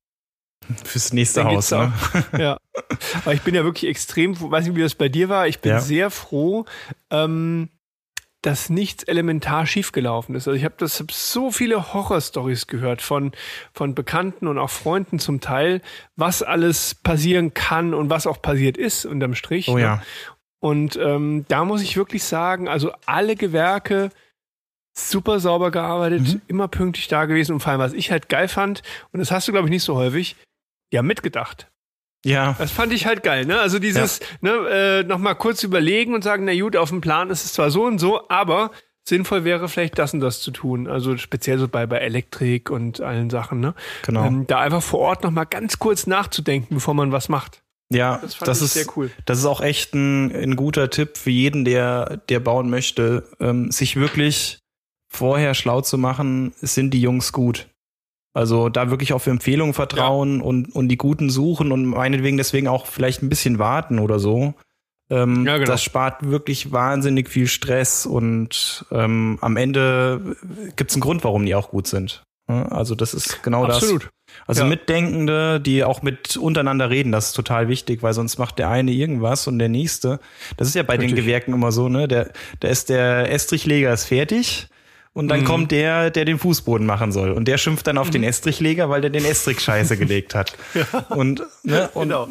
Fürs 0.83 1.13
nächste 1.13 1.43
Haus, 1.43 1.71
ne? 1.71 1.93
Ja. 2.37 2.57
Aber 3.23 3.33
ich 3.33 3.41
bin 3.41 3.55
ja 3.55 3.63
wirklich 3.63 3.89
extrem, 3.89 4.39
weiß 4.39 4.65
nicht, 4.65 4.75
wie 4.75 4.81
das 4.81 4.95
bei 4.95 5.09
dir 5.09 5.29
war, 5.29 5.47
ich 5.47 5.59
bin 5.59 5.71
ja. 5.71 5.79
sehr 5.79 6.09
froh, 6.09 6.65
ähm, 7.09 7.69
dass 8.43 8.69
nichts 8.69 9.03
elementar 9.03 9.65
schiefgelaufen 9.65 10.35
ist. 10.35 10.47
Also 10.47 10.57
ich 10.57 10.65
habe 10.65 10.75
das 10.77 10.99
hab 10.99 11.11
so 11.11 11.49
viele 11.49 11.93
Horrorstories 11.93 12.67
gehört 12.67 13.01
von 13.01 13.31
von 13.73 13.95
Bekannten 13.95 14.47
und 14.47 14.59
auch 14.59 14.69
Freunden 14.69 15.17
zum 15.17 15.39
Teil, 15.39 15.81
was 16.17 16.43
alles 16.43 16.93
passieren 16.93 17.53
kann 17.53 17.93
und 17.93 18.09
was 18.09 18.27
auch 18.27 18.41
passiert 18.41 18.77
ist 18.77 19.05
unterm 19.05 19.33
Strich. 19.33 19.69
Oh 19.69 19.75
ne? 19.75 19.81
ja. 19.81 20.03
Und 20.59 20.97
ähm, 20.97 21.45
da 21.47 21.65
muss 21.65 21.81
ich 21.81 21.97
wirklich 21.97 22.23
sagen, 22.23 22.67
also 22.67 22.91
alle 23.05 23.35
Gewerke 23.35 24.11
super 24.93 25.39
sauber 25.39 25.71
gearbeitet, 25.71 26.21
mhm. 26.21 26.41
immer 26.47 26.67
pünktlich 26.67 27.07
da 27.07 27.25
gewesen 27.25 27.53
und 27.53 27.59
vor 27.61 27.71
allem 27.71 27.81
was 27.81 27.93
ich 27.93 28.11
halt 28.11 28.29
geil 28.29 28.47
fand 28.47 28.83
und 29.11 29.19
das 29.19 29.31
hast 29.31 29.47
du 29.47 29.51
glaube 29.51 29.67
ich 29.67 29.71
nicht 29.71 29.83
so 29.83 29.95
häufig 29.95 30.35
ja 30.93 31.01
mitgedacht. 31.01 31.69
Ja. 32.25 32.55
Das 32.57 32.71
fand 32.71 32.93
ich 32.93 33.05
halt 33.05 33.23
geil, 33.23 33.45
ne? 33.45 33.59
Also 33.59 33.79
dieses, 33.79 34.19
ja. 34.19 34.25
ne, 34.41 34.69
äh, 34.69 35.03
nochmal 35.03 35.35
kurz 35.35 35.63
überlegen 35.63 36.13
und 36.13 36.23
sagen, 36.23 36.45
na 36.45 36.57
gut, 36.57 36.77
auf 36.77 36.89
dem 36.89 37.01
Plan 37.01 37.29
ist 37.29 37.43
es 37.43 37.53
zwar 37.53 37.69
so 37.69 37.83
und 37.83 37.99
so, 37.99 38.29
aber 38.29 38.71
sinnvoll 39.05 39.43
wäre 39.43 39.67
vielleicht 39.67 39.99
das 39.99 40.13
und 40.13 40.21
das 40.21 40.39
zu 40.39 40.51
tun. 40.51 40.87
Also 40.87 41.17
speziell 41.17 41.59
so 41.59 41.67
bei, 41.67 41.85
bei 41.85 41.97
Elektrik 41.97 42.69
und 42.69 43.01
allen 43.01 43.29
Sachen, 43.29 43.59
ne? 43.59 43.73
Genau. 44.03 44.25
Ähm, 44.25 44.47
da 44.47 44.59
einfach 44.59 44.81
vor 44.81 44.99
Ort 44.99 45.23
nochmal 45.23 45.47
ganz 45.47 45.79
kurz 45.79 46.07
nachzudenken, 46.07 46.75
bevor 46.75 46.93
man 46.93 47.11
was 47.11 47.27
macht. 47.27 47.61
Ja, 47.89 48.19
das, 48.21 48.37
das 48.37 48.61
ist 48.61 48.73
sehr 48.73 48.85
cool. 48.95 49.11
Das 49.25 49.39
ist 49.39 49.45
auch 49.45 49.59
echt 49.59 49.93
ein, 49.93 50.33
ein 50.33 50.55
guter 50.55 50.89
Tipp 50.89 51.17
für 51.17 51.29
jeden, 51.29 51.65
der, 51.65 52.21
der 52.29 52.39
bauen 52.39 52.69
möchte, 52.69 53.27
ähm, 53.41 53.69
sich 53.71 53.97
wirklich 53.97 54.59
vorher 55.09 55.53
schlau 55.53 55.81
zu 55.81 55.97
machen, 55.97 56.53
sind 56.61 56.91
die 56.91 57.01
Jungs 57.01 57.33
gut. 57.33 57.67
Also 58.33 58.69
da 58.69 58.89
wirklich 58.89 59.13
auf 59.13 59.27
Empfehlungen 59.27 59.73
vertrauen 59.73 60.39
ja. 60.39 60.43
und, 60.43 60.75
und 60.75 60.87
die 60.87 60.97
Guten 60.97 61.29
suchen 61.29 61.71
und 61.71 61.85
meinetwegen 61.85 62.37
deswegen 62.37 62.67
auch 62.67 62.87
vielleicht 62.87 63.21
ein 63.21 63.29
bisschen 63.29 63.59
warten 63.59 63.99
oder 63.99 64.17
so. 64.19 64.55
Ähm, 65.09 65.45
ja, 65.45 65.57
genau. 65.57 65.69
Das 65.69 65.83
spart 65.83 66.27
wirklich 66.27 66.71
wahnsinnig 66.71 67.29
viel 67.29 67.47
Stress 67.47 68.05
und 68.05 68.85
ähm, 68.91 69.37
am 69.41 69.57
Ende 69.57 70.35
gibt's 70.75 70.95
einen 70.95 71.01
Grund, 71.01 71.23
warum 71.23 71.45
die 71.45 71.53
auch 71.53 71.69
gut 71.69 71.87
sind. 71.87 72.23
Also 72.47 72.95
das 72.95 73.13
ist 73.13 73.41
genau 73.43 73.65
Absolut. 73.65 74.03
das. 74.03 74.11
Also 74.47 74.63
ja. 74.63 74.67
Mitdenkende, 74.67 75.61
die 75.61 75.83
auch 75.83 76.01
mit 76.01 76.35
untereinander 76.35 76.89
reden, 76.89 77.11
das 77.11 77.27
ist 77.27 77.33
total 77.33 77.67
wichtig, 77.67 78.01
weil 78.03 78.13
sonst 78.13 78.37
macht 78.37 78.59
der 78.59 78.69
eine 78.69 78.91
irgendwas 78.91 79.47
und 79.47 79.59
der 79.59 79.69
nächste. 79.69 80.19
Das 80.57 80.67
ist 80.67 80.73
ja 80.73 80.83
bei 80.83 80.95
Richtig. 80.95 81.11
den 81.11 81.15
Gewerken 81.15 81.53
immer 81.53 81.71
so, 81.71 81.87
ne? 81.87 82.07
Der, 82.07 82.31
da 82.59 82.67
ist 82.67 82.89
der 82.89 83.31
Estrichleger 83.31 83.93
ist 83.93 84.05
fertig 84.05 84.67
Und 85.15 85.27
dann 85.27 85.41
mhm. 85.41 85.45
kommt 85.45 85.71
der, 85.71 86.09
der 86.09 86.25
den 86.25 86.39
Fußboden 86.39 86.87
machen 86.87 87.11
soll. 87.11 87.31
Und 87.31 87.47
der 87.47 87.59
schimpft 87.59 87.85
dann 87.85 87.99
auf 87.99 88.07
mhm. 88.07 88.13
den 88.13 88.23
Estrichleger, 88.23 88.89
weil 88.89 89.01
der 89.01 89.11
den 89.11 89.25
Estrich 89.25 89.59
scheiße 89.59 89.95
gelegt 89.95 90.33
hat. 90.33 90.57
ja. 90.73 90.85
Und, 91.09 91.43
ne, 91.61 91.87
und 91.93 92.09
genau. 92.09 92.29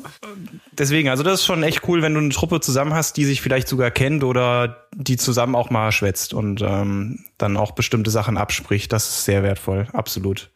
deswegen, 0.73 1.09
also 1.09 1.23
das 1.23 1.41
ist 1.41 1.47
schon 1.47 1.63
echt 1.63 1.87
cool, 1.89 2.03
wenn 2.03 2.15
du 2.15 2.21
eine 2.21 2.31
Truppe 2.31 2.61
zusammen 2.61 2.93
hast, 2.93 3.17
die 3.17 3.25
sich 3.25 3.41
vielleicht 3.41 3.69
sogar 3.69 3.93
kennt 3.93 4.25
oder 4.25 4.89
die 4.95 5.17
zusammen 5.17 5.55
auch 5.55 5.71
mal 5.71 5.93
schwätzt 5.93 6.35
und 6.35 6.61
ähm, 6.61 7.25
dann 7.39 7.57
auch 7.57 7.71
bestimmte 7.71 8.11
Sachen 8.11 8.37
abspricht. 8.37 8.93
Das 8.93 9.09
ist 9.09 9.25
sehr 9.27 9.45
wertvoll, 9.45 9.87
absolut. 9.93 10.51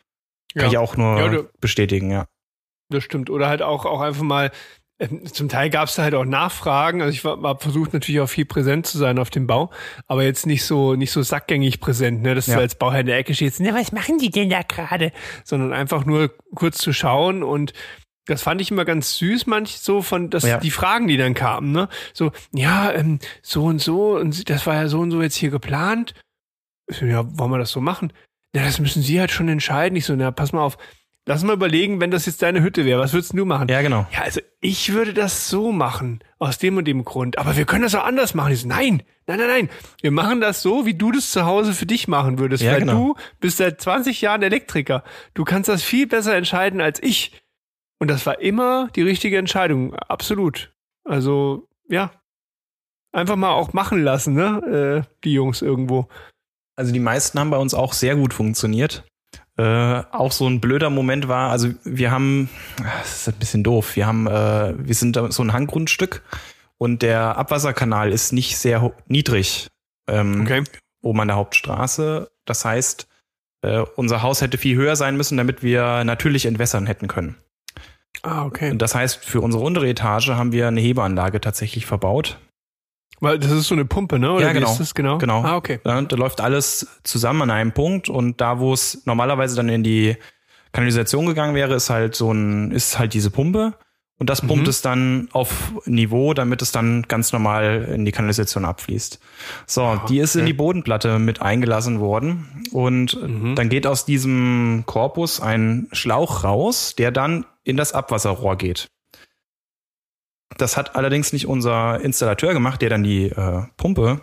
Kann 0.52 0.64
ja. 0.64 0.68
ich 0.70 0.78
auch 0.78 0.96
nur 0.96 1.32
ja, 1.32 1.42
bestätigen, 1.60 2.10
ja. 2.10 2.26
Das 2.88 3.04
stimmt. 3.04 3.30
Oder 3.30 3.48
halt 3.48 3.62
auch, 3.62 3.84
auch 3.84 4.00
einfach 4.00 4.22
mal 4.22 4.50
zum 5.32 5.48
Teil 5.48 5.68
gab 5.68 5.88
es 5.88 5.96
da 5.96 6.02
halt 6.04 6.14
auch 6.14 6.24
Nachfragen. 6.24 7.02
Also 7.02 7.12
ich 7.12 7.24
war 7.24 7.58
versucht 7.58 7.92
natürlich 7.92 8.20
auch 8.20 8.28
viel 8.28 8.46
präsent 8.46 8.86
zu 8.86 8.96
sein 8.96 9.18
auf 9.18 9.28
dem 9.28 9.46
Bau, 9.46 9.70
aber 10.06 10.22
jetzt 10.22 10.46
nicht 10.46 10.64
so 10.64 10.94
nicht 10.94 11.10
so 11.10 11.22
sackgängig 11.22 11.80
präsent, 11.80 12.22
ne, 12.22 12.34
dass 12.34 12.46
ja. 12.46 12.54
du 12.54 12.60
als 12.60 12.76
Bauherr 12.76 13.00
in 13.00 13.06
der 13.06 13.18
Ecke 13.18 13.34
stehst. 13.34 13.60
Na, 13.60 13.74
was 13.74 13.92
machen 13.92 14.18
die 14.18 14.30
denn 14.30 14.48
da 14.48 14.62
gerade? 14.62 15.12
Sondern 15.44 15.72
einfach 15.74 16.06
nur 16.06 16.32
kurz 16.54 16.78
zu 16.78 16.92
schauen 16.92 17.42
und 17.42 17.74
das 18.24 18.42
fand 18.42 18.60
ich 18.60 18.70
immer 18.70 18.84
ganz 18.84 19.16
süß, 19.18 19.46
manch 19.46 19.78
so 19.78 20.02
von 20.02 20.30
dass 20.30 20.44
ja. 20.44 20.58
die 20.58 20.70
Fragen, 20.70 21.08
die 21.08 21.18
dann 21.18 21.34
kamen, 21.34 21.72
ne, 21.72 21.88
so 22.14 22.32
ja 22.52 22.90
ähm, 22.92 23.18
so 23.42 23.64
und 23.64 23.80
so 23.80 24.16
und 24.16 24.48
das 24.48 24.66
war 24.66 24.76
ja 24.76 24.88
so 24.88 25.00
und 25.00 25.10
so 25.10 25.20
jetzt 25.20 25.36
hier 25.36 25.50
geplant. 25.50 26.14
So, 26.88 27.04
ja, 27.04 27.24
wollen 27.36 27.50
wir 27.50 27.58
das 27.58 27.72
so 27.72 27.80
machen? 27.80 28.12
Ja, 28.54 28.64
das 28.64 28.78
müssen 28.78 29.02
Sie 29.02 29.18
halt 29.20 29.32
schon 29.32 29.48
entscheiden. 29.48 29.96
Ich 29.96 30.06
so, 30.06 30.14
na, 30.14 30.30
pass 30.30 30.52
mal 30.52 30.62
auf 30.62 30.78
Lass 31.28 31.42
mal 31.42 31.54
überlegen, 31.54 32.00
wenn 32.00 32.12
das 32.12 32.24
jetzt 32.26 32.40
deine 32.40 32.62
Hütte 32.62 32.84
wäre, 32.84 33.00
was 33.00 33.12
würdest 33.12 33.36
du 33.36 33.44
machen? 33.44 33.68
Ja, 33.68 33.82
genau. 33.82 34.06
Ja, 34.12 34.22
also 34.22 34.40
ich 34.60 34.92
würde 34.92 35.12
das 35.12 35.50
so 35.50 35.72
machen, 35.72 36.20
aus 36.38 36.58
dem 36.58 36.76
und 36.76 36.84
dem 36.84 37.04
Grund. 37.04 37.36
Aber 37.36 37.56
wir 37.56 37.64
können 37.64 37.82
das 37.82 37.96
auch 37.96 38.04
anders 38.04 38.34
machen. 38.34 38.52
Ich 38.52 38.60
so, 38.60 38.68
nein, 38.68 39.02
nein, 39.26 39.38
nein, 39.38 39.48
nein. 39.48 39.70
Wir 40.00 40.12
machen 40.12 40.40
das 40.40 40.62
so, 40.62 40.86
wie 40.86 40.94
du 40.94 41.10
das 41.10 41.32
zu 41.32 41.44
Hause 41.44 41.72
für 41.72 41.84
dich 41.84 42.06
machen 42.06 42.38
würdest. 42.38 42.62
Ja, 42.62 42.72
weil 42.72 42.80
genau. 42.80 42.92
du 42.92 43.14
bist 43.40 43.56
seit 43.56 43.80
20 43.80 44.20
Jahren 44.20 44.44
Elektriker. 44.44 45.02
Du 45.34 45.42
kannst 45.42 45.68
das 45.68 45.82
viel 45.82 46.06
besser 46.06 46.36
entscheiden 46.36 46.80
als 46.80 47.02
ich. 47.02 47.32
Und 47.98 48.08
das 48.08 48.24
war 48.24 48.40
immer 48.40 48.88
die 48.94 49.02
richtige 49.02 49.36
Entscheidung. 49.36 49.96
Absolut. 49.96 50.72
Also, 51.02 51.68
ja. 51.88 52.12
Einfach 53.10 53.36
mal 53.36 53.50
auch 53.50 53.72
machen 53.72 54.00
lassen, 54.04 54.34
ne? 54.34 55.04
Äh, 55.04 55.10
die 55.24 55.32
Jungs 55.32 55.60
irgendwo. 55.60 56.06
Also 56.76 56.92
die 56.92 57.00
meisten 57.00 57.40
haben 57.40 57.50
bei 57.50 57.56
uns 57.56 57.74
auch 57.74 57.94
sehr 57.94 58.14
gut 58.14 58.32
funktioniert. 58.32 59.04
Äh, 59.58 60.02
auch 60.12 60.32
so 60.32 60.46
ein 60.46 60.60
blöder 60.60 60.90
Moment 60.90 61.28
war, 61.28 61.50
also 61.50 61.70
wir 61.82 62.10
haben, 62.10 62.50
das 62.76 63.20
ist 63.20 63.28
ein 63.28 63.38
bisschen 63.38 63.62
doof, 63.62 63.96
wir 63.96 64.06
haben, 64.06 64.26
äh, 64.26 64.74
wir 64.76 64.94
sind 64.94 65.18
so 65.30 65.42
ein 65.42 65.52
Hanggrundstück 65.52 66.22
und 66.76 67.00
der 67.00 67.38
Abwasserkanal 67.38 68.12
ist 68.12 68.32
nicht 68.32 68.58
sehr 68.58 68.92
niedrig 69.06 69.68
ähm, 70.08 70.42
okay. 70.42 70.62
oben 71.00 71.20
an 71.20 71.28
der 71.28 71.36
Hauptstraße. 71.38 72.30
Das 72.44 72.66
heißt, 72.66 73.08
äh, 73.62 73.80
unser 73.96 74.22
Haus 74.22 74.42
hätte 74.42 74.58
viel 74.58 74.76
höher 74.76 74.94
sein 74.94 75.16
müssen, 75.16 75.38
damit 75.38 75.62
wir 75.62 76.04
natürlich 76.04 76.44
entwässern 76.44 76.86
hätten 76.86 77.08
können. 77.08 77.36
Ah, 78.22 78.44
okay. 78.44 78.70
Und 78.70 78.82
das 78.82 78.94
heißt, 78.94 79.24
für 79.24 79.40
unsere 79.40 79.64
untere 79.64 79.88
Etage 79.88 80.28
haben 80.30 80.52
wir 80.52 80.68
eine 80.68 80.80
Hebeanlage 80.80 81.40
tatsächlich 81.40 81.86
verbaut. 81.86 82.38
Weil 83.20 83.38
das 83.38 83.50
ist 83.50 83.68
so 83.68 83.74
eine 83.74 83.84
Pumpe, 83.84 84.18
ne? 84.18 84.32
Oder 84.32 84.46
ja, 84.46 84.52
genau. 84.52 84.76
Genau. 84.94 85.18
genau. 85.18 85.42
Ah, 85.42 85.56
okay. 85.56 85.80
Ja, 85.84 86.00
da 86.02 86.16
läuft 86.16 86.40
alles 86.40 86.86
zusammen 87.02 87.42
an 87.42 87.50
einem 87.50 87.72
Punkt 87.72 88.08
und 88.08 88.40
da, 88.40 88.58
wo 88.58 88.72
es 88.72 89.02
normalerweise 89.06 89.56
dann 89.56 89.68
in 89.68 89.82
die 89.82 90.16
Kanalisation 90.72 91.26
gegangen 91.26 91.54
wäre, 91.54 91.74
ist 91.74 91.88
halt 91.88 92.14
so 92.14 92.30
ein, 92.32 92.70
ist 92.72 92.98
halt 92.98 93.14
diese 93.14 93.30
Pumpe 93.30 93.74
und 94.18 94.30
das 94.30 94.40
pumpt 94.40 94.64
mhm. 94.64 94.70
es 94.70 94.80
dann 94.80 95.28
auf 95.32 95.72
Niveau, 95.84 96.32
damit 96.32 96.62
es 96.62 96.72
dann 96.72 97.02
ganz 97.02 97.32
normal 97.32 97.90
in 97.94 98.06
die 98.06 98.12
Kanalisation 98.12 98.64
abfließt. 98.64 99.20
So, 99.66 99.82
oh, 99.82 100.00
die 100.08 100.18
ist 100.18 100.34
okay. 100.34 100.40
in 100.40 100.46
die 100.46 100.54
Bodenplatte 100.54 101.18
mit 101.18 101.42
eingelassen 101.42 102.00
worden 102.00 102.64
und 102.72 103.20
mhm. 103.20 103.54
dann 103.56 103.68
geht 103.68 103.86
aus 103.86 104.06
diesem 104.06 104.84
Korpus 104.86 105.40
ein 105.40 105.88
Schlauch 105.92 106.44
raus, 106.44 106.94
der 106.96 107.10
dann 107.10 107.44
in 107.62 107.76
das 107.76 107.92
Abwasserrohr 107.92 108.56
geht. 108.56 108.88
Das 110.56 110.76
hat 110.76 110.96
allerdings 110.96 111.32
nicht 111.32 111.46
unser 111.46 112.00
Installateur 112.00 112.52
gemacht, 112.52 112.80
der 112.82 112.90
dann 112.90 113.02
die 113.02 113.26
äh, 113.26 113.62
Pumpe 113.76 114.20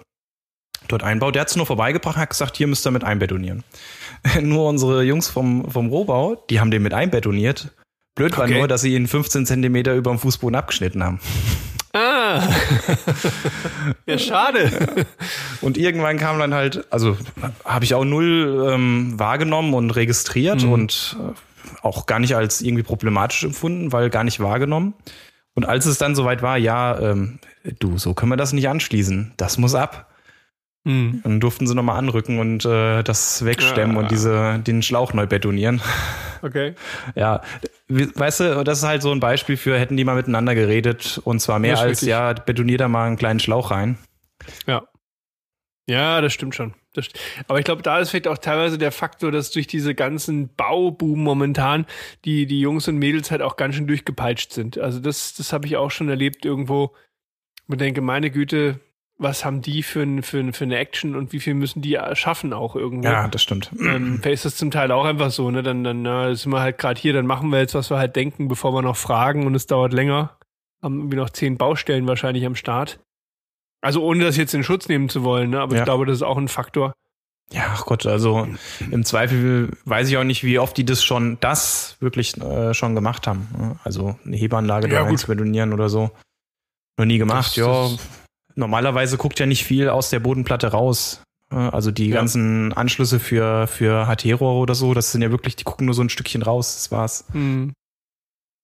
dort 0.88 1.04
einbaut. 1.04 1.36
Der 1.36 1.42
hat 1.42 1.50
es 1.50 1.56
nur 1.56 1.66
vorbeigebracht, 1.66 2.18
hat 2.18 2.30
gesagt, 2.30 2.58
hier 2.58 2.68
müsst 2.68 2.86
ihr 2.88 2.92
mit 2.92 3.04
einbetonieren. 3.04 3.64
nur 4.42 4.68
unsere 4.68 5.04
Jungs 5.04 5.28
vom, 5.28 5.70
vom 5.70 5.88
Rohbau, 5.90 6.36
die 6.50 6.60
haben 6.60 6.72
den 6.72 6.84
mit 6.84 6.94
einbetoniert. 6.94 7.72
Blöd 8.16 8.38
war 8.38 8.46
okay. 8.46 8.60
nur, 8.60 8.68
dass 8.68 8.82
sie 8.82 8.96
ihn 8.96 9.08
15 9.08 9.46
Zentimeter 9.46 9.96
über 9.96 10.12
dem 10.12 10.20
Fußboden 10.20 10.56
abgeschnitten 10.56 11.04
haben. 11.04 11.20
Ah, 11.94 12.42
ja, 14.08 14.18
schade. 14.18 15.06
Und 15.62 15.78
irgendwann 15.78 16.18
kam 16.18 16.40
dann 16.40 16.54
halt, 16.54 16.92
also 16.92 17.18
habe 17.66 17.86
ich 17.86 17.94
auch 17.94 18.04
null 18.04 18.72
ähm, 18.72 19.14
wahrgenommen 19.18 19.76
und 19.76 19.92
registriert 19.92 20.64
mhm. 20.64 20.72
und 20.72 21.18
äh, 21.20 21.34
auch 21.84 22.08
gar 22.08 22.18
nicht 22.18 22.36
als 22.36 22.62
irgendwie 22.62 22.84
problematisch 22.84 23.44
empfunden, 23.44 23.92
weil 23.92 24.10
gar 24.10 24.24
nicht 24.24 24.40
wahrgenommen. 24.40 24.96
Und 25.56 25.66
als 25.66 25.86
es 25.86 25.98
dann 25.98 26.16
soweit 26.16 26.42
war, 26.42 26.58
ja, 26.58 27.00
ähm, 27.00 27.40
du, 27.80 27.98
so 27.98 28.14
können 28.14 28.32
wir 28.32 28.38
das 28.38 28.54
nicht 28.54 28.68
anschließen. 28.68 29.34
Das 29.38 29.58
muss 29.58 29.76
ab. 29.76 30.10
Mhm. 30.86 31.22
Dann 31.24 31.40
durften 31.40 31.66
sie 31.66 31.76
nochmal 31.76 31.98
anrücken 31.98 32.40
und 32.40 32.66
äh, 32.66 33.04
das 33.04 33.46
wegstemmen 33.46 33.96
ja. 33.96 34.02
und 34.02 34.12
diese, 34.12 34.60
den 34.60 34.82
Schlauch 34.82 35.14
neu 35.14 35.28
betonieren. 35.28 35.82
Okay. 36.42 36.76
Ja, 37.16 37.42
weißt 37.88 38.40
du, 38.42 38.64
das 38.64 38.80
ist 38.80 38.84
halt 38.84 39.02
so 39.02 39.12
ein 39.12 39.20
Beispiel 39.20 39.56
für, 39.56 39.80
hätten 39.80 39.96
die 39.96 40.04
mal 40.04 40.16
miteinander 40.16 40.56
geredet 40.56 41.22
und 41.24 41.40
zwar 41.40 41.60
mehr 41.60 41.80
als, 41.80 41.92
richtig. 41.92 42.10
ja, 42.10 42.34
betonier 42.34 42.78
da 42.78 42.88
mal 42.88 43.06
einen 43.06 43.18
kleinen 43.18 43.40
Schlauch 43.40 43.72
rein. 43.72 43.98
Ja. 44.68 44.84
Ja, 45.88 46.20
das 46.20 46.34
stimmt 46.34 46.56
schon. 46.56 46.74
Das, 46.94 47.08
aber 47.48 47.60
ich 47.60 47.66
glaube, 47.66 47.82
da 47.82 48.00
ist 48.00 48.12
vielleicht 48.12 48.28
auch 48.28 48.38
teilweise 48.38 48.78
der 48.78 48.92
Faktor, 48.92 49.32
dass 49.32 49.52
durch 49.52 49.68
diese 49.68 49.96
ganzen 49.96 50.50
Bauboom 50.56 51.24
momentan 51.24 51.86
die, 52.24 52.46
die 52.46 52.60
Jungs 52.60 52.88
und 52.88 52.98
Mädels 52.98 53.32
halt 53.32 53.42
auch 53.42 53.56
ganz 53.56 53.76
schön 53.76 53.88
durchgepeitscht 53.88 54.54
sind. 54.54 54.78
Also 54.78 55.00
das, 55.00 55.34
das 55.34 55.54
habe 55.54 55.66
ich 55.66 55.76
auch 55.76 55.92
schon 55.92 56.10
erlebt 56.10 56.46
irgendwo. 56.46 56.94
Ich 57.68 57.78
denke, 57.78 58.02
meine 58.02 58.30
Güte, 58.30 58.80
was 59.18 59.46
haben 59.46 59.62
die 59.62 59.84
für, 59.84 60.02
ein, 60.02 60.22
für, 60.22 60.54
für 60.54 60.64
eine 60.64 60.78
Action 60.78 61.16
und 61.16 61.34
wie 61.34 61.40
viel 61.40 61.54
müssen 61.54 61.82
die 61.82 61.98
schaffen 62.14 62.54
auch 62.54 62.76
irgendwo? 62.76 63.08
Ja, 63.08 63.28
das 63.28 63.42
stimmt. 63.42 63.72
Ähm, 63.80 64.22
ist 64.24 64.46
das 64.46 64.56
zum 64.56 64.72
Teil 64.72 64.92
auch 64.92 65.06
einfach 65.06 65.32
so, 65.32 65.50
ne? 65.50 65.64
Dann, 65.64 65.84
dann 65.84 66.02
na, 66.02 66.34
sind 66.36 66.52
wir 66.52 66.62
halt 66.62 66.78
gerade 66.78 67.00
hier, 67.00 67.14
dann 67.14 67.26
machen 67.26 67.50
wir 67.50 67.60
jetzt, 67.60 67.76
was 67.76 67.90
wir 67.90 67.98
halt 67.98 68.16
denken, 68.16 68.48
bevor 68.48 68.74
wir 68.74 68.82
noch 68.82 68.98
fragen 68.98 69.46
und 69.46 69.56
es 69.56 69.68
dauert 69.68 69.94
länger. 69.94 70.38
Haben 70.82 70.98
irgendwie 70.98 71.18
noch 71.18 71.30
zehn 71.30 71.58
Baustellen 71.58 72.08
wahrscheinlich 72.08 72.46
am 72.46 72.56
Start. 72.56 73.00
Also 73.84 74.02
ohne 74.02 74.24
das 74.24 74.38
jetzt 74.38 74.54
in 74.54 74.64
Schutz 74.64 74.88
nehmen 74.88 75.10
zu 75.10 75.24
wollen, 75.24 75.50
ne? 75.50 75.60
aber 75.60 75.76
ja. 75.76 75.82
ich 75.82 75.86
glaube, 75.86 76.06
das 76.06 76.16
ist 76.16 76.22
auch 76.22 76.38
ein 76.38 76.48
Faktor. 76.48 76.94
Ja, 77.52 77.66
ach 77.74 77.86
Gott, 77.86 78.06
also 78.06 78.48
im 78.92 79.04
Zweifel 79.04 79.72
weiß 79.86 80.10
ich 80.10 80.18
auch 80.18 80.24
nicht, 80.24 80.44
wie 80.44 80.58
oft 80.58 80.78
die 80.78 80.86
das 80.86 81.04
schon, 81.04 81.38
das 81.42 81.98
wirklich 82.00 82.38
äh, 82.38 82.74
schon 82.74 82.96
gemacht 82.96 83.28
haben. 83.28 83.80
Also 83.84 84.18
eine 84.26 84.38
Hebeanlage 84.38 84.88
ja, 84.88 85.04
da 85.04 85.16
zu 85.16 85.28
betonieren 85.28 85.74
oder 85.74 85.90
so. 85.90 86.12
Noch 86.98 87.06
nie 87.06 87.18
gemacht, 87.18 87.58
ja. 87.58 87.90
Normalerweise 88.56 89.18
guckt 89.18 89.40
ja 89.40 89.48
nicht 89.48 89.66
viel 89.66 89.90
aus 89.90 90.12
der 90.12 90.20
Bodenplatte 90.20 90.68
raus. 90.68 91.22
Ne? 91.52 91.74
Also 91.74 91.92
die 91.92 92.10
ja. 92.10 92.16
ganzen 92.16 92.72
Anschlüsse 92.72 93.20
für, 93.20 93.68
für 93.68 94.08
HT-Rohre 94.08 94.60
oder 94.60 94.76
so, 94.76 94.94
das 94.94 95.12
sind 95.12 95.22
ja 95.22 95.32
wirklich, 95.32 95.56
die 95.56 95.64
gucken 95.64 95.86
nur 95.88 95.96
so 95.96 96.04
ein 96.04 96.10
Stückchen 96.10 96.42
raus, 96.42 96.76
das 96.76 96.92
war's. 96.92 97.26
Mhm. 97.34 97.74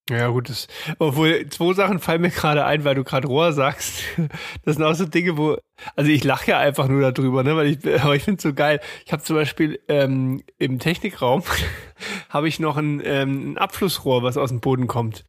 Ja, 0.10 0.28
gut, 0.30 0.50
das, 0.50 0.68
obwohl 0.98 1.48
zwei 1.50 1.74
Sachen 1.74 2.00
fallen 2.00 2.22
mir 2.22 2.32
gerade 2.32 2.66
ein, 2.66 2.84
weil 2.84 2.96
du 2.96 3.04
gerade 3.04 3.28
Rohr 3.28 3.54
sagst. 3.54 4.04
Das 4.66 4.76
sind 4.76 4.84
auch 4.84 4.94
so 4.94 5.06
Dinge, 5.06 5.38
wo, 5.38 5.58
also 5.96 6.10
ich 6.10 6.24
lache 6.24 6.52
ja 6.52 6.60
einfach 6.60 6.88
nur 6.88 7.12
darüber, 7.12 7.44
ne, 7.44 7.56
weil 7.56 7.68
ich, 7.68 8.02
aber 8.04 8.16
ich 8.16 8.24
finde 8.24 8.38
es 8.38 8.44
so 8.44 8.54
geil. 8.54 8.80
Ich 9.06 9.12
habe 9.12 9.24
zum 9.24 9.36
Beispiel 9.36 9.80
ähm, 9.88 10.44
im 10.58 10.80
Technikraum 10.80 11.44
habe 12.30 12.48
ich 12.48 12.60
noch 12.60 12.78
ein, 12.78 13.02
ähm, 13.04 13.54
ein 13.54 13.58
Abflussrohr, 13.58 14.24
was 14.24 14.38
aus 14.38 14.50
dem 14.50 14.60
Boden 14.60 14.88
kommt. 14.88 15.26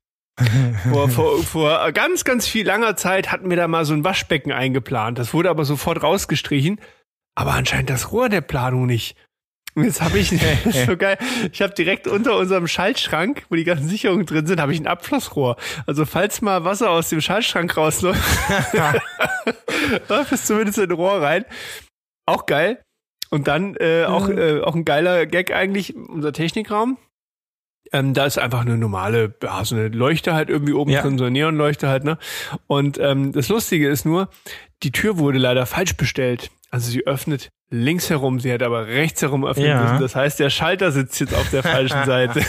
vor, 0.91 1.09
vor, 1.11 1.43
vor 1.43 1.93
ganz, 1.93 2.25
ganz 2.25 2.47
viel 2.47 2.67
langer 2.67 2.97
Zeit 2.97 3.31
hatten 3.31 3.51
wir 3.51 3.59
da 3.59 3.69
mal 3.69 3.85
so 3.85 3.93
ein 3.93 4.05
Waschbecken 4.05 4.53
eingeplant. 4.53 5.19
Das 5.19 5.35
wurde 5.35 5.51
aber 5.51 5.67
sofort 5.67 6.03
rausgestrichen. 6.03 6.81
Aber 7.35 7.53
anscheinend 7.53 7.91
das 7.91 8.13
Rohr 8.13 8.29
der 8.29 8.41
Planung 8.41 8.87
nicht. 8.87 9.17
Und 9.75 9.85
jetzt 9.85 10.01
habe 10.01 10.19
ich, 10.19 10.31
das 10.65 10.75
ist 10.75 10.87
so 10.87 10.97
geil, 10.99 11.19
ich 11.53 11.63
habe 11.63 11.75
direkt 11.75 12.07
unter 12.07 12.37
unserem 12.37 12.67
Schaltschrank, 12.67 13.45
wo 13.49 13.57
die 13.57 13.65
ganzen 13.65 13.89
Sicherungen 13.89 14.27
drin 14.27 14.47
sind, 14.47 14.61
habe 14.61 14.73
ich 14.73 14.81
ein 14.81 14.87
Abflussrohr. 14.87 15.57
Also 15.87 16.05
falls 16.05 16.43
mal 16.43 16.65
Wasser 16.65 16.91
aus 16.91 17.09
dem 17.09 17.21
Schaltschrank 17.21 17.77
rausläuft, 17.77 18.21
läuft 20.09 20.33
es 20.33 20.47
zumindest 20.47 20.79
in 20.79 20.85
ein 20.85 20.93
Rohr 20.93 21.23
rein. 21.23 21.45
Auch 22.27 22.47
geil. 22.47 22.83
Und 23.31 23.47
dann 23.47 23.77
äh, 23.77 24.05
auch, 24.07 24.29
mhm. 24.29 24.39
äh, 24.39 24.61
auch 24.61 24.75
ein 24.75 24.85
geiler 24.85 25.27
Gag 25.27 25.53
eigentlich, 25.53 25.95
unser 25.95 26.33
Technikraum. 26.33 26.99
Ähm, 27.93 28.15
da 28.15 28.27
ist 28.27 28.39
einfach 28.39 28.61
eine 28.61 28.77
normale, 28.77 29.35
ja, 29.43 29.65
so 29.65 29.75
eine 29.75 29.89
Leuchte 29.89 30.35
halt 30.35 30.49
irgendwie 30.49 30.75
oben 30.75 30.91
ja. 30.91 31.03
drin, 31.03 31.19
so 31.19 31.25
eine 31.25 31.33
Neonleuchte 31.33 31.89
halt, 31.89 32.05
ne? 32.05 32.19
Und 32.67 32.99
ähm, 32.99 33.33
das 33.33 33.49
Lustige 33.49 33.89
ist 33.89 34.05
nur, 34.05 34.29
die 34.83 34.93
Tür 34.93 35.19
wurde 35.19 35.39
leider 35.39 35.67
falsch 35.67 35.97
bestellt. 35.97 36.51
Also 36.71 36.91
sie 36.91 37.07
öffnet 37.07 37.51
links 37.71 38.11
herum, 38.11 38.41
sie 38.41 38.51
hätte 38.51 38.67
aber 38.67 38.87
rechts 38.87 39.23
herum 39.23 39.45
öffnen 39.45 39.67
ja. 39.67 39.83
müssen. 39.83 40.01
Das 40.01 40.17
heißt, 40.17 40.39
der 40.41 40.51
Schalter 40.51 40.93
sitzt 40.93 41.21
jetzt 41.21 41.35
auf 41.35 41.51
der 41.51 41.63
falschen 41.63 42.05
Seite. 42.07 42.45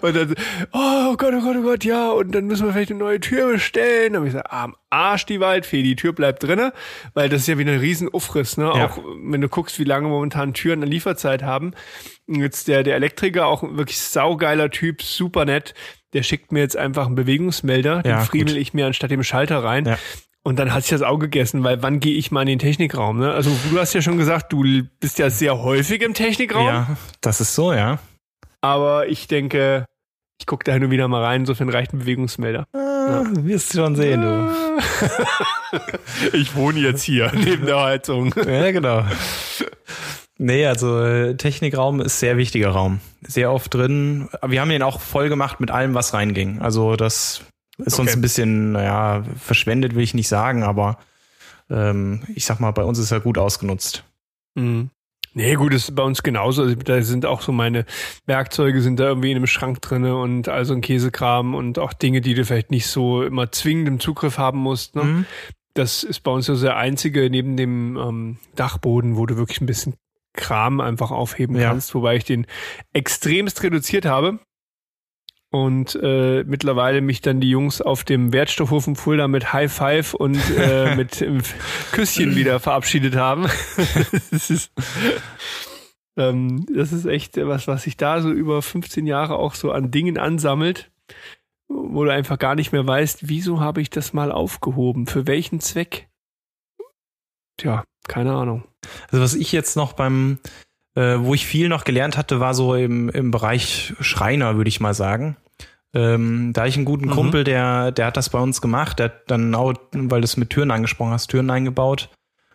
und 0.00 0.16
dann, 0.16 0.34
oh 0.72 1.16
Gott, 1.16 1.34
oh 1.34 1.40
Gott, 1.40 1.56
oh 1.56 1.62
Gott, 1.62 1.84
ja, 1.84 2.10
und 2.10 2.34
dann 2.34 2.46
müssen 2.46 2.66
wir 2.66 2.72
vielleicht 2.72 2.90
eine 2.90 2.98
neue 2.98 3.20
Tür 3.20 3.52
bestellen. 3.52 4.12
Dann 4.12 4.20
habe 4.20 4.26
ich 4.26 4.32
gesagt, 4.32 4.52
am 4.52 4.76
Arsch 4.90 5.26
die 5.26 5.40
Waldfee, 5.40 5.82
die 5.82 5.96
Tür 5.96 6.12
bleibt 6.12 6.42
drinne, 6.42 6.72
weil 7.14 7.28
das 7.28 7.42
ist 7.42 7.46
ja 7.48 7.58
wie 7.58 7.62
eine 7.62 7.80
riesen 7.80 8.08
Uffriss, 8.08 8.56
ne? 8.56 8.64
Ja. 8.64 8.86
Auch 8.86 8.98
wenn 9.22 9.40
du 9.40 9.48
guckst, 9.48 9.78
wie 9.78 9.84
lange 9.84 10.08
momentan 10.08 10.54
Türen 10.54 10.82
eine 10.82 10.90
Lieferzeit 10.90 11.42
haben. 11.42 11.72
Jetzt 12.26 12.68
der, 12.68 12.82
der 12.82 12.96
Elektriker, 12.96 13.46
auch 13.46 13.62
wirklich 13.62 14.00
saugeiler 14.00 14.70
Typ, 14.70 15.02
super 15.02 15.44
nett. 15.44 15.74
Der 16.12 16.22
schickt 16.22 16.52
mir 16.52 16.60
jetzt 16.60 16.76
einfach 16.76 17.06
einen 17.06 17.14
Bewegungsmelder, 17.14 18.02
den 18.02 18.10
ja, 18.10 18.20
friemel 18.20 18.56
ich 18.56 18.74
mir 18.74 18.86
anstatt 18.86 19.10
dem 19.10 19.22
Schalter 19.22 19.62
rein. 19.62 19.84
Ja. 19.84 19.98
Und 20.44 20.58
dann 20.58 20.72
hat 20.72 20.82
sich 20.84 20.90
das 20.90 21.02
auch 21.02 21.18
gegessen, 21.18 21.64
weil 21.64 21.82
wann 21.82 22.00
gehe 22.00 22.16
ich 22.16 22.30
mal 22.30 22.42
in 22.42 22.48
den 22.48 22.58
Technikraum? 22.58 23.18
Ne? 23.18 23.32
Also 23.32 23.50
du 23.70 23.78
hast 23.78 23.92
ja 23.92 24.00
schon 24.00 24.18
gesagt, 24.18 24.52
du 24.52 24.64
bist 25.00 25.18
ja 25.18 25.30
sehr 25.30 25.58
häufig 25.58 26.02
im 26.02 26.14
Technikraum. 26.14 26.66
Ja, 26.66 26.96
das 27.20 27.40
ist 27.40 27.54
so, 27.54 27.72
ja. 27.72 27.98
Aber 28.60 29.08
ich 29.08 29.28
denke, 29.28 29.84
ich 30.40 30.46
gucke 30.46 30.64
da 30.64 30.72
hin 30.72 30.84
und 30.84 30.90
wieder 30.90 31.08
mal 31.08 31.22
rein, 31.22 31.42
insofern 31.42 31.68
reicht 31.68 31.92
ein 31.92 31.98
Bewegungsmelder. 31.98 32.66
Ah, 32.72 32.78
ja. 32.78 33.24
Wirst 33.44 33.74
du 33.74 33.78
schon 33.78 33.96
sehen, 33.96 34.22
du. 34.22 34.78
ich 36.36 36.54
wohne 36.54 36.80
jetzt 36.80 37.02
hier 37.02 37.30
neben 37.34 37.66
der 37.66 37.80
Heizung. 37.80 38.34
Ja, 38.36 38.70
genau. 38.70 39.04
Nee, 40.38 40.66
also 40.66 41.34
Technikraum 41.34 42.00
ist 42.00 42.20
sehr 42.20 42.36
wichtiger 42.36 42.70
Raum. 42.70 43.00
Sehr 43.22 43.52
oft 43.52 43.74
drin. 43.74 44.28
Wir 44.46 44.60
haben 44.60 44.70
ihn 44.70 44.82
auch 44.82 45.00
voll 45.00 45.28
gemacht 45.28 45.58
mit 45.58 45.72
allem, 45.72 45.94
was 45.94 46.14
reinging. 46.14 46.60
Also 46.60 46.94
das 46.94 47.42
ist 47.78 47.94
okay. 47.94 48.02
uns 48.02 48.12
ein 48.14 48.20
bisschen, 48.20 48.72
naja, 48.72 49.24
verschwendet 49.38 49.94
will 49.94 50.02
ich 50.02 50.14
nicht 50.14 50.28
sagen, 50.28 50.62
aber 50.62 50.98
ähm, 51.70 52.22
ich 52.34 52.44
sag 52.44 52.60
mal, 52.60 52.72
bei 52.72 52.84
uns 52.84 52.98
ist 52.98 53.10
er 53.10 53.20
gut 53.20 53.38
ausgenutzt. 53.38 54.04
Mhm. 54.54 54.90
Nee, 55.34 55.54
gut, 55.54 55.72
ist 55.72 55.94
bei 55.94 56.02
uns 56.02 56.22
genauso. 56.22 56.62
Also, 56.62 56.74
da 56.74 57.00
sind 57.02 57.24
auch 57.24 57.42
so 57.42 57.52
meine 57.52 57.84
Werkzeuge 58.26 58.82
sind 58.82 58.98
da 58.98 59.04
irgendwie 59.04 59.30
in 59.30 59.36
einem 59.36 59.46
Schrank 59.46 59.80
drinne 59.80 60.16
und 60.16 60.48
also 60.48 60.74
ein 60.74 60.80
Käsekram 60.80 61.54
und 61.54 61.78
auch 61.78 61.92
Dinge, 61.92 62.20
die 62.20 62.34
du 62.34 62.44
vielleicht 62.44 62.70
nicht 62.70 62.86
so 62.88 63.22
immer 63.22 63.52
zwingend 63.52 63.88
im 63.88 64.00
Zugriff 64.00 64.38
haben 64.38 64.58
musst. 64.58 64.96
Ne? 64.96 65.04
Mhm. 65.04 65.26
Das 65.74 66.02
ist 66.02 66.20
bei 66.20 66.32
uns 66.32 66.46
so 66.46 66.60
der 66.60 66.76
einzige 66.76 67.30
neben 67.30 67.56
dem 67.56 67.96
ähm, 67.96 68.38
Dachboden, 68.56 69.16
wo 69.16 69.26
du 69.26 69.36
wirklich 69.36 69.60
ein 69.60 69.66
bisschen 69.66 69.94
Kram 70.32 70.80
einfach 70.80 71.10
aufheben 71.10 71.56
ja. 71.56 71.68
kannst, 71.68 71.94
wobei 71.94 72.16
ich 72.16 72.24
den 72.24 72.46
extremst 72.92 73.62
reduziert 73.62 74.06
habe 74.06 74.40
und 75.50 75.98
äh, 76.02 76.44
mittlerweile 76.44 77.00
mich 77.00 77.20
dann 77.20 77.40
die 77.40 77.50
Jungs 77.50 77.80
auf 77.80 78.04
dem 78.04 78.32
Wertstoffhof 78.32 78.86
in 78.86 78.96
Fulda 78.96 79.28
mit 79.28 79.52
High 79.52 79.72
Five 79.72 80.14
und 80.14 80.38
äh, 80.56 80.94
mit 80.96 81.24
Küsschen 81.92 82.36
wieder 82.36 82.60
verabschiedet 82.60 83.16
haben. 83.16 83.44
das, 84.30 84.50
ist, 84.50 84.72
ähm, 86.16 86.66
das 86.74 86.92
ist 86.92 87.06
echt 87.06 87.36
was, 87.38 87.66
was 87.66 87.84
sich 87.84 87.96
da 87.96 88.20
so 88.20 88.30
über 88.30 88.60
15 88.60 89.06
Jahre 89.06 89.36
auch 89.36 89.54
so 89.54 89.72
an 89.72 89.90
Dingen 89.90 90.18
ansammelt, 90.18 90.90
wo 91.68 92.04
du 92.04 92.12
einfach 92.12 92.38
gar 92.38 92.54
nicht 92.54 92.72
mehr 92.72 92.86
weißt, 92.86 93.28
wieso 93.28 93.60
habe 93.60 93.80
ich 93.80 93.88
das 93.88 94.12
mal 94.12 94.30
aufgehoben, 94.30 95.06
für 95.06 95.26
welchen 95.26 95.60
Zweck. 95.60 96.08
Tja, 97.56 97.84
keine 98.06 98.34
Ahnung. 98.34 98.64
Also 99.10 99.22
was 99.22 99.34
ich 99.34 99.50
jetzt 99.52 99.76
noch 99.76 99.94
beim 99.94 100.38
äh, 100.98 101.24
wo 101.24 101.32
ich 101.32 101.46
viel 101.46 101.68
noch 101.68 101.84
gelernt 101.84 102.16
hatte, 102.16 102.40
war 102.40 102.54
so 102.54 102.74
im, 102.74 103.08
im 103.08 103.30
Bereich 103.30 103.94
Schreiner, 104.00 104.56
würde 104.56 104.68
ich 104.68 104.80
mal 104.80 104.94
sagen. 104.94 105.36
Ähm, 105.94 106.52
da 106.52 106.66
ich 106.66 106.74
einen 106.74 106.84
guten 106.84 107.06
mhm. 107.06 107.10
Kumpel, 107.10 107.44
der, 107.44 107.92
der 107.92 108.06
hat 108.06 108.16
das 108.16 108.30
bei 108.30 108.40
uns 108.40 108.60
gemacht, 108.60 108.98
der 108.98 109.04
hat 109.06 109.30
dann 109.30 109.54
auch, 109.54 109.74
weil 109.92 110.20
du 110.20 110.24
es 110.24 110.36
mit 110.36 110.50
Türen 110.50 110.72
angesprochen 110.72 111.12
hast, 111.12 111.28
Türen 111.28 111.50
eingebaut. 111.50 112.10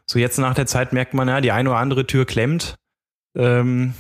So 0.06 0.20
jetzt 0.20 0.40
nach 0.40 0.56
der 0.56 0.66
Zeit 0.66 0.92
merkt 0.92 1.14
man, 1.14 1.30
ja, 1.30 1.40
die 1.40 1.54
eine 1.54 1.70
oder 1.70 1.80
andere 1.80 2.06
Tür 2.06 2.26
klemmt. 2.26 2.76
Ähm, 3.34 3.94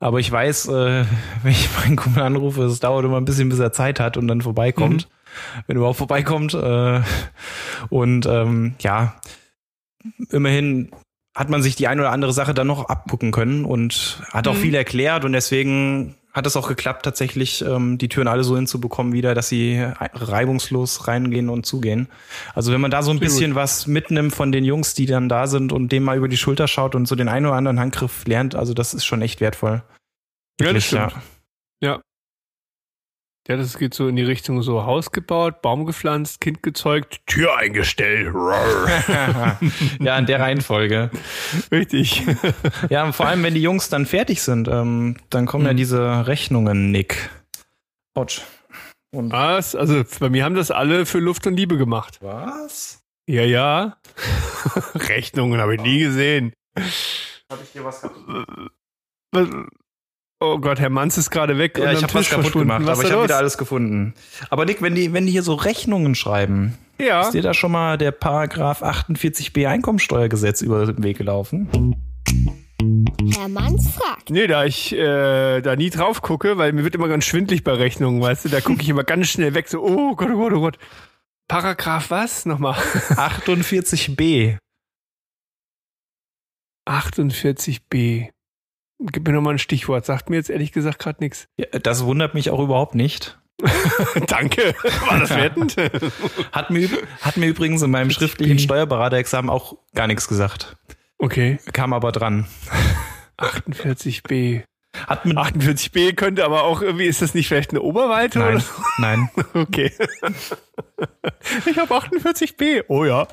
aber 0.00 0.18
ich 0.18 0.32
weiß, 0.32 0.66
äh, 0.66 1.04
wenn 1.44 1.52
ich 1.52 1.68
meinen 1.78 1.94
Kumpel 1.94 2.24
anrufe, 2.24 2.64
es 2.64 2.80
dauert 2.80 3.04
immer 3.04 3.18
ein 3.18 3.24
bisschen, 3.24 3.50
bis 3.50 3.60
er 3.60 3.72
Zeit 3.72 4.00
hat 4.00 4.16
und 4.16 4.26
dann 4.26 4.42
vorbeikommt. 4.42 5.08
Mhm. 5.08 5.62
Wenn 5.68 5.76
er 5.76 5.78
überhaupt 5.78 5.98
vorbeikommt. 5.98 6.54
Äh, 6.54 7.02
und 7.88 8.26
ähm, 8.26 8.74
ja, 8.80 9.14
immerhin 10.30 10.90
hat 11.34 11.48
man 11.48 11.62
sich 11.62 11.76
die 11.76 11.88
eine 11.88 12.02
oder 12.02 12.12
andere 12.12 12.32
Sache 12.32 12.54
dann 12.54 12.66
noch 12.66 12.88
abgucken 12.88 13.30
können 13.30 13.64
und 13.64 14.22
hat 14.30 14.48
auch 14.48 14.54
mhm. 14.54 14.60
viel 14.60 14.74
erklärt 14.74 15.24
und 15.24 15.32
deswegen 15.32 16.16
hat 16.32 16.46
es 16.46 16.56
auch 16.56 16.68
geklappt, 16.68 17.04
tatsächlich 17.04 17.64
ähm, 17.64 17.98
die 17.98 18.08
Türen 18.08 18.28
alle 18.28 18.44
so 18.44 18.54
hinzubekommen 18.54 19.12
wieder, 19.12 19.34
dass 19.34 19.48
sie 19.48 19.84
reibungslos 19.98 21.08
reingehen 21.08 21.48
und 21.48 21.66
zugehen. 21.66 22.08
Also 22.54 22.72
wenn 22.72 22.80
man 22.80 22.90
da 22.90 23.02
so 23.02 23.10
ein 23.10 23.18
Sehr 23.18 23.26
bisschen 23.26 23.50
gut. 23.52 23.56
was 23.56 23.86
mitnimmt 23.86 24.32
von 24.32 24.52
den 24.52 24.64
Jungs, 24.64 24.94
die 24.94 25.06
dann 25.06 25.28
da 25.28 25.46
sind 25.46 25.72
und 25.72 25.90
dem 25.90 26.04
mal 26.04 26.16
über 26.16 26.28
die 26.28 26.36
Schulter 26.36 26.68
schaut 26.68 26.94
und 26.94 27.06
so 27.06 27.16
den 27.16 27.28
einen 27.28 27.46
oder 27.46 27.56
anderen 27.56 27.80
Handgriff 27.80 28.24
lernt, 28.26 28.54
also 28.54 28.74
das 28.74 28.94
ist 28.94 29.04
schon 29.04 29.22
echt 29.22 29.40
wertvoll. 29.40 29.82
Wirklich, 30.58 30.92
ja, 30.92 31.06
das 31.06 31.10
stimmt. 31.12 31.24
Ja. 31.80 31.88
ja. 31.90 32.00
Ja, 33.50 33.56
das 33.56 33.76
geht 33.78 33.94
so 33.94 34.06
in 34.06 34.14
die 34.14 34.22
Richtung 34.22 34.62
so 34.62 34.84
Haus 34.84 35.10
gebaut, 35.10 35.60
Baum 35.60 35.84
gepflanzt, 35.84 36.40
Kind 36.40 36.62
gezeugt, 36.62 37.20
Tür 37.26 37.56
eingestellt. 37.56 38.32
ja, 39.98 40.18
in 40.18 40.26
der 40.26 40.38
Reihenfolge. 40.38 41.10
Richtig. 41.72 42.24
ja, 42.90 43.02
und 43.02 43.12
vor 43.12 43.26
allem, 43.26 43.42
wenn 43.42 43.54
die 43.54 43.60
Jungs 43.60 43.88
dann 43.88 44.06
fertig 44.06 44.40
sind, 44.40 44.68
ähm, 44.68 45.16
dann 45.30 45.46
kommen 45.46 45.64
mhm. 45.64 45.70
ja 45.70 45.74
diese 45.74 46.28
Rechnungen, 46.28 46.92
Nick. 46.92 47.28
Autsch. 48.14 48.42
Und 49.10 49.32
Was? 49.32 49.74
Also 49.74 50.04
bei 50.20 50.30
mir 50.30 50.44
haben 50.44 50.54
das 50.54 50.70
alle 50.70 51.04
für 51.04 51.18
Luft 51.18 51.44
und 51.48 51.56
Liebe 51.56 51.76
gemacht. 51.76 52.18
Was? 52.22 53.02
Ja, 53.26 53.42
ja. 53.42 53.96
Rechnungen 54.94 55.60
habe 55.60 55.74
ich 55.74 55.80
nie 55.80 55.98
gesehen. 55.98 56.52
Habe 57.50 57.62
ich 57.64 57.72
dir 57.72 57.84
was 57.84 58.00
gehabt? 58.00 58.16
Oh 60.42 60.58
Gott, 60.58 60.80
Herr 60.80 60.88
Manz 60.88 61.18
ist 61.18 61.28
gerade 61.28 61.58
weg 61.58 61.76
ja, 61.76 61.90
und 61.90 61.96
ich 61.96 62.02
habe 62.02 62.14
was 62.14 62.30
kaputt 62.30 62.52
gemacht, 62.54 62.80
was 62.86 62.98
aber 62.98 63.06
ich 63.06 63.12
habe 63.12 63.24
wieder 63.24 63.36
alles 63.36 63.58
gefunden. 63.58 64.14
Aber 64.48 64.64
Nick, 64.64 64.80
wenn 64.80 64.94
die, 64.94 65.12
wenn 65.12 65.26
die 65.26 65.32
hier 65.32 65.42
so 65.42 65.52
Rechnungen 65.52 66.14
schreiben, 66.14 66.78
ja. 66.98 67.20
ist 67.20 67.34
dir 67.34 67.42
da 67.42 67.52
schon 67.52 67.72
mal 67.72 67.98
der 67.98 68.10
Paragraph 68.10 68.82
48b 68.82 69.68
Einkommensteuergesetz 69.68 70.62
über 70.62 70.86
den 70.86 71.02
Weg 71.02 71.18
gelaufen? 71.18 71.94
Herr 73.36 73.48
Manns 73.48 73.90
fragt. 73.90 74.30
Nee, 74.30 74.46
da 74.46 74.64
ich 74.64 74.94
äh, 74.94 75.60
da 75.60 75.76
nie 75.76 75.90
drauf 75.90 76.22
gucke, 76.22 76.56
weil 76.56 76.72
mir 76.72 76.84
wird 76.84 76.94
immer 76.94 77.08
ganz 77.08 77.26
schwindlig 77.26 77.62
bei 77.62 77.72
Rechnungen, 77.72 78.22
weißt 78.22 78.46
du, 78.46 78.48
da 78.48 78.62
gucke 78.62 78.80
ich 78.80 78.88
immer 78.88 79.04
ganz 79.04 79.28
schnell 79.28 79.52
weg, 79.52 79.68
so, 79.68 79.82
oh 79.82 80.16
Gott, 80.16 80.30
oh 80.30 80.38
Gott, 80.38 80.52
oh 80.54 80.60
Gott. 80.60 80.78
Paragraph 81.48 82.10
was? 82.10 82.46
Nochmal. 82.46 82.74
48b. 82.78 84.56
48b. 86.88 88.30
Gib 89.00 89.26
mir 89.26 89.32
nochmal 89.32 89.54
ein 89.54 89.58
Stichwort. 89.58 90.04
Sagt 90.04 90.30
mir 90.30 90.36
jetzt 90.36 90.50
ehrlich 90.50 90.72
gesagt 90.72 90.98
gerade 90.98 91.22
nichts. 91.22 91.48
Ja, 91.56 91.66
das 91.78 92.04
wundert 92.04 92.34
mich 92.34 92.50
auch 92.50 92.60
überhaupt 92.60 92.94
nicht. 92.94 93.38
Danke. 94.26 94.74
War 95.08 95.20
das 95.20 95.30
wertend? 95.30 95.76
hat, 96.52 96.70
mir, 96.70 96.88
hat 97.20 97.36
mir 97.36 97.46
übrigens 97.46 97.82
in 97.82 97.90
meinem 97.90 98.10
schriftlichen 98.10 98.58
Steuerberaterexamen 98.58 99.50
auch 99.50 99.76
gar 99.94 100.06
nichts 100.06 100.28
gesagt. 100.28 100.76
Okay. 101.18 101.58
Kam 101.72 101.92
aber 101.92 102.12
dran. 102.12 102.46
48b. 103.38 104.64
Hat 105.06 105.24
mit 105.24 105.36
48b 105.36 106.14
könnte 106.14 106.44
aber 106.44 106.64
auch 106.64 106.82
irgendwie, 106.82 107.06
ist 107.06 107.22
das 107.22 107.32
nicht 107.34 107.48
vielleicht 107.48 107.70
eine 107.70 107.80
Oberweite? 107.80 108.38
Nein. 108.38 108.56
Oder? 108.56 108.64
Nein. 108.98 109.30
okay. 109.54 109.92
ich 111.66 111.78
habe 111.78 111.94
48b. 111.94 112.84
Oh 112.88 113.04
ja. 113.04 113.28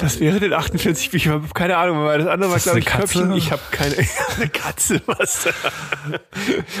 Das 0.00 0.18
wäre 0.18 0.40
den 0.40 0.52
48 0.52 1.14
Ich 1.14 1.28
habe 1.28 1.46
keine 1.54 1.76
Ahnung, 1.76 2.04
weil 2.04 2.18
das 2.18 2.26
andere 2.26 2.50
war, 2.50 2.58
glaube 2.58 2.80
ich, 2.80 2.84
Köpfchen. 2.84 3.32
Ich 3.34 3.52
habe 3.52 3.62
keine 3.70 3.94
eine 4.36 4.48
Katze, 4.48 5.00
was? 5.06 5.48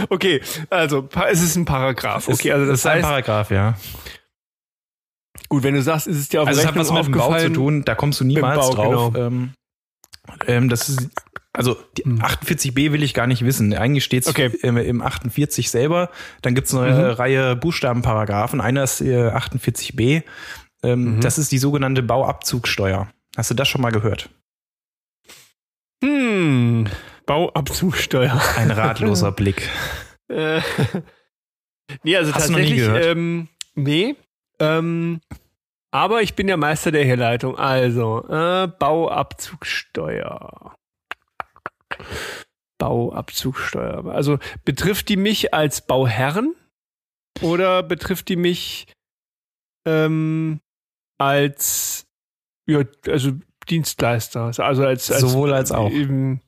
okay, 0.08 0.42
also 0.68 1.08
es 1.30 1.42
ist 1.42 1.56
ein 1.56 1.64
Paragraph. 1.64 2.28
Okay, 2.28 2.50
also 2.50 2.66
das 2.66 2.80
ist 2.80 2.84
heißt, 2.84 2.96
ein 2.96 3.02
Paragraph, 3.02 3.52
ja. 3.52 3.74
Gut, 5.48 5.62
wenn 5.62 5.74
du 5.74 5.82
sagst, 5.82 6.08
ist 6.08 6.18
es 6.18 6.28
dir 6.28 6.42
auf 6.42 6.48
also 6.48 6.60
Rechnung 6.60 6.82
es 6.82 6.90
hat 6.90 6.98
was 6.98 7.06
mit 7.06 7.14
dem 7.14 7.18
Bau 7.18 7.38
zu 7.38 7.52
tun, 7.52 7.84
da 7.84 7.94
kommst 7.94 8.18
du 8.18 8.24
niemals 8.24 8.70
Bau, 8.70 8.74
drauf. 8.74 9.12
Genau. 9.12 9.26
Ähm, 9.26 9.52
ähm, 10.48 10.68
das 10.68 10.88
ist 10.88 11.08
also 11.52 11.76
die 11.98 12.04
48b 12.04 12.86
hm. 12.86 12.92
will 12.94 13.02
ich 13.02 13.12
gar 13.12 13.26
nicht 13.26 13.44
wissen. 13.44 13.74
Eigentlich 13.74 14.04
steht 14.04 14.22
es 14.22 14.28
okay. 14.28 14.50
im, 14.62 14.78
im, 14.78 15.02
48 15.02 15.70
selber. 15.70 16.10
Dann 16.40 16.54
gibt 16.54 16.66
es 16.66 16.74
eine 16.74 16.94
mhm. 16.94 17.10
Reihe 17.10 17.56
Buchstabenparagraphen. 17.56 18.60
Einer 18.60 18.84
ist 18.84 19.02
äh, 19.02 19.28
48b. 19.28 20.22
Ähm, 20.82 21.16
mhm. 21.16 21.20
Das 21.20 21.38
ist 21.38 21.52
die 21.52 21.58
sogenannte 21.58 22.02
Bauabzugsteuer. 22.02 23.08
Hast 23.36 23.50
du 23.50 23.54
das 23.54 23.68
schon 23.68 23.80
mal 23.80 23.92
gehört? 23.92 24.28
Hm, 26.02 26.88
Bauabzugsteuer. 27.26 28.40
Ein 28.56 28.70
ratloser 28.70 29.32
Blick. 29.32 29.68
Äh, 30.28 30.60
nee, 32.02 32.16
also 32.16 32.34
Hast 32.34 32.48
tatsächlich, 32.48 32.80
du 32.80 32.86
noch 32.86 32.94
nie 32.94 32.96
gehört? 32.98 33.06
Ähm, 33.06 33.48
nee. 33.74 34.16
Ähm, 34.58 35.20
aber 35.92 36.22
ich 36.22 36.34
bin 36.34 36.46
der 36.46 36.56
Meister 36.56 36.90
der 36.90 37.04
Herleitung. 37.04 37.56
Also, 37.56 38.26
äh, 38.28 38.66
Bauabzugsteuer. 38.66 40.74
Bauabzugsteuer. 42.78 44.06
Also 44.06 44.38
betrifft 44.64 45.08
die 45.08 45.16
mich 45.16 45.54
als 45.54 45.86
Bauherren 45.86 46.56
oder 47.40 47.84
betrifft 47.84 48.28
die 48.28 48.36
mich 48.36 48.86
ähm, 49.86 50.60
als 51.26 52.06
ja, 52.66 52.82
also 53.08 53.32
Dienstleister, 53.68 54.44
also 54.44 54.62
als, 54.62 55.10
als 55.10 55.20
sowohl 55.20 55.52
als 55.52 55.72
auch 55.72 55.90
eben 55.90 56.40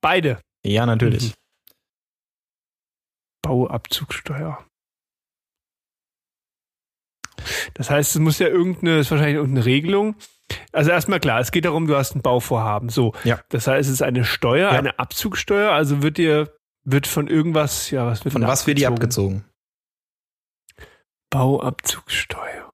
beide. 0.00 0.40
Ja, 0.64 0.86
natürlich. 0.86 1.30
Mhm. 1.30 1.34
Bauabzugsteuer. 3.42 4.64
Das 7.74 7.90
heißt, 7.90 8.16
es 8.16 8.20
muss 8.20 8.38
ja 8.38 8.48
irgendeine, 8.48 8.98
ist 8.98 9.10
wahrscheinlich 9.10 9.36
irgendeine 9.36 9.64
Regelung. 9.64 10.16
Also 10.72 10.90
erstmal 10.90 11.20
klar, 11.20 11.40
es 11.40 11.52
geht 11.52 11.64
darum, 11.64 11.86
du 11.86 11.96
hast 11.96 12.14
ein 12.14 12.22
Bauvorhaben. 12.22 12.88
So. 12.88 13.14
Ja. 13.24 13.40
Das 13.48 13.66
heißt, 13.66 13.88
es 13.88 13.94
ist 13.94 14.02
eine 14.02 14.24
Steuer, 14.24 14.72
ja. 14.72 14.78
eine 14.78 14.98
Abzugsteuer, 14.98 15.72
also 15.72 16.02
wird 16.02 16.18
dir, 16.18 16.54
wird 16.84 17.06
von 17.06 17.28
irgendwas, 17.28 17.90
ja, 17.90 18.06
was 18.06 18.24
wird 18.24 18.32
Von 18.32 18.46
was 18.46 18.66
wird 18.66 18.78
die 18.78 18.86
abgezogen? 18.86 19.44
Bauabzugsteuer. 21.30 22.69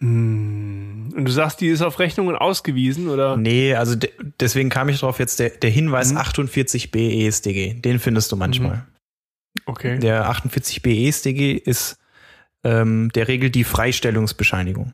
Hm. 0.00 1.12
Und 1.16 1.24
du 1.24 1.32
sagst, 1.32 1.60
die 1.60 1.68
ist 1.68 1.80
auf 1.80 1.98
Rechnungen 1.98 2.36
ausgewiesen, 2.36 3.08
oder? 3.08 3.36
Nee, 3.36 3.74
also 3.74 3.94
de 3.94 4.10
deswegen 4.38 4.68
kam 4.68 4.90
ich 4.90 5.00
drauf 5.00 5.18
jetzt, 5.18 5.38
der, 5.38 5.50
der 5.50 5.70
Hinweis 5.70 6.12
mhm. 6.12 6.18
48b 6.18 7.26
ESDG, 7.26 7.80
den 7.80 7.98
findest 7.98 8.30
du 8.32 8.36
manchmal. 8.36 8.76
Mhm. 8.76 8.82
Okay. 9.64 9.98
Der 9.98 10.30
48b 10.30 11.08
ESDG 11.08 11.52
ist, 11.52 11.98
ähm, 12.62 13.10
der 13.14 13.28
regelt 13.28 13.54
die 13.54 13.64
Freistellungsbescheinigung. 13.64 14.92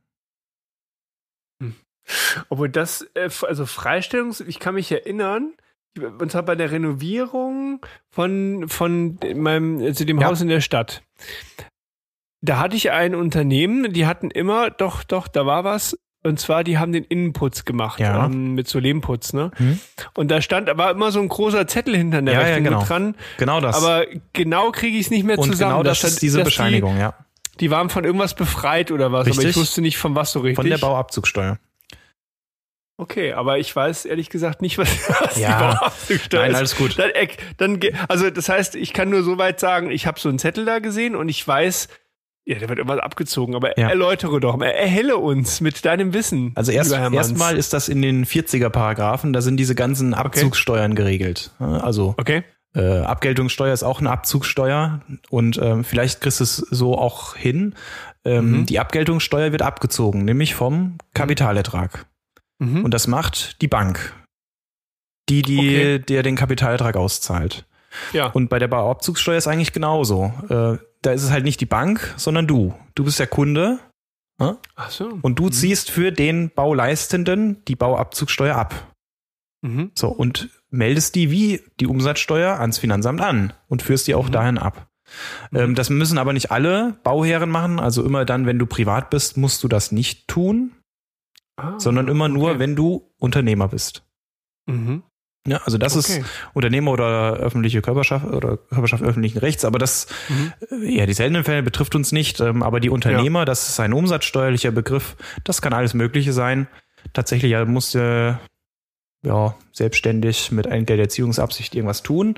Hm. 1.60 1.74
Obwohl 2.48 2.68
das, 2.68 3.02
äh, 3.14 3.28
also 3.42 3.66
Freistellungs, 3.66 4.40
ich 4.40 4.60
kann 4.60 4.74
mich 4.74 4.92
erinnern, 4.92 5.54
und 5.98 6.30
zwar 6.30 6.42
bei 6.42 6.54
der 6.54 6.70
Renovierung 6.70 7.84
von, 8.08 8.68
von 8.68 9.18
meinem, 9.34 9.82
also 9.82 10.04
dem 10.04 10.20
ja. 10.20 10.28
Haus 10.28 10.40
in 10.40 10.48
der 10.48 10.60
Stadt. 10.60 11.02
Da 12.42 12.58
hatte 12.58 12.76
ich 12.76 12.90
ein 12.90 13.14
Unternehmen, 13.14 13.92
die 13.92 14.06
hatten 14.06 14.30
immer, 14.30 14.70
doch, 14.70 15.04
doch, 15.04 15.28
da 15.28 15.46
war 15.46 15.64
was. 15.64 15.96
Und 16.24 16.38
zwar, 16.38 16.62
die 16.62 16.78
haben 16.78 16.92
den 16.92 17.02
Innenputz 17.02 17.64
gemacht 17.64 17.98
ja. 17.98 18.26
ähm, 18.26 18.54
mit 18.54 18.68
so 18.68 18.78
Lehmputz, 18.78 19.32
ne? 19.32 19.50
Mhm. 19.58 19.80
Und 20.14 20.30
da 20.30 20.40
stand, 20.40 20.70
war 20.76 20.92
immer 20.92 21.10
so 21.10 21.20
ein 21.20 21.28
großer 21.28 21.66
Zettel 21.66 21.96
hinter 21.96 22.22
der 22.22 22.34
ja, 22.34 22.40
Rechnung 22.40 22.64
ja, 22.64 22.70
genau. 22.70 22.84
dran. 22.84 23.16
Genau 23.38 23.60
das. 23.60 23.76
Aber 23.76 24.06
genau 24.32 24.70
kriege 24.70 24.96
ich 24.98 25.06
es 25.06 25.10
nicht 25.10 25.24
mehr 25.24 25.38
Und 25.38 25.50
zusammen. 25.50 25.72
Genau 25.72 25.82
das 25.82 25.98
stand, 25.98 26.12
ist 26.14 26.22
diese 26.22 26.44
Bescheinigung, 26.44 26.94
die, 26.94 27.00
ja. 27.00 27.14
Die 27.58 27.70
waren 27.70 27.90
von 27.90 28.04
irgendwas 28.04 28.34
befreit 28.34 28.92
oder 28.92 29.10
was, 29.10 29.26
richtig. 29.26 29.40
aber 29.40 29.50
ich 29.50 29.56
wusste 29.56 29.82
nicht 29.82 29.98
von 29.98 30.14
was 30.14 30.32
so 30.32 30.40
richtig. 30.40 30.56
Von 30.56 30.70
der 30.70 30.78
Bauabzugsteuer. 30.78 31.58
Okay, 32.98 33.32
aber 33.32 33.58
ich 33.58 33.74
weiß 33.74 34.04
ehrlich 34.04 34.30
gesagt 34.30 34.62
nicht, 34.62 34.78
was, 34.78 34.88
was 35.08 35.38
ja. 35.38 35.48
die 35.48 35.76
Bauabzugsteuer 35.76 36.42
Nein, 36.42 36.54
alles 36.54 36.76
gut. 36.76 36.98
Dann, 36.98 37.10
dann, 37.56 37.80
also 38.08 38.30
das 38.30 38.48
heißt, 38.48 38.76
ich 38.76 38.92
kann 38.92 39.10
nur 39.10 39.24
so 39.24 39.38
weit 39.38 39.58
sagen, 39.58 39.90
ich 39.90 40.06
habe 40.06 40.20
so 40.20 40.28
einen 40.28 40.38
Zettel 40.38 40.64
da 40.64 40.78
gesehen 40.78 41.16
und 41.16 41.28
ich 41.28 41.46
weiß, 41.46 41.88
ja, 42.44 42.58
da 42.58 42.68
wird 42.68 42.78
irgendwas 42.78 42.98
abgezogen, 42.98 43.54
aber 43.54 43.78
ja. 43.78 43.88
erläutere 43.88 44.40
doch, 44.40 44.60
erhelle 44.60 45.16
uns 45.16 45.60
mit 45.60 45.84
deinem 45.84 46.12
Wissen. 46.12 46.52
Also 46.56 46.72
erst, 46.72 46.92
erstmal 46.92 47.56
ist 47.56 47.72
das 47.72 47.88
in 47.88 48.02
den 48.02 48.26
40er 48.26 48.68
Paragraphen, 48.68 49.32
da 49.32 49.40
sind 49.40 49.58
diese 49.58 49.74
ganzen 49.74 50.12
Abzugssteuern 50.12 50.92
okay. 50.92 51.02
geregelt. 51.02 51.52
Also 51.60 52.14
okay. 52.18 52.42
äh, 52.74 52.98
Abgeltungssteuer 53.00 53.72
ist 53.72 53.84
auch 53.84 54.00
eine 54.00 54.10
Abzugssteuer 54.10 55.02
und 55.30 55.58
ähm, 55.62 55.84
vielleicht 55.84 56.20
kriegst 56.20 56.40
du 56.40 56.44
es 56.44 56.56
so 56.56 56.98
auch 56.98 57.36
hin. 57.36 57.74
Ähm, 58.24 58.50
mhm. 58.50 58.66
Die 58.66 58.80
Abgeltungssteuer 58.80 59.52
wird 59.52 59.62
abgezogen, 59.62 60.24
nämlich 60.24 60.54
vom 60.54 60.98
Kapitalertrag. 61.14 62.06
Mhm. 62.58 62.84
Und 62.84 62.92
das 62.92 63.06
macht 63.06 63.62
die 63.62 63.68
Bank, 63.68 64.14
die, 65.28 65.42
die 65.42 65.58
okay. 65.58 65.98
der 66.00 66.24
den 66.24 66.34
Kapitalertrag 66.34 66.96
auszahlt. 66.96 67.66
Ja. 68.12 68.26
Und 68.26 68.48
bei 68.48 68.58
der 68.58 68.68
Bauabzugssteuer 68.68 69.36
ist 69.36 69.46
eigentlich 69.46 69.72
genauso. 69.72 70.32
Äh, 70.48 70.78
da 71.02 71.12
ist 71.12 71.22
es 71.22 71.30
halt 71.30 71.44
nicht 71.44 71.60
die 71.60 71.66
Bank, 71.66 72.14
sondern 72.16 72.46
du. 72.46 72.74
Du 72.94 73.04
bist 73.04 73.18
der 73.18 73.26
Kunde. 73.26 73.78
Äh? 74.38 74.52
Ach 74.76 74.90
so. 74.90 75.18
Und 75.22 75.38
du 75.38 75.46
mhm. 75.46 75.52
ziehst 75.52 75.90
für 75.90 76.12
den 76.12 76.50
Bauleistenden 76.50 77.64
die 77.66 77.76
Bauabzugssteuer 77.76 78.56
ab. 78.56 78.94
Mhm. 79.62 79.92
So, 79.94 80.08
und 80.08 80.48
meldest 80.70 81.14
die 81.14 81.30
wie 81.30 81.60
die 81.78 81.86
Umsatzsteuer 81.86 82.58
ans 82.58 82.78
Finanzamt 82.78 83.20
an 83.20 83.52
und 83.68 83.82
führst 83.82 84.06
die 84.08 84.14
auch 84.14 84.28
mhm. 84.28 84.32
dahin 84.32 84.58
ab. 84.58 84.88
Mhm. 85.50 85.58
Ähm, 85.58 85.74
das 85.74 85.90
müssen 85.90 86.18
aber 86.18 86.32
nicht 86.32 86.50
alle 86.50 86.98
Bauherren 87.02 87.50
machen. 87.50 87.78
Also 87.78 88.04
immer 88.04 88.24
dann, 88.24 88.46
wenn 88.46 88.58
du 88.58 88.66
privat 88.66 89.10
bist, 89.10 89.36
musst 89.36 89.62
du 89.62 89.68
das 89.68 89.92
nicht 89.92 90.28
tun 90.28 90.72
ah, 91.56 91.78
sondern 91.78 92.08
immer 92.08 92.28
nur, 92.28 92.50
okay. 92.50 92.58
wenn 92.58 92.76
du 92.76 93.10
Unternehmer 93.18 93.68
bist. 93.68 94.04
Mhm. 94.66 95.02
Ja, 95.46 95.60
also 95.64 95.76
das 95.76 95.96
okay. 95.96 96.20
ist 96.20 96.26
Unternehmer 96.54 96.92
oder 96.92 97.32
öffentliche 97.34 97.82
Körperschaft 97.82 98.26
oder 98.26 98.58
Körperschaft 98.58 99.02
öffentlichen 99.02 99.38
Rechts, 99.38 99.64
aber 99.64 99.78
das, 99.80 100.06
mhm. 100.28 100.52
Äh, 100.70 100.98
ja, 100.98 101.06
die 101.06 101.14
seltenen 101.14 101.42
Fälle 101.42 101.64
betrifft 101.64 101.96
uns 101.96 102.12
nicht, 102.12 102.40
ähm, 102.40 102.62
aber 102.62 102.78
die 102.78 102.90
Unternehmer, 102.90 103.40
ja. 103.40 103.44
das 103.44 103.68
ist 103.68 103.80
ein 103.80 103.92
umsatzsteuerlicher 103.92 104.70
Begriff, 104.70 105.16
das 105.42 105.60
kann 105.60 105.72
alles 105.72 105.94
Mögliche 105.94 106.32
sein. 106.32 106.68
Tatsächlich 107.12 107.50
ja, 107.50 107.64
musst 107.64 107.94
du 107.94 108.38
ja, 109.24 109.54
selbstständig 109.72 110.52
mit 110.52 110.66
Entgelterziehungsabsicht 110.66 111.74
irgendwas 111.74 112.04
tun, 112.04 112.36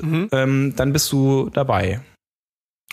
mhm. 0.00 0.28
ähm, 0.32 0.74
dann 0.76 0.92
bist 0.92 1.12
du 1.12 1.48
dabei. 1.50 2.00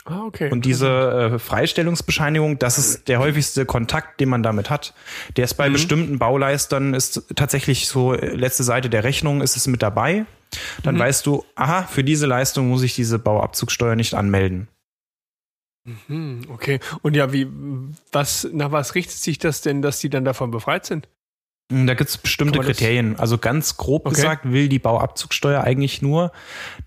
Ah, 0.09 0.25
okay. 0.25 0.49
Und 0.49 0.65
diese 0.65 0.87
äh, 0.87 1.39
Freistellungsbescheinigung, 1.39 2.57
das 2.57 2.79
ist 2.79 3.07
der 3.07 3.19
häufigste 3.19 3.65
Kontakt, 3.67 4.19
den 4.19 4.29
man 4.29 4.41
damit 4.41 4.71
hat. 4.71 4.95
Der 5.37 5.43
ist 5.43 5.53
bei 5.53 5.69
mhm. 5.69 5.73
bestimmten 5.73 6.19
Bauleistern, 6.19 6.95
ist 6.95 7.27
tatsächlich 7.35 7.87
so, 7.87 8.15
äh, 8.15 8.33
letzte 8.33 8.63
Seite 8.63 8.89
der 8.89 9.03
Rechnung 9.03 9.41
ist 9.41 9.55
es 9.55 9.67
mit 9.67 9.83
dabei. 9.83 10.25
Dann 10.81 10.95
mhm. 10.95 10.99
weißt 10.99 11.27
du, 11.27 11.45
aha, 11.53 11.83
für 11.83 12.03
diese 12.03 12.25
Leistung 12.25 12.69
muss 12.69 12.81
ich 12.81 12.95
diese 12.95 13.19
Bauabzugsteuer 13.19 13.95
nicht 13.95 14.15
anmelden. 14.15 14.67
Mhm, 16.07 16.41
okay. 16.49 16.79
Und 17.03 17.15
ja, 17.15 17.31
wie, 17.31 17.47
was, 18.11 18.47
nach 18.51 18.71
was 18.71 18.95
richtet 18.95 19.17
sich 19.17 19.37
das 19.37 19.61
denn, 19.61 19.83
dass 19.83 19.99
die 19.99 20.09
dann 20.09 20.25
davon 20.25 20.49
befreit 20.49 20.87
sind? 20.87 21.07
Hm, 21.71 21.85
da 21.85 21.93
gibt 21.93 22.09
es 22.09 22.17
bestimmte 22.17 22.59
Kriterien. 22.59 23.15
Also 23.19 23.37
ganz 23.37 23.77
grob 23.77 24.07
okay. 24.07 24.15
gesagt 24.15 24.51
will 24.51 24.69
die 24.69 24.79
Bauabzugsteuer 24.79 25.61
eigentlich 25.63 26.01
nur, 26.01 26.31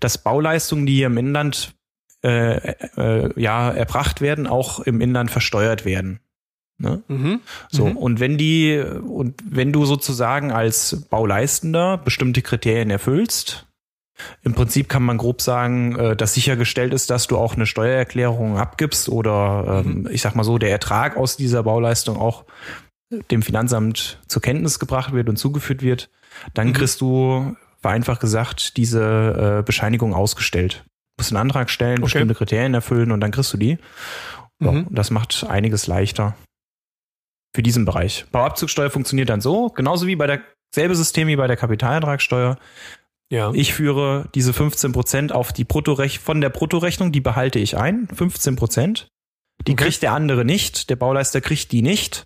dass 0.01 0.17
Bauleistungen, 0.17 0.85
die 0.85 0.95
hier 0.95 1.07
im 1.07 1.17
Inland 1.17 1.73
äh, 2.23 2.75
äh, 2.97 3.29
ja 3.35 3.69
erbracht 3.71 4.21
werden, 4.21 4.47
auch 4.47 4.79
im 4.79 5.01
Inland 5.01 5.29
versteuert 5.29 5.83
werden. 5.85 6.19
Ne? 6.77 7.03
Mhm. 7.07 7.41
So, 7.69 7.87
mhm. 7.87 7.97
und 7.97 8.19
wenn 8.19 8.37
die, 8.37 8.77
und 8.79 9.41
wenn 9.45 9.71
du 9.71 9.85
sozusagen 9.85 10.51
als 10.51 11.07
Bauleistender 11.09 11.97
bestimmte 11.97 12.41
Kriterien 12.41 12.89
erfüllst, 12.89 13.67
im 14.41 14.53
Prinzip 14.53 14.89
kann 14.89 15.03
man 15.03 15.17
grob 15.17 15.41
sagen, 15.41 15.97
äh, 15.97 16.15
dass 16.15 16.33
sichergestellt 16.33 16.93
ist, 16.93 17.09
dass 17.09 17.27
du 17.27 17.37
auch 17.37 17.55
eine 17.55 17.65
Steuererklärung 17.65 18.57
abgibst 18.57 19.09
oder 19.09 19.83
ähm, 19.85 20.01
mhm. 20.01 20.09
ich 20.11 20.21
sag 20.21 20.35
mal 20.35 20.43
so, 20.43 20.57
der 20.57 20.71
Ertrag 20.71 21.17
aus 21.17 21.35
dieser 21.35 21.63
Bauleistung 21.63 22.17
auch 22.17 22.45
dem 23.31 23.41
Finanzamt 23.41 24.19
zur 24.27 24.41
Kenntnis 24.41 24.79
gebracht 24.79 25.13
wird 25.13 25.29
und 25.29 25.37
zugeführt 25.37 25.81
wird, 25.81 26.09
dann 26.53 26.69
mhm. 26.69 26.73
kriegst 26.73 27.01
du, 27.01 27.55
vereinfacht 27.81 28.21
gesagt, 28.21 28.77
diese 28.77 29.59
äh, 29.59 29.63
Bescheinigung 29.63 30.13
ausgestellt 30.13 30.85
musst 31.17 31.31
einen 31.31 31.41
Antrag 31.41 31.69
stellen, 31.69 31.97
okay. 31.97 32.03
bestimmte 32.03 32.35
Kriterien 32.35 32.73
erfüllen 32.73 33.11
und 33.11 33.21
dann 33.21 33.31
kriegst 33.31 33.53
du 33.53 33.57
die. 33.57 33.77
Ja, 34.61 34.71
mhm. 34.71 34.87
Das 34.89 35.11
macht 35.11 35.45
einiges 35.47 35.87
leichter 35.87 36.35
für 37.55 37.63
diesen 37.63 37.85
Bereich. 37.85 38.25
Bauabzugssteuer 38.31 38.89
funktioniert 38.89 39.29
dann 39.29 39.41
so, 39.41 39.69
genauso 39.69 40.07
wie 40.07 40.15
bei 40.15 40.27
der 40.27 40.41
selbe 40.73 40.95
System 40.95 41.27
wie 41.27 41.35
bei 41.35 41.47
der 41.47 41.57
Kapitalertragssteuer. 41.57 42.57
Ja. 43.31 43.51
Ich 43.53 43.73
führe 43.73 44.29
diese 44.35 44.53
15 44.53 44.91
Prozent 44.91 45.31
auf 45.31 45.53
die 45.53 45.63
Bruttorech 45.63 46.19
von 46.19 46.41
der 46.41 46.49
Bruttorechnung, 46.49 47.11
die 47.11 47.21
behalte 47.21 47.59
ich 47.59 47.77
ein, 47.77 48.07
15 48.07 48.55
Prozent. 48.55 49.07
Die 49.67 49.73
okay. 49.73 49.85
kriegt 49.85 50.01
der 50.01 50.13
andere 50.13 50.45
nicht, 50.45 50.89
der 50.89 50.95
Bauleister 50.95 51.41
kriegt 51.41 51.71
die 51.71 51.81
nicht, 51.81 52.25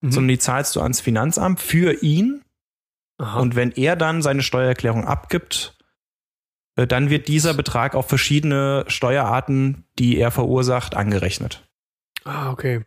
mhm. 0.00 0.12
sondern 0.12 0.28
die 0.28 0.38
zahlst 0.38 0.76
du 0.76 0.80
ans 0.80 1.00
Finanzamt 1.00 1.60
für 1.60 2.02
ihn. 2.02 2.42
Aha. 3.18 3.40
Und 3.40 3.54
wenn 3.54 3.70
er 3.72 3.96
dann 3.96 4.22
seine 4.22 4.42
Steuererklärung 4.42 5.06
abgibt, 5.06 5.76
dann 6.76 7.10
wird 7.10 7.28
dieser 7.28 7.54
Betrag 7.54 7.94
auf 7.94 8.08
verschiedene 8.08 8.84
Steuerarten, 8.88 9.86
die 9.98 10.18
er 10.18 10.30
verursacht, 10.30 10.96
angerechnet. 10.96 11.68
Ah, 12.24 12.50
okay. 12.50 12.84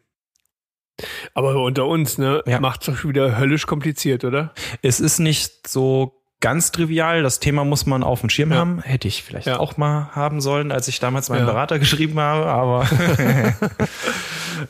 Aber 1.33 1.61
unter 1.61 1.85
uns, 1.85 2.17
ne, 2.17 2.41
ja. 2.47 2.59
macht 2.59 2.81
es 2.81 2.87
doch 2.87 3.07
wieder 3.07 3.37
höllisch 3.37 3.67
kompliziert, 3.67 4.23
oder? 4.23 4.53
Es 4.81 4.99
ist 4.99 5.19
nicht 5.19 5.67
so 5.67 6.16
ganz 6.39 6.71
trivial. 6.71 7.23
Das 7.23 7.39
Thema 7.39 7.65
muss 7.65 7.85
man 7.85 8.03
auf 8.03 8.21
dem 8.21 8.29
Schirm 8.29 8.51
ja. 8.51 8.57
haben. 8.57 8.81
Hätte 8.81 9.07
ich 9.07 9.23
vielleicht 9.23 9.47
ja. 9.47 9.59
auch 9.59 9.77
mal 9.77 10.09
haben 10.13 10.41
sollen, 10.41 10.71
als 10.71 10.87
ich 10.87 10.99
damals 10.99 11.29
meinen 11.29 11.45
ja. 11.45 11.45
Berater 11.45 11.79
geschrieben 11.79 12.19
habe, 12.19 12.45
aber 12.45 12.87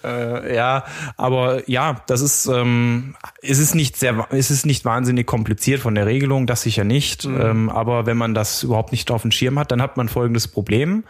äh, 0.03 0.55
ja, 0.55 0.85
aber 1.17 1.69
ja, 1.69 2.01
das 2.07 2.21
ist, 2.21 2.47
ähm, 2.47 3.15
es 3.41 3.59
ist 3.59 3.75
nicht 3.75 3.97
sehr, 3.97 4.27
es 4.31 4.51
ist 4.51 4.65
nicht 4.65 4.85
wahnsinnig 4.85 5.27
kompliziert 5.27 5.81
von 5.81 5.95
der 5.95 6.05
Regelung, 6.05 6.47
das 6.47 6.61
sicher 6.61 6.83
nicht. 6.83 7.25
Mhm. 7.25 7.41
Ähm, 7.41 7.69
aber 7.69 8.05
wenn 8.05 8.17
man 8.17 8.33
das 8.33 8.63
überhaupt 8.63 8.91
nicht 8.91 9.11
auf 9.11 9.21
dem 9.23 9.31
Schirm 9.31 9.59
hat, 9.59 9.71
dann 9.71 9.81
hat 9.81 9.97
man 9.97 10.09
folgendes 10.09 10.47
Problem. 10.47 11.03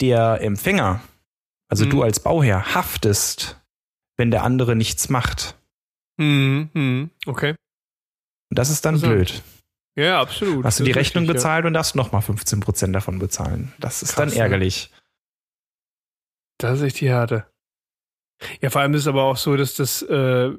Der 0.00 0.40
Empfänger, 0.40 1.00
also 1.68 1.84
mhm. 1.84 1.90
du 1.90 2.02
als 2.02 2.20
Bauherr, 2.20 2.74
haftest, 2.74 3.60
wenn 4.16 4.30
der 4.30 4.44
andere 4.44 4.76
nichts 4.76 5.08
macht. 5.08 5.56
Mhm. 6.18 6.70
mhm. 6.72 7.10
Okay. 7.26 7.54
Und 8.50 8.58
das 8.58 8.70
ist 8.70 8.84
dann 8.84 8.94
also. 8.94 9.08
blöd. 9.08 9.42
Ja, 9.98 10.20
absolut. 10.20 10.64
Hast 10.64 10.78
du 10.78 10.84
die 10.84 10.92
Rechnung 10.92 11.24
richtig, 11.24 11.38
bezahlt 11.38 11.64
ja. 11.64 11.66
und 11.66 11.74
darfst 11.74 11.96
nochmal 11.96 12.22
15 12.22 12.60
Prozent 12.60 12.94
davon 12.94 13.18
bezahlen. 13.18 13.72
Das 13.80 14.00
ist 14.00 14.14
Krass, 14.14 14.30
dann 14.30 14.40
ärgerlich. 14.40 14.92
Das 16.56 16.78
ist 16.78 16.84
echt 16.84 17.00
die 17.00 17.08
Härte. 17.08 17.46
Ja, 18.60 18.70
vor 18.70 18.80
allem 18.80 18.94
ist 18.94 19.00
es 19.00 19.06
aber 19.08 19.24
auch 19.24 19.36
so, 19.36 19.56
dass 19.56 19.74
das 19.74 20.02
äh, 20.02 20.52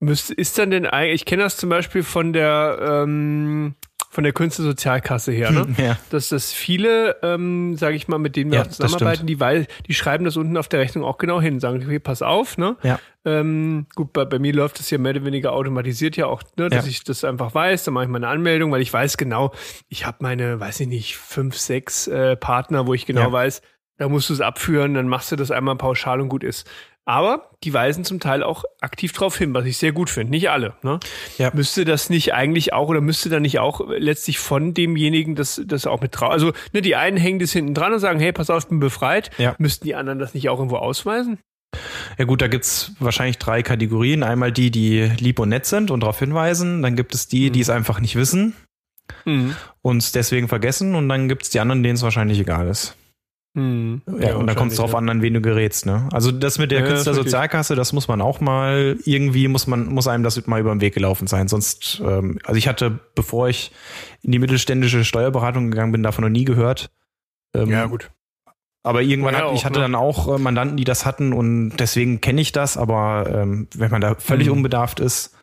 müsste, 0.00 0.32
ist 0.32 0.56
dann 0.56 0.70
denn 0.70 0.86
eigentlich, 0.86 1.20
ich 1.20 1.24
kenne 1.26 1.42
das 1.42 1.58
zum 1.58 1.68
Beispiel 1.68 2.02
von 2.02 2.32
der, 2.32 2.78
ähm, 2.80 3.74
von 4.10 4.24
der 4.24 4.32
Künstlersozialkasse 4.32 5.32
her, 5.32 5.50
ne? 5.50 5.66
Ja. 5.76 5.98
Dass 6.10 6.30
das 6.30 6.52
viele, 6.52 7.16
ähm, 7.22 7.76
sage 7.76 7.94
ich 7.96 8.08
mal, 8.08 8.18
mit 8.18 8.36
denen 8.36 8.50
wir 8.50 8.60
ja, 8.60 8.68
zusammenarbeiten, 8.68 9.26
die, 9.26 9.38
weil, 9.38 9.66
die 9.86 9.94
schreiben 9.94 10.24
das 10.24 10.36
unten 10.36 10.56
auf 10.56 10.68
der 10.68 10.80
Rechnung 10.80 11.04
auch 11.04 11.18
genau 11.18 11.40
hin, 11.40 11.60
sagen, 11.60 11.82
okay, 11.84 11.98
pass 11.98 12.22
auf, 12.22 12.56
ne? 12.56 12.76
Ja. 12.82 12.98
Ähm, 13.24 13.86
gut, 13.94 14.12
bei, 14.12 14.24
bei 14.24 14.38
mir 14.38 14.54
läuft 14.54 14.78
das 14.78 14.90
ja 14.90 14.98
mehr 14.98 15.12
oder 15.12 15.24
weniger 15.24 15.52
automatisiert 15.52 16.16
ja 16.16 16.26
auch, 16.26 16.42
ne, 16.56 16.68
dass 16.70 16.86
ja. 16.86 16.90
ich 16.90 17.04
das 17.04 17.24
einfach 17.24 17.54
weiß, 17.54 17.84
dann 17.84 17.94
mache 17.94 18.04
ich 18.04 18.10
meine 18.10 18.28
Anmeldung, 18.28 18.72
weil 18.72 18.80
ich 18.80 18.92
weiß 18.92 19.18
genau, 19.18 19.52
ich 19.88 20.06
habe 20.06 20.18
meine, 20.20 20.58
weiß 20.58 20.80
ich 20.80 20.88
nicht, 20.88 21.16
fünf, 21.16 21.56
sechs 21.56 22.06
äh, 22.06 22.36
Partner, 22.36 22.86
wo 22.86 22.94
ich 22.94 23.04
genau 23.04 23.30
weiß, 23.30 23.60
da 23.98 24.08
musst 24.08 24.30
du 24.30 24.34
es 24.34 24.40
abführen, 24.40 24.94
dann 24.94 25.08
machst 25.08 25.32
du 25.32 25.36
das 25.36 25.50
einmal 25.50 25.76
pauschal 25.76 26.20
und 26.20 26.28
gut 26.28 26.44
ist. 26.44 26.70
Aber 27.08 27.48
die 27.64 27.72
weisen 27.72 28.04
zum 28.04 28.20
Teil 28.20 28.42
auch 28.42 28.64
aktiv 28.82 29.14
drauf 29.14 29.38
hin, 29.38 29.54
was 29.54 29.64
ich 29.64 29.78
sehr 29.78 29.92
gut 29.92 30.10
finde. 30.10 30.30
Nicht 30.30 30.50
alle. 30.50 30.74
Ne? 30.82 31.00
Ja. 31.38 31.50
Müsste 31.54 31.86
das 31.86 32.10
nicht 32.10 32.34
eigentlich 32.34 32.74
auch 32.74 32.90
oder 32.90 33.00
müsste 33.00 33.30
da 33.30 33.40
nicht 33.40 33.60
auch 33.60 33.80
letztlich 33.88 34.38
von 34.38 34.74
demjenigen 34.74 35.34
das, 35.34 35.58
das 35.64 35.86
auch 35.86 36.02
mit 36.02 36.20
drauf? 36.20 36.30
Also 36.30 36.52
ne, 36.74 36.82
die 36.82 36.96
einen 36.96 37.16
hängen 37.16 37.38
das 37.38 37.50
hinten 37.50 37.72
dran 37.72 37.94
und 37.94 38.00
sagen, 38.00 38.20
hey, 38.20 38.32
pass 38.32 38.50
auf, 38.50 38.64
ich 38.64 38.68
bin 38.68 38.78
befreit. 38.78 39.30
Ja. 39.38 39.54
Müssten 39.56 39.86
die 39.86 39.94
anderen 39.94 40.18
das 40.18 40.34
nicht 40.34 40.50
auch 40.50 40.58
irgendwo 40.58 40.76
ausweisen? 40.76 41.38
Ja 42.18 42.26
gut, 42.26 42.42
da 42.42 42.46
gibt's 42.46 42.92
wahrscheinlich 42.98 43.38
drei 43.38 43.62
Kategorien. 43.62 44.22
Einmal 44.22 44.52
die, 44.52 44.70
die 44.70 45.10
lieb 45.18 45.38
und 45.38 45.48
nett 45.48 45.64
sind 45.64 45.90
und 45.90 46.00
darauf 46.00 46.18
hinweisen. 46.18 46.82
Dann 46.82 46.94
gibt 46.94 47.14
es 47.14 47.26
die, 47.26 47.48
mhm. 47.48 47.52
die 47.54 47.60
es 47.60 47.70
einfach 47.70 48.00
nicht 48.00 48.16
wissen 48.16 48.54
mhm. 49.24 49.56
und 49.80 49.96
es 49.96 50.12
deswegen 50.12 50.48
vergessen. 50.48 50.94
Und 50.94 51.08
dann 51.08 51.26
gibt's 51.26 51.48
die 51.48 51.60
anderen, 51.60 51.82
denen 51.82 51.94
es 51.94 52.02
wahrscheinlich 52.02 52.38
egal 52.38 52.68
ist. 52.68 52.96
Hm. 53.54 54.02
Ja, 54.06 54.28
ja, 54.28 54.36
und 54.36 54.46
da 54.46 54.54
kommt 54.54 54.72
es 54.72 54.78
drauf 54.78 54.94
an, 54.94 55.08
an 55.08 55.22
wen 55.22 55.34
du 55.34 55.40
gerätst, 55.40 55.86
ne? 55.86 56.08
Also 56.12 56.30
das 56.30 56.58
mit 56.58 56.70
der 56.70 56.80
ja, 56.80 56.86
Künstlersozialkasse, 56.86 57.74
das 57.74 57.92
muss 57.92 58.06
man 58.06 58.20
auch 58.20 58.40
mal, 58.40 58.98
irgendwie 59.04 59.48
muss 59.48 59.66
man, 59.66 59.86
muss 59.86 60.06
einem 60.06 60.22
das 60.22 60.46
mal 60.46 60.60
über 60.60 60.70
den 60.70 60.80
Weg 60.80 60.94
gelaufen 60.94 61.26
sein. 61.26 61.48
Sonst, 61.48 62.00
ähm, 62.04 62.38
also 62.44 62.58
ich 62.58 62.68
hatte, 62.68 63.00
bevor 63.14 63.48
ich 63.48 63.72
in 64.22 64.32
die 64.32 64.38
mittelständische 64.38 65.04
Steuerberatung 65.04 65.70
gegangen 65.70 65.92
bin, 65.92 66.02
davon 66.02 66.24
noch 66.24 66.30
nie 66.30 66.44
gehört. 66.44 66.90
Ähm, 67.54 67.70
ja, 67.70 67.86
gut. 67.86 68.10
Aber 68.82 69.02
irgendwann 69.02 69.34
ja, 69.34 69.48
hat, 69.48 69.54
ich 69.54 69.64
hatte 69.64 69.80
ne? 69.80 69.84
dann 69.84 69.94
auch 69.94 70.34
äh, 70.34 70.38
Mandanten, 70.38 70.76
die 70.76 70.84
das 70.84 71.04
hatten 71.04 71.32
und 71.32 71.76
deswegen 71.78 72.20
kenne 72.20 72.40
ich 72.40 72.52
das, 72.52 72.76
aber 72.76 73.28
ähm, 73.32 73.66
wenn 73.74 73.90
man 73.90 74.00
da 74.00 74.14
völlig 74.14 74.48
hm. 74.48 74.58
unbedarft 74.58 75.00
ist, 75.00 75.37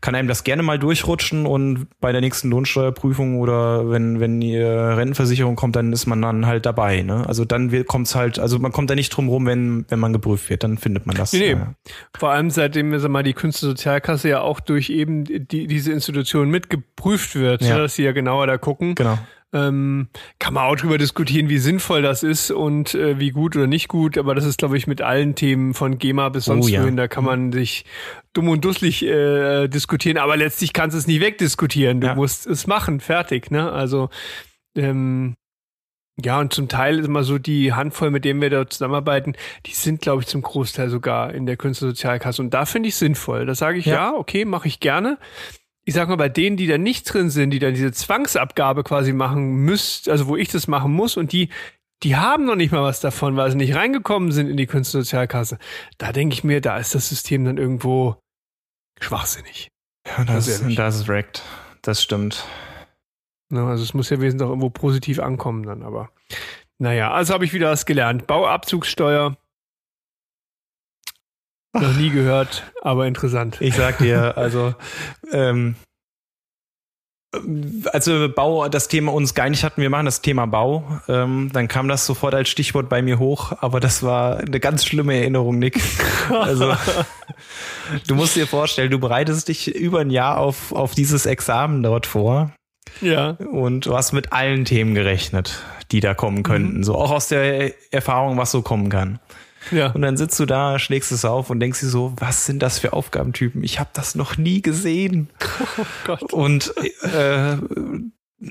kann 0.00 0.14
einem 0.14 0.28
das 0.28 0.44
gerne 0.44 0.62
mal 0.62 0.78
durchrutschen 0.78 1.46
und 1.46 1.86
bei 2.00 2.12
der 2.12 2.20
nächsten 2.20 2.50
Lohnsteuerprüfung 2.50 3.38
oder 3.38 3.90
wenn, 3.90 4.20
wenn 4.20 4.40
die 4.40 4.56
Rentenversicherung 4.56 5.56
kommt, 5.56 5.76
dann 5.76 5.92
ist 5.92 6.06
man 6.06 6.22
dann 6.22 6.46
halt 6.46 6.66
dabei. 6.66 7.02
Ne? 7.02 7.24
Also 7.26 7.44
dann 7.44 7.86
kommt 7.86 8.06
es 8.06 8.14
halt, 8.14 8.38
also 8.38 8.58
man 8.58 8.72
kommt 8.72 8.90
da 8.90 8.94
nicht 8.94 9.10
drum 9.10 9.28
rum, 9.28 9.46
wenn, 9.46 9.84
wenn 9.88 9.98
man 9.98 10.12
geprüft 10.12 10.50
wird, 10.50 10.64
dann 10.64 10.78
findet 10.78 11.06
man 11.06 11.16
das. 11.16 11.32
Nee, 11.32 11.54
nee. 11.54 11.60
Vor 12.16 12.30
allem 12.30 12.50
seitdem 12.50 12.98
sag 12.98 13.10
mal, 13.10 13.22
die 13.22 13.34
Künstlersozialkasse 13.34 14.28
ja 14.28 14.40
auch 14.40 14.60
durch 14.60 14.90
eben 14.90 15.24
die, 15.24 15.66
diese 15.66 15.92
Institution 15.92 16.50
mitgeprüft 16.50 17.34
wird, 17.34 17.62
ja. 17.62 17.78
dass 17.78 17.94
sie 17.94 18.04
ja 18.04 18.12
genauer 18.12 18.46
da 18.46 18.58
gucken. 18.58 18.94
Genau 18.94 19.18
ähm, 19.52 20.08
kann 20.38 20.54
man 20.54 20.64
auch 20.64 20.76
drüber 20.76 20.98
diskutieren, 20.98 21.48
wie 21.48 21.58
sinnvoll 21.58 22.02
das 22.02 22.22
ist 22.22 22.50
und 22.50 22.94
äh, 22.94 23.18
wie 23.18 23.30
gut 23.30 23.56
oder 23.56 23.66
nicht 23.66 23.88
gut. 23.88 24.18
Aber 24.18 24.34
das 24.34 24.44
ist, 24.44 24.58
glaube 24.58 24.76
ich, 24.76 24.86
mit 24.86 25.00
allen 25.00 25.34
Themen 25.34 25.74
von 25.74 25.98
GEMA 25.98 26.28
bis 26.28 26.46
sonst 26.46 26.66
oh, 26.66 26.68
ja. 26.68 26.82
wohin. 26.82 26.96
Da 26.96 27.08
kann 27.08 27.24
man 27.24 27.52
sich 27.52 27.84
dumm 28.34 28.48
und 28.48 28.64
dusselig 28.64 29.04
äh, 29.04 29.68
diskutieren. 29.68 30.18
Aber 30.18 30.36
letztlich 30.36 30.72
kannst 30.72 30.94
du 30.94 30.98
es 30.98 31.06
nicht 31.06 31.20
wegdiskutieren. 31.20 32.00
Du 32.00 32.08
ja. 32.08 32.14
musst 32.14 32.46
es 32.46 32.66
machen, 32.66 33.00
fertig. 33.00 33.50
Ne? 33.50 33.72
Also 33.72 34.10
ähm, 34.76 35.34
ja, 36.22 36.40
und 36.40 36.52
zum 36.52 36.68
Teil 36.68 36.98
ist 36.98 37.06
immer 37.06 37.22
so 37.22 37.38
die 37.38 37.72
Handvoll, 37.72 38.10
mit 38.10 38.24
denen 38.24 38.40
wir 38.40 38.50
da 38.50 38.68
zusammenarbeiten, 38.68 39.34
die 39.66 39.72
sind, 39.72 40.00
glaube 40.00 40.22
ich, 40.22 40.28
zum 40.28 40.42
Großteil 40.42 40.90
sogar 40.90 41.32
in 41.32 41.46
der 41.46 41.56
Künstlersozialkasse. 41.56 42.42
Und 42.42 42.52
da 42.52 42.66
finde 42.66 42.88
ich 42.88 42.96
sinnvoll. 42.96 43.46
Da 43.46 43.54
sage 43.54 43.78
ich, 43.78 43.86
ja, 43.86 43.94
ja 43.94 44.14
okay, 44.14 44.44
mache 44.44 44.66
ich 44.68 44.80
gerne 44.80 45.18
ich 45.88 45.94
sag 45.94 46.06
mal, 46.06 46.16
bei 46.16 46.28
denen, 46.28 46.58
die 46.58 46.66
da 46.66 46.76
nicht 46.76 47.04
drin 47.04 47.30
sind, 47.30 47.48
die 47.48 47.58
dann 47.58 47.72
diese 47.72 47.92
Zwangsabgabe 47.92 48.84
quasi 48.84 49.14
machen 49.14 49.64
müsst, 49.64 50.10
also 50.10 50.26
wo 50.26 50.36
ich 50.36 50.50
das 50.50 50.68
machen 50.68 50.92
muss 50.92 51.16
und 51.16 51.32
die, 51.32 51.48
die 52.02 52.14
haben 52.14 52.44
noch 52.44 52.56
nicht 52.56 52.72
mal 52.72 52.82
was 52.82 53.00
davon, 53.00 53.38
weil 53.38 53.50
sie 53.50 53.56
nicht 53.56 53.74
reingekommen 53.74 54.30
sind 54.30 54.50
in 54.50 54.58
die 54.58 54.66
Künstlersozialkasse. 54.66 55.56
Da 55.96 56.12
denke 56.12 56.34
ich 56.34 56.44
mir, 56.44 56.60
da 56.60 56.76
ist 56.76 56.94
das 56.94 57.08
System 57.08 57.46
dann 57.46 57.56
irgendwo 57.56 58.16
schwachsinnig. 59.00 59.70
Ja, 60.06 60.24
das, 60.24 60.60
das, 60.60 60.74
das 60.74 60.96
ist 60.96 61.08
wrecked. 61.08 61.42
Das 61.80 62.02
stimmt. 62.02 62.44
Ja, 63.50 63.66
also 63.66 63.82
es 63.82 63.94
muss 63.94 64.10
ja 64.10 64.20
wesentlich 64.20 64.44
auch 64.44 64.50
irgendwo 64.50 64.68
positiv 64.68 65.20
ankommen 65.20 65.62
dann, 65.62 65.82
aber 65.82 66.10
naja, 66.76 67.12
also 67.12 67.32
habe 67.32 67.46
ich 67.46 67.54
wieder 67.54 67.70
was 67.70 67.86
gelernt. 67.86 68.26
Bauabzugssteuer 68.26 69.38
noch 71.72 71.94
nie 71.94 72.10
gehört, 72.10 72.64
aber 72.82 73.06
interessant. 73.06 73.56
Ich 73.60 73.74
sag 73.74 73.98
dir, 73.98 74.36
also 74.36 74.74
ähm, 75.32 75.76
als 77.92 78.06
wir 78.06 78.28
Bau 78.28 78.68
das 78.68 78.88
Thema 78.88 79.12
uns 79.12 79.34
geeinigt 79.34 79.62
hatten, 79.62 79.82
wir 79.82 79.90
machen 79.90 80.06
das 80.06 80.22
Thema 80.22 80.46
Bau, 80.46 81.00
ähm, 81.08 81.50
dann 81.52 81.68
kam 81.68 81.88
das 81.88 82.06
sofort 82.06 82.34
als 82.34 82.48
Stichwort 82.48 82.88
bei 82.88 83.02
mir 83.02 83.18
hoch, 83.18 83.52
aber 83.60 83.80
das 83.80 84.02
war 84.02 84.38
eine 84.38 84.60
ganz 84.60 84.84
schlimme 84.84 85.14
Erinnerung, 85.14 85.58
Nick. 85.58 85.80
Also 86.30 86.74
du 88.06 88.14
musst 88.14 88.36
dir 88.36 88.46
vorstellen, 88.46 88.90
du 88.90 88.98
bereitest 88.98 89.48
dich 89.48 89.74
über 89.74 90.00
ein 90.00 90.10
Jahr 90.10 90.38
auf, 90.38 90.72
auf 90.72 90.94
dieses 90.94 91.26
Examen 91.26 91.82
dort 91.82 92.06
vor. 92.06 92.52
Ja. 93.00 93.30
Und 93.30 93.86
du 93.86 93.94
hast 93.94 94.12
mit 94.12 94.32
allen 94.32 94.64
Themen 94.64 94.94
gerechnet, 94.94 95.62
die 95.92 96.00
da 96.00 96.14
kommen 96.14 96.42
könnten. 96.42 96.78
Mhm. 96.78 96.84
So 96.84 96.94
auch 96.94 97.10
aus 97.10 97.28
der 97.28 97.74
Erfahrung, 97.92 98.38
was 98.38 98.50
so 98.50 98.62
kommen 98.62 98.88
kann. 98.88 99.20
Ja. 99.70 99.90
Und 99.90 100.02
dann 100.02 100.16
sitzt 100.16 100.38
du 100.40 100.46
da, 100.46 100.78
schlägst 100.78 101.12
es 101.12 101.24
auf 101.24 101.50
und 101.50 101.60
denkst 101.60 101.80
dir 101.80 101.88
so, 101.88 102.14
was 102.18 102.46
sind 102.46 102.62
das 102.62 102.78
für 102.78 102.92
Aufgabentypen? 102.92 103.62
Ich 103.62 103.78
habe 103.78 103.90
das 103.92 104.14
noch 104.14 104.36
nie 104.36 104.62
gesehen. 104.62 105.30
Oh 105.80 105.84
Gott. 106.04 106.32
Und 106.32 106.74
äh, 107.02 107.56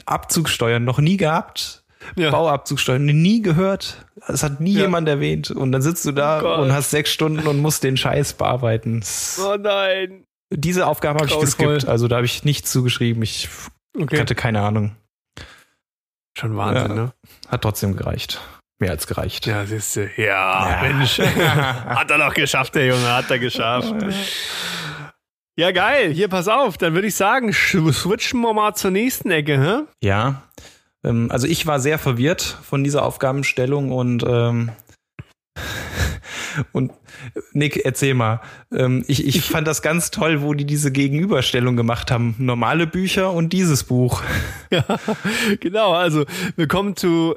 Abzugsteuern 0.05 0.83
noch 0.83 0.99
nie 0.99 1.17
gehabt. 1.17 1.83
Ja. 2.15 2.31
Bauabzugsteuern 2.31 3.05
nie 3.05 3.41
gehört. 3.41 4.05
Das 4.27 4.43
hat 4.43 4.61
nie 4.61 4.73
ja. 4.73 4.81
jemand 4.81 5.07
erwähnt. 5.09 5.51
Und 5.51 5.71
dann 5.71 5.81
sitzt 5.81 6.05
du 6.05 6.11
da 6.11 6.41
oh 6.41 6.61
und 6.61 6.71
hast 6.71 6.91
sechs 6.91 7.11
Stunden 7.11 7.47
und 7.47 7.59
musst 7.59 7.83
den 7.83 7.97
Scheiß 7.97 8.33
bearbeiten. 8.33 9.03
Oh 9.41 9.55
nein. 9.57 10.25
Diese 10.49 10.87
Aufgabe 10.87 11.19
habe 11.19 11.29
ich 11.29 11.39
geskippt. 11.39 11.85
Also 11.85 12.07
da 12.07 12.17
habe 12.17 12.25
ich 12.25 12.45
nichts 12.45 12.71
zugeschrieben. 12.71 13.21
Ich 13.23 13.49
okay. 13.99 14.19
hatte 14.19 14.35
keine 14.35 14.61
Ahnung. 14.61 14.95
Schon 16.37 16.55
Wahnsinn, 16.55 16.95
ja. 16.95 17.03
ne? 17.03 17.13
Hat 17.49 17.61
trotzdem 17.61 17.95
gereicht 17.95 18.39
mehr 18.79 18.91
als 18.91 19.07
gereicht. 19.07 19.45
Ja, 19.45 19.65
siehst 19.65 19.95
du. 19.95 20.09
Ja, 20.17 20.83
ja. 20.83 20.93
Mensch. 20.93 21.19
hat 21.19 22.11
er 22.11 22.17
doch 22.17 22.33
geschafft, 22.33 22.75
der 22.75 22.87
Junge, 22.87 23.13
hat 23.13 23.29
er 23.29 23.39
geschafft. 23.39 23.93
Ja, 25.59 25.71
geil. 25.71 26.13
Hier, 26.13 26.27
pass 26.27 26.47
auf. 26.47 26.77
Dann 26.77 26.93
würde 26.93 27.07
ich 27.07 27.15
sagen, 27.15 27.51
switchen 27.51 28.41
wir 28.41 28.53
mal 28.53 28.75
zur 28.75 28.91
nächsten 28.91 29.31
Ecke, 29.31 29.59
hä? 29.59 30.05
Ja. 30.05 30.43
Ähm, 31.03 31.31
also 31.31 31.47
ich 31.47 31.65
war 31.65 31.79
sehr 31.79 31.97
verwirrt 31.97 32.43
von 32.43 32.83
dieser 32.83 33.03
Aufgabenstellung 33.03 33.91
und 33.91 34.23
ähm, 34.27 34.71
und 36.73 36.91
Nick, 37.53 37.83
erzähl 37.85 38.13
mal. 38.13 38.41
Ähm, 38.71 39.03
ich, 39.07 39.25
ich 39.25 39.41
fand 39.41 39.67
das 39.67 39.81
ganz 39.81 40.11
toll, 40.11 40.43
wo 40.43 40.53
die 40.53 40.65
diese 40.65 40.91
Gegenüberstellung 40.91 41.75
gemacht 41.75 42.11
haben. 42.11 42.35
Normale 42.37 42.85
Bücher 42.85 43.31
und 43.31 43.51
dieses 43.51 43.83
Buch. 43.83 44.21
Ja, 44.69 44.83
genau. 45.59 45.93
Also 45.93 46.25
wir 46.55 46.67
kommen 46.67 46.95
zu 46.95 47.35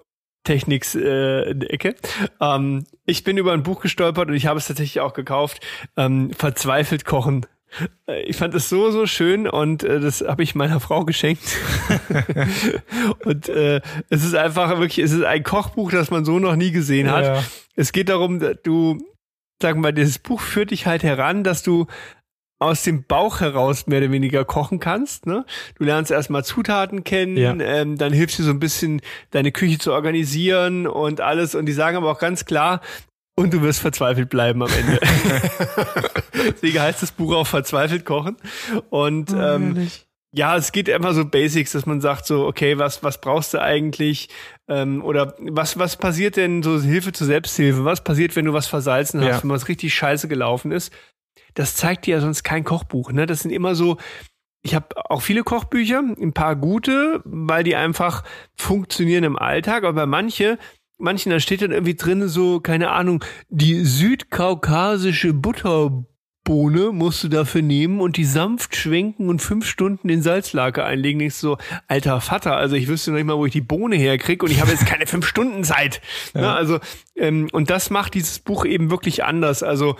Techniks 0.50 0.96
äh, 0.96 1.42
Ecke. 1.68 1.94
Ähm, 2.40 2.84
ich 3.06 3.22
bin 3.22 3.36
über 3.36 3.52
ein 3.52 3.62
Buch 3.62 3.80
gestolpert 3.80 4.26
und 4.28 4.34
ich 4.34 4.46
habe 4.46 4.58
es 4.58 4.66
tatsächlich 4.66 4.98
auch 4.98 5.12
gekauft. 5.12 5.64
Ähm, 5.96 6.32
Verzweifelt 6.32 7.04
kochen. 7.04 7.46
Äh, 8.08 8.22
ich 8.22 8.36
fand 8.36 8.52
es 8.56 8.68
so, 8.68 8.90
so 8.90 9.06
schön 9.06 9.46
und 9.46 9.84
äh, 9.84 10.00
das 10.00 10.22
habe 10.26 10.42
ich 10.42 10.56
meiner 10.56 10.80
Frau 10.80 11.04
geschenkt. 11.04 11.56
und 13.24 13.48
äh, 13.48 13.80
es 14.08 14.24
ist 14.24 14.34
einfach 14.34 14.70
wirklich, 14.80 14.98
es 14.98 15.12
ist 15.12 15.22
ein 15.22 15.44
Kochbuch, 15.44 15.92
das 15.92 16.10
man 16.10 16.24
so 16.24 16.40
noch 16.40 16.56
nie 16.56 16.72
gesehen 16.72 17.12
hat. 17.12 17.24
Ja. 17.24 17.44
Es 17.76 17.92
geht 17.92 18.08
darum, 18.08 18.40
du, 18.40 18.98
sagen 19.62 19.78
wir 19.78 19.82
mal, 19.82 19.92
dieses 19.92 20.18
Buch 20.18 20.40
führt 20.40 20.72
dich 20.72 20.84
halt 20.84 21.04
heran, 21.04 21.44
dass 21.44 21.62
du 21.62 21.86
aus 22.60 22.84
dem 22.84 23.04
Bauch 23.04 23.40
heraus 23.40 23.86
mehr 23.86 23.98
oder 23.98 24.12
weniger 24.12 24.44
kochen 24.44 24.78
kannst. 24.78 25.26
Ne? 25.26 25.44
Du 25.76 25.84
lernst 25.84 26.10
erstmal 26.10 26.44
Zutaten 26.44 27.04
kennen, 27.04 27.36
ja. 27.36 27.52
ähm, 27.58 27.96
dann 27.96 28.12
hilfst 28.12 28.38
du 28.38 28.42
so 28.42 28.50
ein 28.50 28.60
bisschen, 28.60 29.00
deine 29.30 29.50
Küche 29.50 29.78
zu 29.78 29.92
organisieren 29.92 30.86
und 30.86 31.20
alles. 31.22 31.54
Und 31.54 31.66
die 31.66 31.72
sagen 31.72 31.96
aber 31.96 32.10
auch 32.12 32.18
ganz 32.18 32.44
klar, 32.44 32.80
und 33.34 33.54
du 33.54 33.62
wirst 33.62 33.80
verzweifelt 33.80 34.28
bleiben 34.28 34.62
am 34.62 34.68
Ende. 34.70 35.00
Deswegen 36.52 36.80
heißt 36.80 37.02
das 37.02 37.12
Buch 37.12 37.34
auch 37.34 37.46
verzweifelt 37.46 38.04
kochen. 38.04 38.36
Und 38.90 39.32
oh, 39.32 39.36
ähm, 39.36 39.90
ja, 40.32 40.56
es 40.56 40.72
geht 40.72 40.88
immer 40.88 41.14
so 41.14 41.24
Basics, 41.24 41.72
dass 41.72 41.86
man 41.86 42.02
sagt 42.02 42.26
so, 42.26 42.46
okay, 42.46 42.76
was 42.76 43.02
was 43.02 43.22
brauchst 43.22 43.54
du 43.54 43.62
eigentlich? 43.62 44.28
Ähm, 44.68 45.02
oder 45.02 45.34
was 45.38 45.78
was 45.78 45.96
passiert 45.96 46.36
denn 46.36 46.62
so 46.62 46.78
Hilfe 46.82 47.12
zur 47.12 47.26
Selbsthilfe? 47.26 47.86
Was 47.86 48.04
passiert, 48.04 48.36
wenn 48.36 48.44
du 48.44 48.52
was 48.52 48.66
versalzen 48.66 49.22
hast, 49.22 49.28
ja. 49.28 49.42
wenn 49.42 49.50
was 49.50 49.68
richtig 49.68 49.94
scheiße 49.94 50.28
gelaufen 50.28 50.70
ist? 50.70 50.92
Das 51.54 51.76
zeigt 51.76 52.06
dir 52.06 52.16
ja 52.16 52.20
sonst 52.20 52.42
kein 52.42 52.64
Kochbuch. 52.64 53.12
Ne? 53.12 53.26
Das 53.26 53.40
sind 53.40 53.50
immer 53.50 53.74
so, 53.74 53.96
ich 54.62 54.74
habe 54.74 54.88
auch 55.10 55.22
viele 55.22 55.42
Kochbücher, 55.42 55.98
ein 56.00 56.32
paar 56.32 56.56
gute, 56.56 57.22
weil 57.24 57.64
die 57.64 57.76
einfach 57.76 58.24
funktionieren 58.56 59.24
im 59.24 59.38
Alltag, 59.38 59.84
aber 59.84 60.06
manche, 60.06 60.58
manchen, 60.98 61.30
da 61.30 61.40
steht 61.40 61.62
dann 61.62 61.72
irgendwie 61.72 61.94
drin 61.94 62.28
so, 62.28 62.60
keine 62.60 62.90
Ahnung, 62.90 63.24
die 63.48 63.84
südkaukasische 63.84 65.32
Butterbohne 65.32 66.06
Bohne 66.44 66.90
musst 66.90 67.22
du 67.22 67.28
dafür 67.28 67.62
nehmen 67.62 68.00
und 68.00 68.16
die 68.16 68.24
sanft 68.24 68.74
schwenken 68.74 69.28
und 69.28 69.40
fünf 69.40 69.66
Stunden 69.66 70.08
in 70.08 70.22
Salzlake 70.22 70.84
einlegen. 70.84 71.20
Du 71.20 71.30
so, 71.30 71.58
alter 71.86 72.20
Vater, 72.20 72.56
also 72.56 72.76
ich 72.76 72.88
wüsste 72.88 73.10
noch 73.10 73.18
nicht 73.18 73.26
mal, 73.26 73.36
wo 73.36 73.46
ich 73.46 73.52
die 73.52 73.60
Bohne 73.60 73.96
herkriege 73.96 74.44
und 74.44 74.50
ich 74.50 74.60
habe 74.60 74.70
jetzt 74.70 74.86
keine 74.86 75.06
fünf 75.06 75.26
Stunden 75.26 75.64
Zeit. 75.64 76.00
Ja. 76.34 76.40
Ne, 76.40 76.52
also, 76.52 76.78
ähm, 77.16 77.48
und 77.52 77.70
das 77.70 77.90
macht 77.90 78.14
dieses 78.14 78.38
Buch 78.38 78.64
eben 78.64 78.90
wirklich 78.90 79.24
anders. 79.24 79.62
Also, 79.62 79.96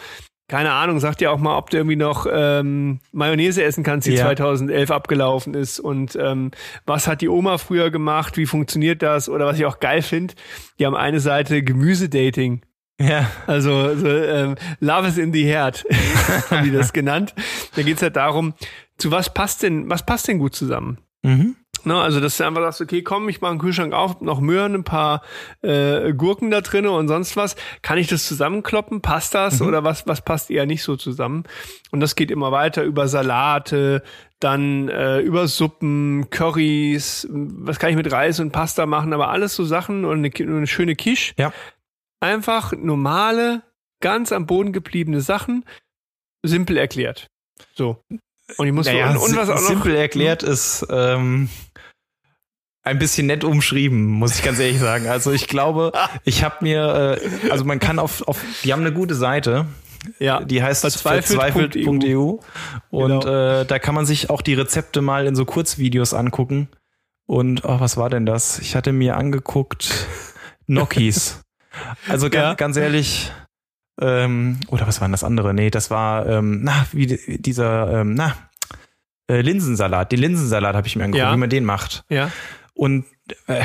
keine 0.51 0.73
Ahnung, 0.73 0.99
sagt 0.99 1.21
ja 1.21 1.31
auch 1.31 1.39
mal, 1.39 1.57
ob 1.57 1.71
du 1.71 1.77
irgendwie 1.77 1.95
noch 1.95 2.27
ähm, 2.29 2.99
Mayonnaise 3.13 3.63
essen 3.63 3.85
kannst, 3.85 4.09
die 4.09 4.15
ja. 4.15 4.23
2011 4.23 4.91
abgelaufen 4.91 5.55
ist 5.55 5.79
und 5.79 6.17
ähm, 6.17 6.51
was 6.87 7.07
hat 7.07 7.21
die 7.21 7.29
Oma 7.29 7.57
früher 7.57 7.93
gemacht, 7.93 8.37
wie 8.37 8.47
funktioniert 8.47 9.01
das 9.01 9.29
oder 9.29 9.47
was 9.47 9.61
ich 9.61 9.65
auch 9.65 9.79
geil 9.79 10.03
finde, 10.03 10.35
die 10.81 10.87
haben 10.87 10.97
eine 10.97 11.21
Seite 11.21 11.63
Gemüsedating. 11.63 12.63
Ja. 13.01 13.31
Also 13.47 13.95
so, 13.95 14.09
ähm, 14.09 14.57
Love 14.81 15.07
is 15.07 15.19
in 15.19 15.33
the 15.33 15.45
Heart, 15.45 15.85
haben 16.51 16.65
die 16.65 16.73
das 16.73 16.93
genannt. 16.93 17.33
Da 17.77 17.83
geht's 17.83 18.03
halt 18.03 18.17
darum, 18.17 18.55
zu 18.99 19.13
was 19.13 19.33
passt 19.33 19.63
denn, 19.63 19.89
was 19.89 20.05
passt 20.05 20.27
denn 20.27 20.41
gut 20.41 20.57
zusammen? 20.57 20.99
Mhm. 21.23 21.55
Ne, 21.85 22.01
also, 22.01 22.21
dass 22.21 22.37
du 22.37 22.45
einfach 22.45 22.63
sagst, 22.63 22.81
okay, 22.81 23.03
komm, 23.03 23.29
ich 23.29 23.41
mache 23.41 23.53
einen 23.53 23.61
Kühlschrank 23.61 23.93
auf, 23.93 24.21
noch 24.21 24.41
Möhren, 24.41 24.75
ein 24.75 24.85
paar 24.85 25.23
äh, 25.63 26.13
Gurken 26.13 26.51
da 26.51 26.61
drinne 26.61 26.91
und 26.91 27.09
sonst 27.09 27.37
was. 27.37 27.57
Kann 27.83 27.99
ich 27.99 28.07
das 28.07 28.27
zusammenkloppen? 28.27 29.01
Passt 29.01 29.35
das? 29.35 29.61
Mhm. 29.61 29.67
Oder 29.67 29.85
was, 29.85 30.07
was 30.07 30.23
passt 30.23 30.51
eher 30.51 30.67
nicht 30.67 30.83
so 30.83 30.97
zusammen? 30.97 31.45
Und 31.91 32.01
das 32.01 32.17
geht 32.17 32.31
immer 32.31 32.53
weiter 32.53 32.83
über 32.83 33.09
Salate, 33.09 34.03
dann 34.41 34.89
äh, 34.89 35.21
über 35.21 35.47
Suppen, 35.49 36.29
Currys, 36.31 37.29
was 37.31 37.79
kann 37.79 37.91
ich 37.91 37.97
mit 37.97 38.11
Reis 38.11 38.41
und 38.41 38.53
Pasta 38.53 38.87
machen, 38.87 39.13
aber 39.13 39.29
alles 39.29 39.55
so 39.55 39.65
Sachen 39.65 40.05
und 40.05 40.25
eine, 40.25 40.31
eine 40.35 40.67
schöne 40.67 40.97
Quiche. 40.97 41.35
Ja. 41.37 41.53
Einfach 42.21 42.73
normale, 42.73 43.63
ganz 44.01 44.33
am 44.33 44.47
Boden 44.47 44.73
gebliebene 44.73 45.21
Sachen, 45.21 45.65
simpel 46.43 46.79
erklärt. 46.79 47.29
So. 47.75 48.03
Und 48.57 48.67
ich 48.67 48.73
muss 48.73 48.87
naja, 48.87 49.11
und, 49.11 49.19
und 49.19 49.37
was 49.37 49.49
auch 49.49 49.55
noch. 49.55 49.61
Simpel 49.61 49.95
erklärt 49.95 50.43
ist 50.43 50.87
ähm, 50.91 51.49
ein 52.83 52.99
bisschen 52.99 53.27
nett 53.27 53.45
umschrieben, 53.45 54.07
muss 54.07 54.37
ich 54.37 54.45
ganz 54.45 54.59
ehrlich 54.59 54.81
sagen. 54.81 55.07
Also 55.07 55.33
ich 55.33 55.47
glaube, 55.49 55.93
ich 56.25 56.43
habe 56.45 56.57
mir, 56.61 57.19
äh, 57.21 57.51
also 57.51 57.65
man 57.65 57.79
kann 57.79 57.99
auf, 57.99 58.27
auf, 58.27 58.43
die 58.65 58.73
haben 58.73 58.81
eine 58.81 58.93
gute 58.93 59.15
Seite. 59.15 59.67
Ja, 60.19 60.43
die 60.43 60.63
heißt 60.63 60.81
verzweifelt.eu 60.81 61.37
verzweifelt 61.37 61.77
e 61.77 61.87
und 61.87 63.21
genau. 63.21 63.61
äh, 63.61 63.67
da 63.67 63.79
kann 63.79 63.95
man 63.95 64.07
sich 64.07 64.31
auch 64.31 64.41
die 64.41 64.55
Rezepte 64.55 65.03
mal 65.03 65.27
in 65.27 65.35
so 65.35 65.45
Kurzvideos 65.45 66.15
angucken. 66.15 66.69
Und 67.27 67.65
oh, 67.65 67.81
was 67.81 67.99
war 67.99 68.09
denn 68.09 68.25
das? 68.25 68.59
Ich 68.61 68.75
hatte 68.75 68.93
mir 68.93 69.17
angeguckt 69.17 70.07
Nokis. 70.67 71.43
Also 72.09 72.29
ja. 72.33 72.55
ganz 72.55 72.79
ehrlich, 72.79 73.31
ähm, 74.01 74.59
oder 74.69 74.87
was 74.87 75.01
war 75.01 75.09
denn 75.09 75.13
das 75.13 75.23
andere? 75.23 75.53
Nee, 75.53 75.71
das 75.71 75.91
war, 75.91 76.27
ähm, 76.27 76.63
na, 76.65 76.87
wie 76.93 77.07
dieser, 77.39 78.01
ähm, 78.01 78.15
na, 78.15 78.35
äh, 79.29 79.43
Linsensalat. 79.43 80.11
Den 80.11 80.21
Linsensalat 80.21 80.75
habe 80.75 80.87
ich 80.87 80.97
mir 80.97 81.05
angeguckt, 81.05 81.29
ja. 81.29 81.33
wie 81.35 81.39
man 81.39 81.51
den 81.51 81.65
macht. 81.65 82.05
Ja. 82.09 82.31
Und 82.81 83.05
äh, 83.47 83.63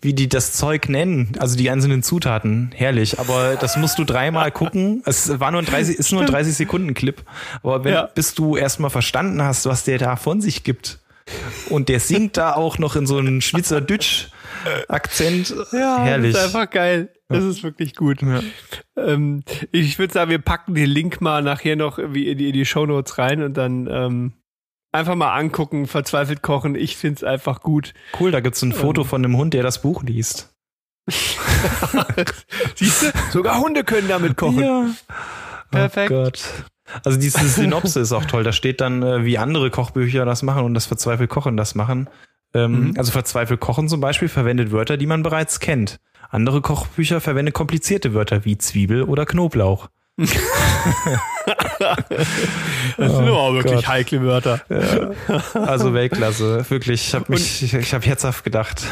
wie 0.00 0.14
die 0.14 0.28
das 0.28 0.52
Zeug 0.52 0.88
nennen, 0.88 1.32
also 1.40 1.56
die 1.56 1.68
einzelnen 1.68 2.04
Zutaten, 2.04 2.70
herrlich. 2.76 3.18
Aber 3.18 3.56
das 3.56 3.76
musst 3.76 3.98
du 3.98 4.04
dreimal 4.04 4.52
gucken. 4.52 5.02
Es 5.04 5.40
war 5.40 5.50
nur 5.50 5.62
ein 5.62 5.66
30, 5.66 5.98
ist 5.98 6.12
nur 6.12 6.20
ein 6.20 6.28
30 6.28 6.54
Sekunden 6.54 6.94
Clip. 6.94 7.24
Aber 7.64 7.82
wenn, 7.82 7.94
ja. 7.94 8.02
bis 8.06 8.34
du 8.34 8.56
erstmal 8.56 8.90
verstanden 8.90 9.42
hast, 9.42 9.66
was 9.66 9.82
der 9.82 9.98
da 9.98 10.14
von 10.14 10.40
sich 10.40 10.62
gibt. 10.62 11.00
Und 11.70 11.88
der 11.88 11.98
singt 11.98 12.36
da 12.36 12.54
auch 12.54 12.78
noch 12.78 12.94
in 12.94 13.08
so 13.08 13.16
einem 13.16 13.40
Schweizerdütsch 13.40 14.28
Akzent. 14.86 15.52
Ja, 15.72 16.04
herrlich. 16.04 16.34
Das 16.34 16.46
ist 16.46 16.54
einfach 16.54 16.70
geil. 16.70 17.08
Das 17.28 17.42
ist 17.42 17.64
wirklich 17.64 17.96
gut. 17.96 18.22
Ja. 18.22 18.42
Ähm, 18.96 19.42
ich 19.72 19.98
würde 19.98 20.14
sagen, 20.14 20.30
wir 20.30 20.38
packen 20.38 20.76
den 20.76 20.88
Link 20.88 21.20
mal 21.20 21.42
nachher 21.42 21.74
noch 21.74 21.98
wie 21.98 22.28
in 22.28 22.38
die, 22.38 22.46
in 22.46 22.52
die 22.52 22.64
Show 22.64 22.86
Notes 22.86 23.18
rein 23.18 23.42
und 23.42 23.56
dann 23.56 23.88
ähm, 23.90 24.32
einfach 24.96 25.14
mal 25.14 25.34
angucken, 25.34 25.86
verzweifelt 25.86 26.42
kochen. 26.42 26.74
Ich 26.74 26.96
finde 26.96 27.16
es 27.16 27.24
einfach 27.24 27.60
gut. 27.60 27.94
Cool, 28.18 28.30
da 28.30 28.40
gibt's 28.40 28.62
ein 28.62 28.72
Foto 28.72 29.02
ähm. 29.02 29.08
von 29.08 29.24
einem 29.24 29.36
Hund, 29.36 29.54
der 29.54 29.62
das 29.62 29.82
Buch 29.82 30.02
liest. 30.02 30.52
Siehst 32.74 33.02
du? 33.02 33.06
Sogar 33.30 33.60
Hunde 33.60 33.84
können 33.84 34.08
damit 34.08 34.36
kochen. 34.36 34.58
Ja. 34.58 34.86
Perfekt. 35.70 36.10
Oh 36.10 36.24
Gott. 36.24 36.42
Also 37.04 37.18
diese 37.18 37.46
Synopse 37.48 38.00
ist 38.00 38.12
auch 38.12 38.24
toll. 38.24 38.44
Da 38.44 38.52
steht 38.52 38.80
dann, 38.80 39.02
äh, 39.02 39.24
wie 39.24 39.38
andere 39.38 39.70
Kochbücher 39.70 40.24
das 40.24 40.42
machen 40.42 40.64
und 40.64 40.74
das 40.74 40.86
verzweifelt 40.86 41.30
Kochen 41.30 41.56
das 41.56 41.74
machen. 41.74 42.08
Ähm, 42.54 42.88
mhm. 42.88 42.94
Also 42.96 43.12
verzweifelt 43.12 43.60
Kochen 43.60 43.88
zum 43.88 44.00
Beispiel 44.00 44.28
verwendet 44.28 44.72
Wörter, 44.72 44.96
die 44.96 45.06
man 45.06 45.22
bereits 45.22 45.60
kennt. 45.60 46.00
Andere 46.30 46.60
Kochbücher 46.60 47.20
verwenden 47.20 47.52
komplizierte 47.52 48.14
Wörter 48.14 48.44
wie 48.44 48.58
Zwiebel 48.58 49.02
oder 49.02 49.26
Knoblauch. 49.26 49.88
Das 50.18 50.30
sind 52.96 53.28
oh, 53.28 53.36
aber 53.36 53.54
wirklich 53.56 53.74
Gott. 53.74 53.88
heikle 53.88 54.22
Wörter. 54.22 54.62
Ja. 54.70 55.12
Also 55.52 55.92
Weltklasse, 55.92 56.64
wirklich. 56.70 57.08
Ich 57.08 57.14
habe 57.14 57.26
mich, 57.28 57.62
ich, 57.62 57.74
ich 57.74 57.92
habe 57.92 58.04
herzhaft 58.06 58.42
gedacht. 58.42 58.82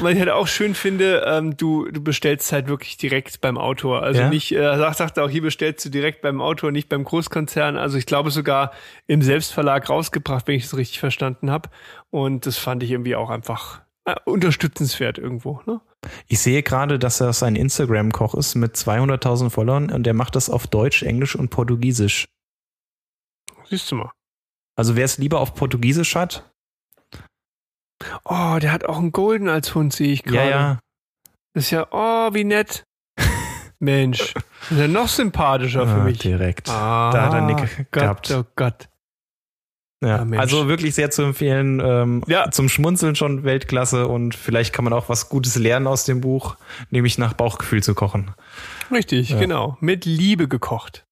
Was 0.00 0.12
ich 0.12 0.20
halt 0.20 0.30
auch 0.30 0.46
schön 0.46 0.76
finde, 0.76 1.24
ähm, 1.26 1.56
du 1.56 1.90
du 1.90 2.00
bestellst 2.00 2.52
halt 2.52 2.68
wirklich 2.68 2.96
direkt 2.96 3.40
beim 3.40 3.58
Autor. 3.58 4.04
Also 4.04 4.20
ja? 4.20 4.28
nicht, 4.28 4.52
äh, 4.52 4.76
sagt 4.76 4.98
sagt 4.98 5.18
auch 5.18 5.28
hier 5.28 5.42
bestellst 5.42 5.84
du 5.84 5.88
direkt 5.88 6.22
beim 6.22 6.40
Autor, 6.40 6.70
nicht 6.70 6.88
beim 6.88 7.02
Großkonzern. 7.02 7.76
Also 7.76 7.98
ich 7.98 8.06
glaube 8.06 8.30
sogar 8.30 8.70
im 9.08 9.20
Selbstverlag 9.20 9.88
rausgebracht, 9.90 10.46
wenn 10.46 10.54
ich 10.54 10.64
es 10.64 10.76
richtig 10.76 11.00
verstanden 11.00 11.50
habe. 11.50 11.70
Und 12.10 12.46
das 12.46 12.56
fand 12.56 12.84
ich 12.84 12.92
irgendwie 12.92 13.16
auch 13.16 13.30
einfach 13.30 13.80
unterstützenswert 14.24 15.18
irgendwo. 15.18 15.60
Ne? 15.66 15.80
Ich 16.26 16.40
sehe 16.40 16.62
gerade, 16.62 16.98
dass 16.98 17.20
er 17.20 17.46
ein 17.46 17.56
Instagram-Koch 17.56 18.34
ist 18.34 18.54
mit 18.54 18.76
200.000 18.76 19.50
Followern 19.50 19.90
und 19.90 20.04
der 20.04 20.14
macht 20.14 20.36
das 20.36 20.50
auf 20.50 20.66
Deutsch, 20.66 21.02
Englisch 21.02 21.36
und 21.36 21.50
Portugiesisch. 21.50 22.28
Siehst 23.68 23.90
du 23.90 23.96
mal. 23.96 24.10
Also 24.76 24.96
wer 24.96 25.04
es 25.04 25.18
lieber 25.18 25.40
auf 25.40 25.54
Portugiesisch 25.54 26.14
hat. 26.14 26.50
Oh, 28.24 28.58
der 28.60 28.72
hat 28.72 28.84
auch 28.84 28.98
einen 28.98 29.12
Golden 29.12 29.48
als 29.48 29.74
Hund, 29.74 29.92
sehe 29.92 30.12
ich 30.12 30.22
gerade. 30.22 30.50
Ja, 30.50 30.50
ja. 30.50 30.78
Das 31.52 31.64
ist 31.64 31.70
ja, 31.70 31.86
oh, 31.90 32.32
wie 32.32 32.44
nett. 32.44 32.84
Mensch, 33.80 34.34
ist 34.70 34.78
ja 34.78 34.86
noch 34.86 35.08
sympathischer 35.08 35.86
für 35.86 36.00
ah, 36.00 36.04
mich. 36.04 36.18
Direkt. 36.18 36.68
Ah, 36.68 37.10
da 37.12 37.26
hat 37.26 37.34
er 37.34 37.40
Nick 37.42 37.56
Gott, 37.56 37.92
gehabt. 37.92 38.30
Oh 38.30 38.44
Gott. 38.54 38.88
Ja, 40.00 40.24
ja 40.24 40.38
also 40.38 40.68
wirklich 40.68 40.94
sehr 40.94 41.10
zu 41.10 41.22
empfehlen. 41.22 41.80
Ähm, 41.84 42.22
ja. 42.26 42.50
Zum 42.50 42.68
Schmunzeln 42.68 43.16
schon 43.16 43.44
Weltklasse 43.44 44.06
und 44.06 44.34
vielleicht 44.34 44.72
kann 44.72 44.84
man 44.84 44.92
auch 44.92 45.08
was 45.08 45.28
Gutes 45.28 45.56
lernen 45.56 45.86
aus 45.86 46.04
dem 46.04 46.20
Buch, 46.20 46.56
nämlich 46.90 47.18
nach 47.18 47.32
Bauchgefühl 47.32 47.82
zu 47.82 47.94
kochen. 47.94 48.32
Richtig, 48.90 49.30
ja. 49.30 49.38
genau. 49.38 49.76
Mit 49.80 50.04
Liebe 50.04 50.48
gekocht. 50.48 51.04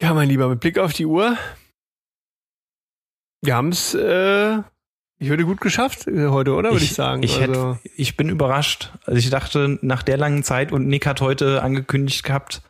Ja, 0.00 0.12
mein 0.14 0.28
Lieber, 0.28 0.48
mit 0.48 0.60
Blick 0.60 0.78
auf 0.78 0.92
die 0.92 1.06
Uhr. 1.06 1.36
Wir 3.42 3.54
haben 3.54 3.68
es, 3.68 3.94
äh, 3.94 4.58
ich 5.18 5.28
würde 5.28 5.44
gut 5.44 5.60
geschafft 5.60 6.06
heute, 6.06 6.52
oder 6.52 6.70
würde 6.70 6.84
ich, 6.84 6.90
ich, 6.90 6.94
sagen? 6.94 7.22
Ich, 7.22 7.40
also. 7.40 7.74
hätte, 7.74 7.90
ich 7.96 8.16
bin 8.16 8.28
überrascht. 8.28 8.92
Also 9.04 9.18
ich 9.18 9.30
dachte, 9.30 9.78
nach 9.82 10.02
der 10.02 10.18
langen 10.18 10.42
Zeit 10.42 10.70
und 10.70 10.86
Nick 10.86 11.06
hat 11.06 11.20
heute 11.20 11.62
angekündigt 11.62 12.24
gehabt, 12.24 12.62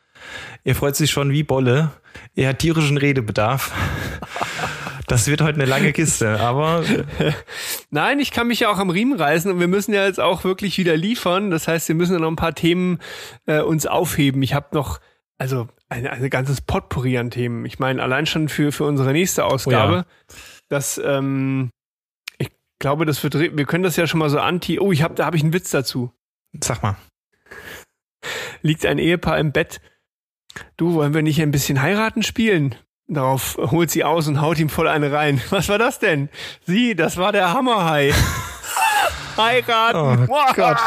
er 0.65 0.75
freut 0.75 0.97
sich 0.97 1.11
schon 1.11 1.31
wie 1.31 1.43
Bolle. 1.43 1.91
Er 2.35 2.51
hat 2.51 2.59
tierischen 2.59 2.97
Redebedarf. 2.97 3.73
Das 5.07 5.29
wird 5.29 5.41
heute 5.41 5.61
eine 5.61 5.71
lange 5.71 5.93
Kiste, 5.93 6.41
aber. 6.41 6.83
Nein, 7.91 8.19
ich 8.19 8.33
kann 8.33 8.49
mich 8.49 8.61
ja 8.61 8.71
auch 8.71 8.79
am 8.79 8.91
Riemen 8.91 9.19
reißen 9.19 9.51
und 9.51 9.61
wir 9.61 9.69
müssen 9.69 9.95
ja 9.95 10.05
jetzt 10.05 10.19
auch 10.19 10.43
wirklich 10.43 10.79
wieder 10.79 10.97
liefern. 10.97 11.51
Das 11.51 11.69
heißt, 11.69 11.87
wir 11.89 11.95
müssen 11.95 12.15
ja 12.15 12.19
noch 12.19 12.31
ein 12.31 12.37
paar 12.37 12.55
Themen 12.55 12.99
äh, 13.47 13.61
uns 13.61 13.87
aufheben. 13.87 14.43
Ich 14.43 14.55
habe 14.55 14.69
noch, 14.73 15.01
also 15.39 15.69
ein, 15.89 16.07
ein 16.07 16.29
ganzes 16.29 16.61
Potpourri 16.61 17.19
an 17.19 17.31
Themen. 17.31 17.65
Ich 17.67 17.79
meine, 17.79 18.03
allein 18.03 18.27
schon 18.27 18.49
für, 18.49 18.73
für 18.73 18.85
unsere 18.85 19.13
nächste 19.13 19.45
Ausgabe, 19.45 19.93
oh 19.93 19.97
ja. 19.97 20.05
das, 20.69 21.01
ähm, 21.05 21.71
ich 22.39 22.51
glaube, 22.81 23.05
das 23.05 23.23
wird, 23.23 23.39
wir 23.39 23.65
können 23.65 23.85
das 23.85 23.97
ja 23.97 24.09
schon 24.09 24.19
mal 24.19 24.31
so 24.31 24.41
anti, 24.41 24.81
oh, 24.81 24.91
ich 24.91 25.03
habe, 25.03 25.15
da 25.15 25.27
habe 25.27 25.37
ich 25.37 25.45
einen 25.45 25.53
Witz 25.53 25.71
dazu. 25.71 26.13
Sag 26.61 26.83
mal. 26.83 26.97
Liegt 28.63 28.85
ein 28.85 28.99
Ehepaar 28.99 29.39
im 29.39 29.53
Bett, 29.53 29.81
du, 30.77 30.95
wollen 30.95 31.15
wir 31.15 31.23
nicht 31.23 31.41
ein 31.41 31.51
bisschen 31.51 31.83
heiraten 31.83 32.23
spielen? 32.23 32.75
Darauf 33.09 33.57
holt 33.57 33.91
sie 33.91 34.03
aus 34.05 34.27
und 34.27 34.41
haut 34.41 34.59
ihm 34.59 34.69
voll 34.69 34.89
eine 34.89 35.13
rein. 35.13 35.41
Was 35.51 35.69
war 35.69 35.79
das 35.79 35.99
denn? 35.99 36.29
Sie, 36.67 36.95
das 36.95 37.17
war 37.17 37.33
der 37.33 37.53
Hammerhai. 37.53 38.13
heiraten. 39.37 40.29
Oh 40.29 40.53
Gott. 40.55 40.79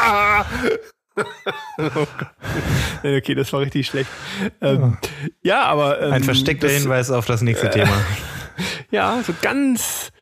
oh 1.78 2.06
okay, 3.02 3.34
das 3.34 3.52
war 3.52 3.60
richtig 3.60 3.86
schlecht. 3.86 4.10
Ähm, 4.60 4.98
ja, 5.42 5.62
aber. 5.62 6.00
Ähm, 6.00 6.12
Ein 6.12 6.24
versteckter 6.24 6.68
das, 6.68 6.76
Hinweis 6.76 7.10
auf 7.10 7.26
das 7.26 7.42
nächste 7.42 7.68
äh, 7.68 7.70
Thema. 7.70 8.04
Ja, 8.90 9.22
so 9.22 9.32
ganz, 9.40 10.12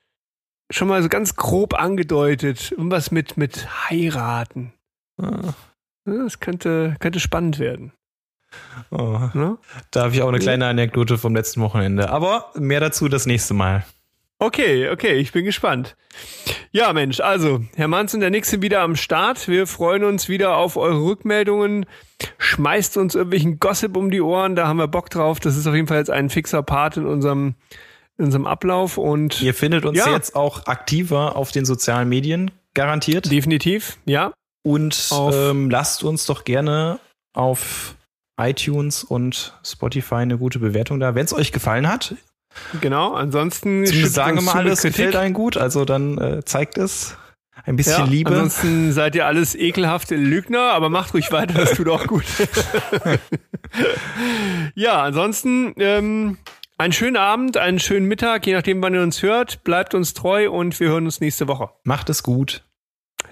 schon 0.70 0.88
mal 0.88 1.02
so 1.02 1.08
ganz 1.08 1.36
grob 1.36 1.74
angedeutet. 1.74 2.72
Irgendwas 2.72 3.10
mit, 3.10 3.36
mit 3.36 3.68
heiraten. 3.88 4.72
Ah. 5.20 5.54
Das 6.04 6.40
könnte, 6.40 6.96
könnte 7.00 7.20
spannend 7.20 7.58
werden. 7.58 7.92
Oh. 8.90 9.18
Ne? 9.34 9.58
Da 9.90 10.04
habe 10.04 10.14
ich 10.14 10.22
auch 10.22 10.28
eine 10.28 10.38
kleine 10.38 10.66
Anekdote 10.66 11.18
vom 11.18 11.34
letzten 11.34 11.60
Wochenende. 11.60 12.10
Aber 12.10 12.50
mehr 12.54 12.80
dazu 12.80 13.08
das 13.08 13.26
nächste 13.26 13.54
Mal. 13.54 13.84
Okay, 14.40 14.88
okay, 14.90 15.14
ich 15.14 15.32
bin 15.32 15.44
gespannt. 15.44 15.96
Ja, 16.70 16.92
Mensch, 16.92 17.18
also, 17.18 17.60
Herr 17.74 17.88
Manzen, 17.88 18.20
der 18.20 18.30
nächste 18.30 18.62
wieder 18.62 18.82
am 18.82 18.94
Start. 18.94 19.48
Wir 19.48 19.66
freuen 19.66 20.04
uns 20.04 20.28
wieder 20.28 20.56
auf 20.56 20.76
eure 20.76 21.02
Rückmeldungen. 21.02 21.86
Schmeißt 22.38 22.98
uns 22.98 23.16
irgendwelchen 23.16 23.58
Gossip 23.58 23.96
um 23.96 24.12
die 24.12 24.20
Ohren, 24.20 24.54
da 24.54 24.68
haben 24.68 24.78
wir 24.78 24.86
Bock 24.86 25.10
drauf. 25.10 25.40
Das 25.40 25.56
ist 25.56 25.66
auf 25.66 25.74
jeden 25.74 25.88
Fall 25.88 25.98
jetzt 25.98 26.10
ein 26.10 26.30
fixer 26.30 26.62
Part 26.62 26.96
in 26.96 27.06
unserem, 27.06 27.56
in 28.16 28.26
unserem 28.26 28.46
Ablauf 28.46 28.96
und. 28.96 29.42
Ihr 29.42 29.54
findet 29.54 29.84
uns 29.84 29.98
ja. 29.98 30.12
jetzt 30.12 30.36
auch 30.36 30.66
aktiver 30.66 31.34
auf 31.34 31.50
den 31.50 31.64
sozialen 31.64 32.08
Medien, 32.08 32.52
garantiert. 32.74 33.30
Definitiv, 33.30 33.98
ja. 34.04 34.32
Und 34.62 35.10
ähm, 35.12 35.68
lasst 35.68 36.04
uns 36.04 36.26
doch 36.26 36.44
gerne 36.44 37.00
auf 37.32 37.96
iTunes 38.38 39.04
und 39.04 39.58
Spotify 39.64 40.16
eine 40.16 40.38
gute 40.38 40.58
Bewertung 40.58 41.00
da. 41.00 41.14
Wenn 41.14 41.24
es 41.24 41.32
euch 41.32 41.52
gefallen 41.52 41.88
hat, 41.88 42.14
Genau, 42.80 43.14
ansonsten 43.14 43.86
sagen 43.86 44.38
wir 44.38 44.42
mal, 44.42 44.54
alles 44.54 44.82
gefällt 44.82 45.16
einem 45.16 45.34
gut, 45.34 45.56
also 45.56 45.84
dann 45.84 46.18
äh, 46.18 46.44
zeigt 46.44 46.78
es 46.78 47.16
ein 47.64 47.76
bisschen 47.76 48.04
ja, 48.04 48.10
Liebe. 48.10 48.30
Ansonsten 48.30 48.92
seid 48.92 49.14
ihr 49.14 49.26
alles 49.26 49.54
ekelhafte 49.54 50.16
Lügner, 50.16 50.72
aber 50.72 50.88
macht 50.88 51.14
ruhig 51.14 51.30
weiter, 51.32 51.54
das 51.54 51.72
tut 51.74 51.88
auch 51.88 52.06
gut. 52.06 52.24
ja, 54.74 55.02
ansonsten 55.02 55.74
ähm, 55.78 56.38
einen 56.78 56.92
schönen 56.92 57.16
Abend, 57.16 57.56
einen 57.56 57.78
schönen 57.78 58.06
Mittag, 58.06 58.46
je 58.46 58.54
nachdem, 58.54 58.82
wann 58.82 58.94
ihr 58.94 59.02
uns 59.02 59.22
hört. 59.22 59.64
Bleibt 59.64 59.94
uns 59.94 60.14
treu 60.14 60.50
und 60.50 60.78
wir 60.80 60.88
hören 60.88 61.04
uns 61.04 61.20
nächste 61.20 61.48
Woche. 61.48 61.70
Macht 61.84 62.08
es 62.10 62.22
gut. 62.22 62.64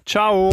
Ciao. 0.04 0.50